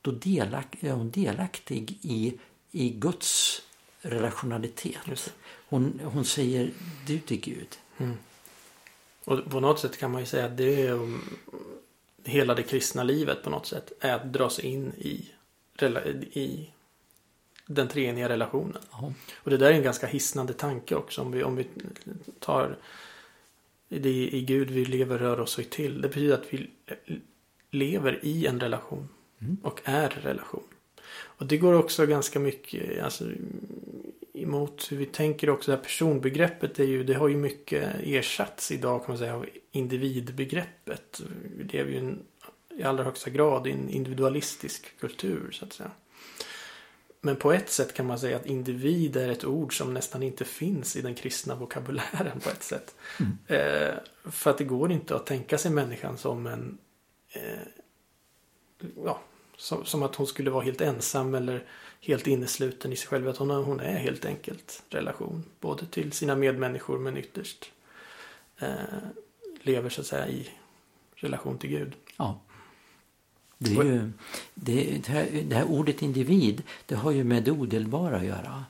då 0.01 0.11
delak, 0.11 0.75
är 0.79 0.91
hon 0.91 1.11
delaktig 1.11 1.97
i, 2.01 2.33
i 2.71 2.89
Guds 2.89 3.61
relationalitet. 4.01 5.33
Hon, 5.69 6.01
hon 6.03 6.25
säger 6.25 6.71
du 7.07 7.19
till 7.19 7.39
Gud. 7.39 7.67
Mm. 7.97 8.17
Och 9.23 9.51
på 9.51 9.59
något 9.59 9.79
sätt 9.79 9.97
kan 9.97 10.11
man 10.11 10.21
ju 10.21 10.25
säga 10.25 10.45
att 10.45 10.57
det 10.57 10.81
är 10.81 10.91
um, 10.91 11.21
hela 12.23 12.55
det 12.55 12.63
kristna 12.63 13.03
livet 13.03 13.43
på 13.43 13.49
något 13.49 13.65
sätt 13.65 13.91
är 13.99 14.13
att 14.13 14.33
dras 14.33 14.59
in 14.59 14.93
i, 14.97 15.29
i 16.39 16.69
den 17.65 17.87
treeniga 17.87 18.29
relationen. 18.29 18.81
Aha. 18.91 19.13
Och 19.35 19.49
det 19.49 19.57
där 19.57 19.71
är 19.71 19.73
en 19.73 19.83
ganska 19.83 20.07
hisnande 20.07 20.53
tanke 20.53 20.95
också 20.95 21.21
om 21.21 21.31
vi, 21.31 21.43
om 21.43 21.55
vi 21.55 21.67
tar 22.39 22.77
det 23.87 24.09
i 24.09 24.41
Gud 24.41 24.69
vi 24.69 24.85
lever, 24.85 25.17
rör 25.17 25.39
oss 25.39 25.57
och 25.57 25.69
till. 25.69 26.01
Det 26.01 26.07
betyder 26.07 26.33
att 26.33 26.53
vi 26.53 26.69
lever 27.71 28.19
i 28.25 28.47
en 28.47 28.59
relation 28.59 29.09
mm. 29.41 29.57
och 29.63 29.81
är 29.83 30.09
relation. 30.09 30.63
Och 31.13 31.45
det 31.45 31.57
går 31.57 31.73
också 31.73 32.05
ganska 32.05 32.39
mycket 32.39 33.03
alltså, 33.03 33.25
emot 34.33 34.91
hur 34.91 34.97
vi 34.97 35.05
tänker 35.05 35.49
också. 35.49 35.71
Det 35.71 35.77
här 35.77 35.83
personbegreppet 35.83 36.79
är 36.79 36.83
ju, 36.83 37.03
det 37.03 37.13
har 37.13 37.27
ju 37.27 37.37
mycket 37.37 37.95
ersatts 38.03 38.71
idag 38.71 38.99
kan 38.99 39.11
man 39.11 39.17
säga 39.17 39.35
av 39.35 39.45
individbegreppet. 39.71 41.21
Vi 41.57 41.63
lever 41.63 41.91
ju 41.91 41.97
en, 41.97 42.19
i 42.77 42.83
allra 42.83 43.03
högsta 43.03 43.29
grad 43.29 43.67
i 43.67 43.71
en 43.71 43.89
individualistisk 43.89 44.99
kultur 44.99 45.51
så 45.51 45.65
att 45.65 45.73
säga. 45.73 45.91
Men 47.21 47.35
på 47.35 47.51
ett 47.51 47.69
sätt 47.69 47.93
kan 47.93 48.05
man 48.05 48.19
säga 48.19 48.35
att 48.35 48.45
individ 48.45 49.17
är 49.17 49.29
ett 49.29 49.45
ord 49.45 49.77
som 49.77 49.93
nästan 49.93 50.23
inte 50.23 50.45
finns 50.45 50.95
i 50.95 51.01
den 51.01 51.15
kristna 51.15 51.55
vokabulären 51.55 52.39
på 52.39 52.49
ett 52.49 52.63
sätt. 52.63 52.95
Mm. 53.19 53.37
Eh, 53.47 53.93
för 54.31 54.51
att 54.51 54.57
det 54.57 54.63
går 54.63 54.91
inte 54.91 55.15
att 55.15 55.25
tänka 55.25 55.57
sig 55.57 55.71
människan 55.71 56.17
som 56.17 56.47
en 56.47 56.77
eh, 57.33 57.67
ja, 59.05 59.21
som, 59.61 59.85
som, 59.85 60.03
att 60.03 60.15
hon 60.15 60.27
skulle 60.27 60.49
vara 60.49 60.63
helt 60.63 60.81
ensam 60.81 61.35
eller 61.35 61.63
helt 61.99 62.27
innesluten 62.27 62.93
i 62.93 62.95
sig 62.95 63.07
själv. 63.07 63.27
Att 63.27 63.37
hon, 63.37 63.49
hon 63.49 63.79
är 63.79 63.99
helt 63.99 64.25
enkelt 64.25 64.83
relation. 64.89 65.43
Både 65.59 65.85
till 65.85 66.11
sina 66.11 66.35
medmänniskor 66.35 66.99
men 66.99 67.17
ytterst 67.17 67.71
eh, 68.59 68.69
lever 69.61 69.89
så 69.89 70.01
att 70.01 70.07
säga 70.07 70.27
i 70.27 70.49
relation 71.15 71.57
till 71.57 71.69
Gud. 71.69 71.93
Ja. 72.17 72.39
Det, 73.57 73.77
är 73.77 73.83
ju, 73.83 74.11
det, 74.53 75.01
det, 75.05 75.07
här, 75.07 75.29
det 75.43 75.55
här 75.55 75.65
ordet 75.65 76.01
individ 76.01 76.63
det 76.85 76.95
har 76.95 77.11
ju 77.11 77.23
med 77.23 77.43
det 77.43 77.51
odelbara 77.51 78.17
att 78.17 78.25
göra. 78.25 78.65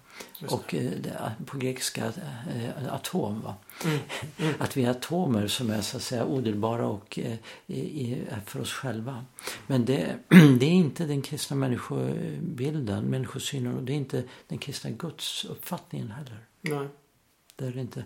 Och 0.48 0.74
eh, 0.74 0.92
det, 0.92 1.32
på 1.46 1.58
grekiska 1.58 2.06
eh, 2.06 2.94
atom. 2.94 3.42
Va? 3.42 3.56
Mm. 3.86 4.00
Mm. 4.38 4.54
Att 4.60 4.78
vi 4.78 4.86
är 4.86 4.90
atomer 4.90 5.48
som 5.48 5.70
är 5.70 5.82
så 5.82 5.98
att 5.98 6.04
säga 6.04 6.26
odelbara 6.26 6.88
och 6.88 7.20
eh, 7.68 8.18
för 8.46 8.62
oss 8.62 8.72
själva. 8.72 9.26
Men 9.68 9.86
det, 9.86 10.16
det, 10.60 10.66
är 10.66 10.72
inte 10.72 11.06
den 11.06 11.22
kristna 11.22 11.56
människobilden, 11.56 13.04
människosynen 13.04 13.78
och 13.78 13.84
det 13.84 13.94
är 13.94 13.98
inte 13.98 14.24
den 14.48 14.58
kristna 14.58 14.90
gudsuppfattningen 14.90 16.12
heller. 16.12 16.40
Nej. 16.62 16.88
Det 17.56 17.68
är, 17.68 17.78
inte. 17.78 18.04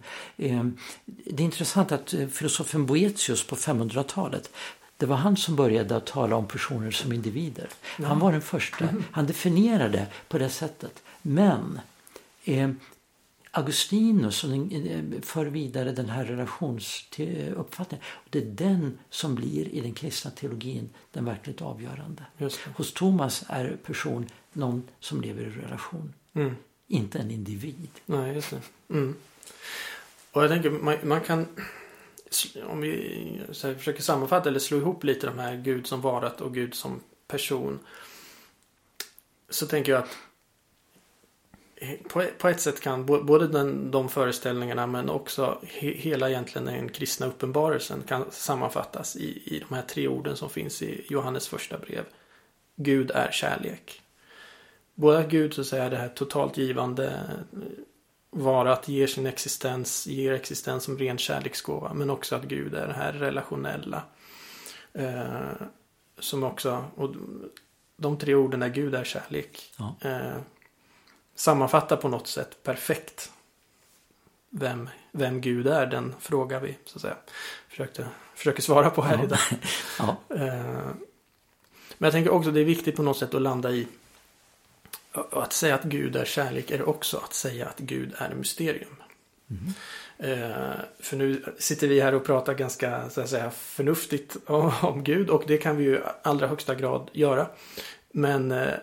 det 1.05 1.43
är 1.43 1.45
intressant 1.45 1.91
att 1.91 2.13
filosofen 2.32 2.86
Boetius 2.86 3.47
på 3.47 3.55
500-talet 3.55 4.49
det 4.97 5.05
var 5.05 5.16
han 5.16 5.38
som 5.38 5.55
började 5.55 5.95
att 5.95 6.05
tala 6.05 6.36
om 6.36 6.47
personer 6.47 6.91
som 6.91 7.13
individer. 7.13 7.70
Han 8.03 8.20
var 8.20 8.32
den 8.32 8.41
första. 8.41 8.88
Mm. 8.88 9.03
Han 9.11 9.26
definierade 9.26 10.07
på 10.28 10.38
det 10.38 10.49
sättet. 10.49 11.03
Men 11.22 11.80
eh, 12.46 12.70
Augustinus 13.52 14.43
eh, 14.43 15.04
för 15.22 15.46
vidare 15.46 15.91
den 15.91 16.10
här 16.10 16.26
relationsuppfattningen. 16.26 18.06
Det 18.30 18.39
är 18.39 18.46
den 18.46 18.98
som 19.10 19.36
blir 19.36 19.68
i 19.68 19.80
den 19.80 19.93
kristna 19.93 20.32
teologin 20.32 20.89
den 21.12 21.26
verkligt 21.26 21.62
avgörande. 21.62 22.26
Hos 22.76 22.93
Thomas 22.93 23.43
är 23.48 23.78
person 23.84 24.30
någon 24.54 24.84
som 25.00 25.22
lever 25.22 25.41
i 25.41 25.50
relation. 25.50 26.14
Mm. 26.34 26.56
Inte 26.88 27.20
en 27.20 27.32
individ. 27.32 27.89
Nej, 28.06 28.34
just 28.34 28.50
det. 28.50 28.62
Mm. 28.89 29.16
Och 30.32 30.43
jag 30.43 30.50
tänker 30.50 30.70
man, 30.70 30.98
man 31.04 31.22
kan 31.22 31.48
om 32.64 32.82
vi 32.82 33.41
försöker 33.50 34.02
sammanfatta 34.02 34.50
eller 34.50 34.60
slå 34.60 34.78
ihop 34.78 35.04
lite 35.04 35.28
de 35.28 35.39
här 35.39 35.56
Gud 35.56 35.88
som 35.88 36.02
varat 36.02 36.41
och 36.41 36.54
Gud 36.54 36.76
som 36.76 37.00
person. 37.28 37.80
Så 39.50 39.68
tänker 39.68 39.91
jag 39.91 40.04
att 40.04 40.18
på, 42.09 42.26
på 42.38 42.49
ett 42.49 42.61
sätt 42.61 42.82
kan 42.82 43.05
både 43.05 43.47
den, 43.47 43.91
de 43.91 44.09
föreställningarna 44.09 44.88
men 44.88 45.09
också 45.09 45.57
he, 45.63 45.91
hela 45.91 46.30
egentligen 46.30 46.65
den 46.65 46.89
kristna 46.89 47.26
uppenbarelsen 47.28 48.03
kan 48.07 48.26
sammanfattas 48.32 49.15
i, 49.15 49.55
i 49.55 49.63
de 49.69 49.76
här 49.76 49.82
tre 49.82 50.07
orden 50.07 50.38
som 50.38 50.49
finns 50.49 50.82
i 50.82 51.05
Johannes 51.09 51.47
första 51.47 51.78
brev. 51.78 52.05
Gud 52.76 53.11
är 53.11 53.32
kärlek. 53.32 54.01
Både 54.95 55.23
Gud 55.23 55.53
så 55.53 55.61
att 55.61 55.67
säga 55.67 55.89
det 55.89 55.97
här 55.97 56.09
totalt 56.09 56.57
givande 56.57 57.21
vara 58.30 58.73
att 58.73 58.88
ge 58.88 59.07
sin 59.07 59.26
existens, 59.26 60.07
ger 60.07 60.34
existens 60.34 60.84
som 60.84 60.97
ren 60.97 61.17
kärleksgåva. 61.17 61.93
Men 61.93 62.09
också 62.09 62.36
att 62.36 62.43
Gud 62.43 62.73
är 62.73 62.88
det 62.88 62.93
här 62.93 63.13
relationella. 63.13 64.03
Eh, 64.93 65.51
som 66.19 66.43
också, 66.43 66.86
och 66.95 67.15
de 67.97 68.17
tre 68.17 68.36
orden 68.36 68.61
är 68.61 68.69
Gud 68.69 68.95
är 68.95 69.03
kärlek. 69.03 69.73
Ja. 69.78 69.95
Eh, 70.01 70.38
sammanfattar 71.36 71.98
på 71.98 72.10
något 72.10 72.28
sätt 72.28 72.64
perfekt 72.64 73.32
vem, 74.50 74.90
vem 75.12 75.42
Gud 75.42 75.68
är, 75.68 75.86
den 75.86 76.16
fråga 76.20 76.60
vi 76.60 76.78
så 76.86 76.98
att 76.98 77.02
säga 77.02 77.16
försökte, 77.70 78.08
försöker 78.36 78.62
svara 78.62 78.90
på 78.90 79.02
här 79.02 79.18
ja. 79.18 79.24
idag. 79.24 79.40
ja. 80.00 80.36
Eh, 80.36 80.90
men 81.98 82.08
jag 82.08 82.12
tänker 82.12 82.32
också 82.32 82.52
det 82.52 82.60
är 82.60 82.66
viktigt 82.66 82.96
på 82.96 83.04
något 83.04 83.18
sätt 83.18 83.34
att 83.34 83.42
landa 83.42 83.72
i 83.72 83.88
att 85.32 85.54
säga 85.54 85.76
att 85.76 85.84
Gud 85.84 86.16
är 86.16 86.26
kärlek 86.26 86.72
är 86.72 86.90
också 86.90 87.18
att 87.18 87.34
säga 87.34 87.68
att 87.68 87.80
Gud 87.80 88.14
är 88.18 88.36
mysterium. 88.36 88.96
Mm. 89.50 89.74
Eh, 90.18 90.76
för 91.00 91.18
nu 91.18 91.44
sitter 91.58 91.88
vi 91.88 92.02
här 92.02 92.16
och 92.16 92.26
pratar 92.26 92.54
ganska 92.54 93.10
så 93.10 93.22
att 93.22 93.30
säga, 93.30 93.52
förnuftigt 93.52 94.38
om, 94.46 95.04
Gud 95.04 95.30
och 95.30 95.44
det 95.48 95.58
kan 95.58 95.78
vi 95.78 95.84
ju 95.84 96.02
allra 96.22 96.48
högsta 96.48 96.76
grad 96.76 97.10
göra. 97.14 97.48
Men 98.12 98.52
eh, 98.52 98.74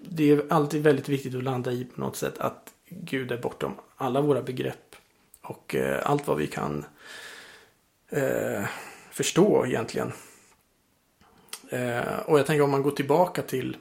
det 0.00 0.30
är 0.30 0.44
alltid 0.48 0.82
väldigt 0.82 1.08
viktigt 1.08 1.34
att 1.34 1.42
landa 1.42 1.72
i 1.72 1.84
på 1.84 2.00
något 2.00 2.16
sätt 2.16 2.38
att 2.38 2.72
Gud 2.88 3.32
är 3.32 3.38
bortom 3.38 3.74
alla 3.96 4.20
våra 4.20 4.42
begrepp 4.42 4.96
och 5.42 5.74
eh, 5.74 6.10
allt 6.10 6.26
vad 6.26 6.36
vi 6.36 6.46
kan 6.46 6.84
eh, 8.10 8.64
förstå 9.10 9.66
egentligen. 9.66 10.12
Eh, 11.70 12.18
och 12.26 12.38
jag 12.38 12.46
tänker 12.46 12.62
om 12.62 12.70
man 12.70 12.82
går 12.82 12.90
tillbaka 12.90 13.42
till 13.42 13.76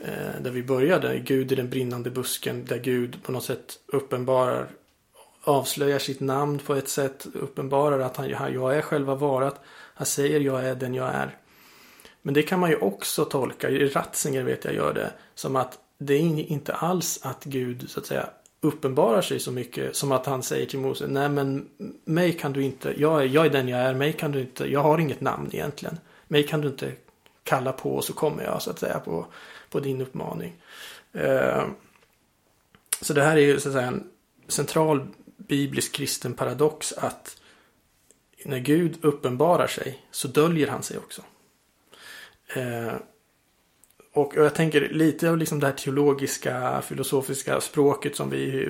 eh, 0.00 0.40
där 0.40 0.50
vi 0.50 0.62
började, 0.62 1.18
Gud 1.18 1.52
i 1.52 1.54
den 1.54 1.70
brinnande 1.70 2.10
busken, 2.10 2.64
där 2.64 2.78
Gud 2.78 3.22
på 3.22 3.32
något 3.32 3.44
sätt 3.44 3.78
uppenbarar, 3.86 4.68
avslöjar 5.42 5.98
sitt 5.98 6.20
namn 6.20 6.58
på 6.58 6.74
ett 6.74 6.88
sätt, 6.88 7.26
uppenbarar 7.34 7.98
att 7.98 8.16
han, 8.16 8.30
jag 8.30 8.76
är 8.76 8.82
själva 8.82 9.14
varat, 9.14 9.60
han 9.94 10.06
säger 10.06 10.40
jag 10.40 10.64
är 10.64 10.74
den 10.74 10.94
jag 10.94 11.08
är. 11.08 11.38
Men 12.22 12.34
det 12.34 12.42
kan 12.42 12.60
man 12.60 12.70
ju 12.70 12.76
också 12.76 13.24
tolka, 13.24 13.70
Ratzinger 13.70 14.42
vet 14.42 14.64
jag 14.64 14.74
gör 14.74 14.94
det, 14.94 15.12
som 15.34 15.56
att 15.56 15.78
det 15.98 16.14
är 16.14 16.50
inte 16.50 16.74
alls 16.74 17.20
att 17.22 17.44
Gud 17.44 17.90
så 17.90 18.00
att 18.00 18.06
säga 18.06 18.30
uppenbarar 18.60 19.22
sig 19.22 19.40
så 19.40 19.52
mycket 19.52 19.96
som 19.96 20.12
att 20.12 20.26
han 20.26 20.42
säger 20.42 20.66
till 20.66 20.78
Mose, 20.78 21.06
nej 21.06 21.28
men 21.28 21.68
mig 22.04 22.32
kan 22.32 22.52
du 22.52 22.62
inte, 22.62 22.94
jag 22.96 23.22
är, 23.22 23.26
jag 23.26 23.46
är 23.46 23.50
den 23.50 23.68
jag 23.68 23.80
är, 23.80 23.94
mig 23.94 24.12
kan 24.12 24.32
du 24.32 24.40
inte, 24.40 24.72
jag 24.72 24.80
har 24.80 24.98
inget 24.98 25.20
namn 25.20 25.50
egentligen. 25.52 25.98
Mig 26.28 26.46
kan 26.46 26.60
du 26.60 26.68
inte 26.68 26.92
kalla 27.44 27.72
på 27.72 27.94
och 27.94 28.04
så 28.04 28.12
kommer 28.12 28.44
jag 28.44 28.62
så 28.62 28.70
att 28.70 28.78
säga 28.78 28.98
på, 28.98 29.26
på 29.70 29.80
din 29.80 30.00
uppmaning. 30.00 30.54
Eh, 31.12 31.64
så 33.00 33.12
det 33.12 33.22
här 33.22 33.36
är 33.36 33.40
ju 33.40 33.60
så 33.60 33.68
att 33.68 33.74
säga 33.74 33.86
en 33.86 34.10
central 34.48 35.06
biblisk 35.36 35.92
kristen 35.92 36.34
paradox 36.34 36.92
att 36.92 37.40
när 38.44 38.58
Gud 38.58 38.98
uppenbarar 39.04 39.66
sig 39.66 40.02
så 40.10 40.28
döljer 40.28 40.68
han 40.68 40.82
sig 40.82 40.98
också. 40.98 41.22
Eh, 42.54 42.94
och, 44.12 44.36
och 44.36 44.44
jag 44.44 44.54
tänker 44.54 44.88
lite 44.88 45.30
av 45.30 45.38
liksom 45.38 45.60
det 45.60 45.66
här 45.66 45.74
teologiska, 45.74 46.82
filosofiska 46.82 47.60
språket 47.60 48.16
som 48.16 48.30
vi, 48.30 48.68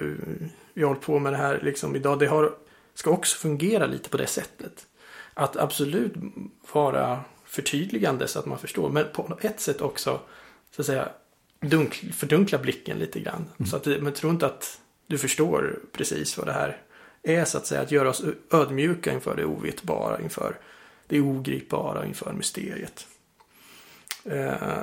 vi 0.74 0.82
håller 0.82 1.00
på 1.00 1.18
med 1.18 1.32
det 1.32 1.36
här 1.36 1.60
liksom 1.62 1.96
idag. 1.96 2.18
Det 2.18 2.26
har, 2.26 2.52
ska 2.94 3.10
också 3.10 3.38
fungera 3.38 3.86
lite 3.86 4.08
på 4.08 4.16
det 4.16 4.26
sättet. 4.26 4.86
Att 5.34 5.56
absolut 5.56 6.12
vara 6.72 7.20
förtydligande 7.44 8.28
så 8.28 8.38
att 8.38 8.46
man 8.46 8.58
förstår. 8.58 8.90
Men 8.90 9.04
på 9.12 9.38
ett 9.40 9.60
sätt 9.60 9.80
också 9.80 10.20
så 10.70 10.82
att 10.82 10.86
säga 10.86 11.08
dunkl, 11.60 12.12
fördunkla 12.12 12.58
blicken 12.58 12.98
lite 12.98 13.20
grann. 13.20 13.44
Mm. 13.58 13.70
Så 13.70 13.76
att 13.76 13.86
men 13.86 14.12
tro 14.12 14.30
inte 14.30 14.46
att 14.46 14.80
du 15.06 15.18
förstår 15.18 15.78
precis 15.92 16.38
vad 16.38 16.46
det 16.46 16.52
här 16.52 16.76
är 17.22 17.44
så 17.44 17.58
att 17.58 17.66
säga. 17.66 17.80
Att 17.80 17.92
göra 17.92 18.08
oss 18.08 18.24
ödmjuka 18.50 19.12
inför 19.12 19.36
det 19.36 19.44
ovetbara, 19.44 20.20
inför 20.20 20.56
det 21.06 21.20
ogripbara, 21.20 22.06
inför 22.06 22.32
mysteriet. 22.32 23.06
Eh, 24.24 24.82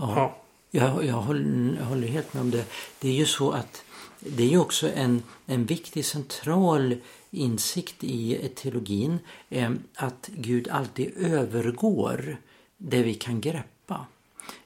Ja, 0.00 0.36
Jag, 0.70 1.04
jag, 1.04 1.14
håller, 1.14 1.76
jag 1.78 1.84
håller 1.84 2.08
helt 2.08 2.34
med 2.34 2.40
om 2.40 2.50
det. 2.50 2.64
Det 3.00 3.08
är 3.08 3.12
ju 3.12 3.26
så 3.26 3.50
att 3.50 3.84
det 4.20 4.42
är 4.42 4.48
ju 4.48 4.58
också 4.58 4.90
en, 4.92 5.22
en 5.46 5.64
viktig 5.64 6.04
central 6.04 6.96
insikt 7.30 8.04
i 8.04 8.50
teologin 8.54 9.18
eh, 9.48 9.70
att 9.94 10.30
Gud 10.32 10.68
alltid 10.68 11.12
övergår 11.16 12.36
det 12.76 13.02
vi 13.02 13.14
kan 13.14 13.40
greppa. 13.40 14.06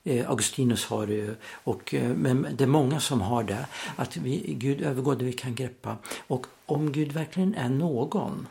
Eh, 0.04 0.30
Augustinus 0.30 0.84
har 0.84 1.06
det 1.06 1.34
och 1.52 1.94
eh, 1.94 2.14
men 2.14 2.46
det 2.52 2.64
är 2.64 2.68
många 2.68 3.00
som 3.00 3.20
har 3.20 3.42
det. 3.42 3.66
Att 3.96 4.16
vi, 4.16 4.54
Gud 4.58 4.82
övergår 4.82 5.16
det 5.16 5.24
vi 5.24 5.32
kan 5.32 5.54
greppa. 5.54 5.96
Och 6.26 6.46
om 6.66 6.92
Gud 6.92 7.12
verkligen 7.12 7.54
är 7.54 7.68
någon, 7.68 8.46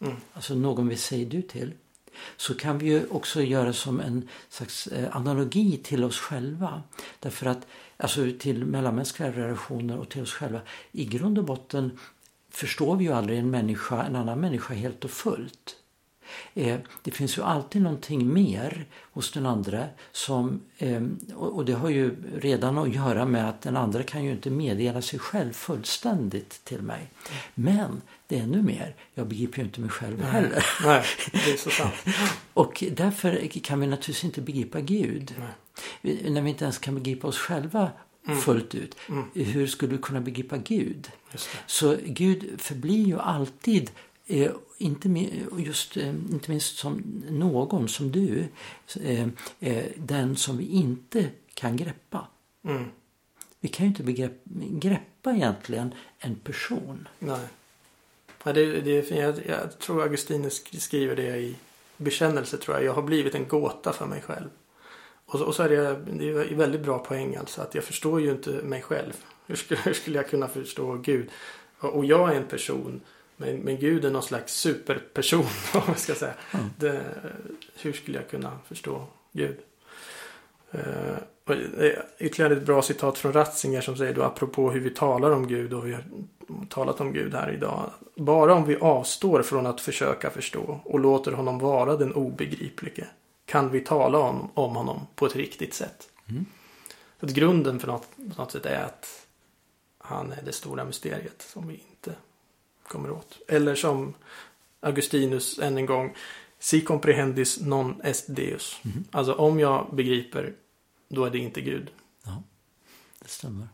mm. 0.00 0.16
alltså 0.32 0.54
någon 0.54 0.88
vi 0.88 0.96
säger 0.96 1.26
du 1.26 1.42
till, 1.42 1.72
så 2.36 2.54
kan 2.54 2.78
vi 2.78 2.86
ju 2.86 3.06
också 3.10 3.42
göra 3.42 3.72
som 3.72 4.00
en 4.00 4.28
slags 4.48 4.86
eh, 4.86 5.16
analogi 5.16 5.76
till 5.76 6.04
oss 6.04 6.18
själva. 6.18 6.82
Därför 7.20 7.46
att, 7.46 7.66
alltså 7.96 8.20
till 8.38 8.64
mellanmänskliga 8.64 9.32
relationer 9.32 9.98
och 9.98 10.08
till 10.08 10.22
oss 10.22 10.32
själva. 10.32 10.60
I 10.92 11.04
grund 11.04 11.38
och 11.38 11.44
botten 11.44 11.98
förstår 12.50 12.96
vi 12.96 13.04
ju 13.04 13.12
aldrig 13.12 13.38
en 13.38 13.50
människa, 13.50 14.02
en 14.02 14.16
annan 14.16 14.40
människa 14.40 14.74
helt 14.74 15.04
och 15.04 15.10
fullt. 15.10 15.76
Eh, 16.54 16.78
det 17.02 17.10
finns 17.10 17.38
ju 17.38 17.42
alltid 17.42 17.82
någonting 17.82 18.32
mer 18.32 18.86
hos 19.12 19.32
den 19.32 19.46
andra 19.46 19.84
som, 20.12 20.60
eh, 20.78 21.02
och 21.34 21.64
det 21.64 21.72
har 21.72 21.88
ju 21.88 22.16
redan 22.36 22.78
att 22.78 22.94
göra 22.94 23.24
med 23.24 23.48
att 23.48 23.62
den 23.62 23.76
andra 23.76 24.02
kan 24.02 24.24
ju 24.24 24.30
inte 24.30 24.50
meddela 24.50 25.02
sig 25.02 25.18
själv 25.18 25.52
fullständigt 25.52 26.64
till 26.64 26.82
mig. 26.82 27.10
Men 27.54 28.02
det 28.26 28.38
är 28.38 28.42
ännu 28.42 28.62
mer, 28.62 28.94
jag 29.14 29.26
begriper 29.26 29.58
ju 29.58 29.64
inte 29.64 29.80
mig 29.80 29.90
själv 29.90 30.18
nej, 30.18 30.30
heller. 30.30 30.66
Nej, 30.84 31.04
det 31.32 31.52
är 31.52 31.56
så 31.56 31.70
sant. 31.70 31.94
och 32.54 32.84
därför 32.92 33.60
kan 33.62 33.80
vi 33.80 33.86
naturligtvis 33.86 34.24
inte 34.24 34.40
begripa 34.40 34.80
Gud. 34.80 35.34
Nej. 35.38 36.30
När 36.30 36.42
vi 36.42 36.50
inte 36.50 36.64
ens 36.64 36.78
kan 36.78 36.94
begripa 36.94 37.28
oss 37.28 37.38
själva 37.38 37.90
mm. 38.26 38.40
fullt 38.40 38.74
ut. 38.74 38.96
Mm. 39.08 39.24
Hur 39.34 39.66
skulle 39.66 39.92
vi 39.92 40.02
kunna 40.02 40.20
begripa 40.20 40.56
Gud? 40.56 41.10
Så 41.66 41.96
Gud 42.04 42.60
förblir 42.60 43.06
ju 43.06 43.18
alltid 43.18 43.90
Eh, 44.30 44.50
inte, 44.78 45.08
just, 45.58 45.96
eh, 45.96 46.08
inte 46.08 46.50
minst 46.50 46.76
som 46.76 47.22
någon 47.30 47.88
som 47.88 48.12
du, 48.12 48.44
eh, 49.00 49.28
eh, 49.60 49.84
den 49.96 50.36
som 50.36 50.56
vi 50.56 50.66
inte 50.66 51.30
kan 51.54 51.76
greppa. 51.76 52.26
Mm. 52.64 52.84
Vi 53.60 53.68
kan 53.68 53.86
ju 53.86 53.88
inte 53.88 54.02
begrepp, 54.02 54.44
greppa 54.70 55.32
egentligen 55.32 55.94
en 56.18 56.36
person. 56.36 57.08
Nej. 57.18 57.46
Ja, 58.44 58.52
det, 58.52 58.80
det, 58.80 59.10
jag, 59.10 59.34
jag 59.46 59.78
tror 59.78 60.02
Augustinus 60.02 60.64
skriver 60.78 61.16
det 61.16 61.36
i 61.36 61.56
bekännelse 61.96 62.56
tror 62.56 62.76
jag. 62.76 62.84
Jag 62.84 62.92
har 62.92 63.02
blivit 63.02 63.34
en 63.34 63.48
gåta 63.48 63.92
för 63.92 64.06
mig 64.06 64.22
själv. 64.22 64.48
Och, 65.26 65.40
och 65.40 65.54
så 65.54 65.62
är 65.62 65.68
det, 65.68 65.98
det 66.12 66.28
är 66.28 66.54
väldigt 66.54 66.80
bra 66.80 66.98
poäng 66.98 67.36
alltså 67.36 67.62
att 67.62 67.74
jag 67.74 67.84
förstår 67.84 68.20
ju 68.20 68.30
inte 68.30 68.50
mig 68.50 68.82
själv. 68.82 69.12
Hur 69.46 69.56
skulle, 69.56 69.80
hur 69.80 69.92
skulle 69.92 70.16
jag 70.16 70.28
kunna 70.28 70.48
förstå 70.48 70.94
Gud? 70.94 71.28
Och 71.78 72.04
jag 72.04 72.32
är 72.32 72.36
en 72.36 72.46
person 72.48 73.00
men, 73.40 73.56
men 73.56 73.78
Gud 73.78 74.04
är 74.04 74.10
någon 74.10 74.22
slags 74.22 74.54
superperson 74.54 75.46
om 75.74 75.82
man 75.86 75.96
ska 75.96 76.14
säga. 76.14 76.34
Mm. 76.50 76.66
Det, 76.76 77.04
hur 77.80 77.92
skulle 77.92 78.18
jag 78.18 78.28
kunna 78.28 78.58
förstå 78.68 79.06
Gud? 79.32 79.56
Uh, 80.74 81.16
ytterligare 82.18 82.52
ett 82.52 82.66
bra 82.66 82.82
citat 82.82 83.18
från 83.18 83.32
Ratzinger 83.32 83.80
som 83.80 83.96
säger 83.96 84.14
då 84.14 84.22
apropå 84.22 84.70
hur 84.70 84.80
vi 84.80 84.90
talar 84.90 85.30
om 85.30 85.48
Gud 85.48 85.72
och 85.72 85.86
vi 85.86 85.92
har 85.92 86.04
talat 86.68 87.00
om 87.00 87.12
Gud 87.12 87.34
här 87.34 87.52
idag. 87.52 87.90
Bara 88.16 88.54
om 88.54 88.64
vi 88.64 88.76
avstår 88.76 89.42
från 89.42 89.66
att 89.66 89.80
försöka 89.80 90.30
förstå 90.30 90.80
och 90.84 91.00
låter 91.00 91.32
honom 91.32 91.58
vara 91.58 91.96
den 91.96 92.12
obegriplige 92.12 93.06
kan 93.44 93.70
vi 93.70 93.80
tala 93.80 94.18
om, 94.18 94.50
om 94.54 94.76
honom 94.76 95.06
på 95.14 95.26
ett 95.26 95.36
riktigt 95.36 95.74
sätt. 95.74 96.08
Mm. 96.28 96.46
Så 97.20 97.26
att 97.26 97.32
grunden 97.32 97.80
för 97.80 97.86
något, 97.86 98.16
på 98.16 98.42
något 98.42 98.52
sätt 98.52 98.66
är 98.66 98.82
att 98.82 99.26
han 99.98 100.32
är 100.32 100.42
det 100.44 100.52
stora 100.52 100.84
mysteriet 100.84 101.42
som 101.52 101.68
vi 101.68 101.74
inte 101.90 102.14
kommer 102.88 103.10
åt. 103.10 103.38
Eller 103.48 103.74
som 103.74 104.14
Augustinus 104.80 105.58
än 105.58 105.78
en 105.78 105.86
gång. 105.86 106.14
Si 106.58 106.80
comprehendis 106.80 107.60
non 107.60 108.00
est 108.04 108.24
Deus. 108.28 108.80
Mm. 108.84 109.04
Alltså 109.10 109.32
om 109.32 109.60
jag 109.60 109.86
begriper, 109.92 110.54
då 111.08 111.24
är 111.24 111.30
det 111.30 111.38
inte 111.38 111.60
Gud. 111.60 111.90
Ja, 112.24 112.42
det 113.18 113.28
stämmer. 113.28 113.68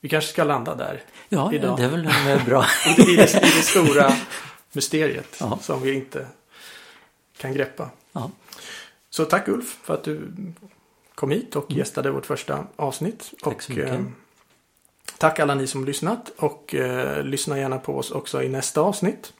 Vi 0.00 0.08
kanske 0.08 0.30
ska 0.30 0.44
landa 0.44 0.74
där 0.74 1.02
Ja, 1.28 1.52
idag. 1.52 1.78
det 1.78 1.84
är 1.84 1.88
väl 1.88 2.44
bra. 2.44 2.66
I, 2.98 3.16
det, 3.16 3.34
I 3.34 3.40
det 3.40 3.48
stora 3.62 4.12
mysteriet 4.72 5.36
ja. 5.40 5.58
som 5.62 5.82
vi 5.82 5.94
inte 5.94 6.26
kan 7.36 7.52
greppa. 7.52 7.90
Ja. 8.12 8.30
Så 9.10 9.24
tack 9.24 9.48
Ulf 9.48 9.78
för 9.82 9.94
att 9.94 10.04
du 10.04 10.32
kom 11.14 11.30
hit 11.30 11.56
och 11.56 11.70
mm. 11.70 11.78
gästade 11.78 12.10
vårt 12.10 12.26
första 12.26 12.66
avsnitt. 12.76 13.32
Tack 13.42 13.62
så 13.62 13.72
mycket. 13.72 14.00
Tack 15.18 15.38
alla 15.38 15.54
ni 15.54 15.66
som 15.66 15.84
lyssnat 15.84 16.32
och 16.36 16.74
eh, 16.74 17.24
lyssna 17.24 17.58
gärna 17.58 17.78
på 17.78 17.96
oss 17.98 18.10
också 18.10 18.42
i 18.42 18.48
nästa 18.48 18.80
avsnitt. 18.80 19.32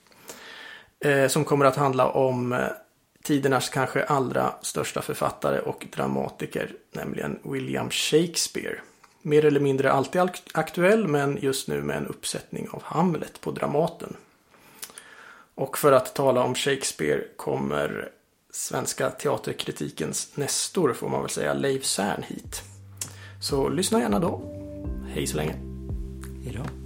Eh, 1.01 1.29
som 1.29 1.45
kommer 1.45 1.65
att 1.65 1.77
handla 1.77 2.09
om 2.09 2.53
eh, 2.53 2.67
tidernas 3.23 3.69
kanske 3.69 4.05
allra 4.05 4.55
största 4.63 5.03
författare 5.03 5.59
och 5.59 5.87
dramatiker, 5.93 6.73
nämligen 6.93 7.39
William 7.43 7.91
Shakespeare. 7.91 8.77
Mer 9.23 9.45
eller 9.45 9.61
mindre 9.61 9.93
alltid 9.93 10.21
aktuell, 10.53 11.09
men 11.09 11.39
just 11.41 11.69
nu 11.69 11.83
med 11.83 11.97
en 11.97 12.07
uppsättning 12.07 12.69
av 12.71 12.83
Hamlet 12.83 13.41
på 13.41 13.51
Dramaten. 13.51 14.17
Och 15.55 15.79
för 15.79 15.93
att 15.93 16.15
tala 16.15 16.43
om 16.43 16.55
Shakespeare 16.55 17.23
kommer 17.37 18.09
svenska 18.51 19.11
teaterkritikens 19.11 20.37
nestor, 20.37 20.93
får 20.93 21.09
man 21.09 21.21
väl 21.21 21.31
säga, 21.31 21.55
Leif 21.55 21.85
Cern 21.85 22.23
hit. 22.23 22.63
Så 23.41 23.69
lyssna 23.69 24.01
gärna 24.01 24.19
då. 24.19 24.56
Hej 25.17 25.27
så 25.27 25.37
länge. 25.37 25.55
Hej 26.45 26.53
då. 26.55 26.86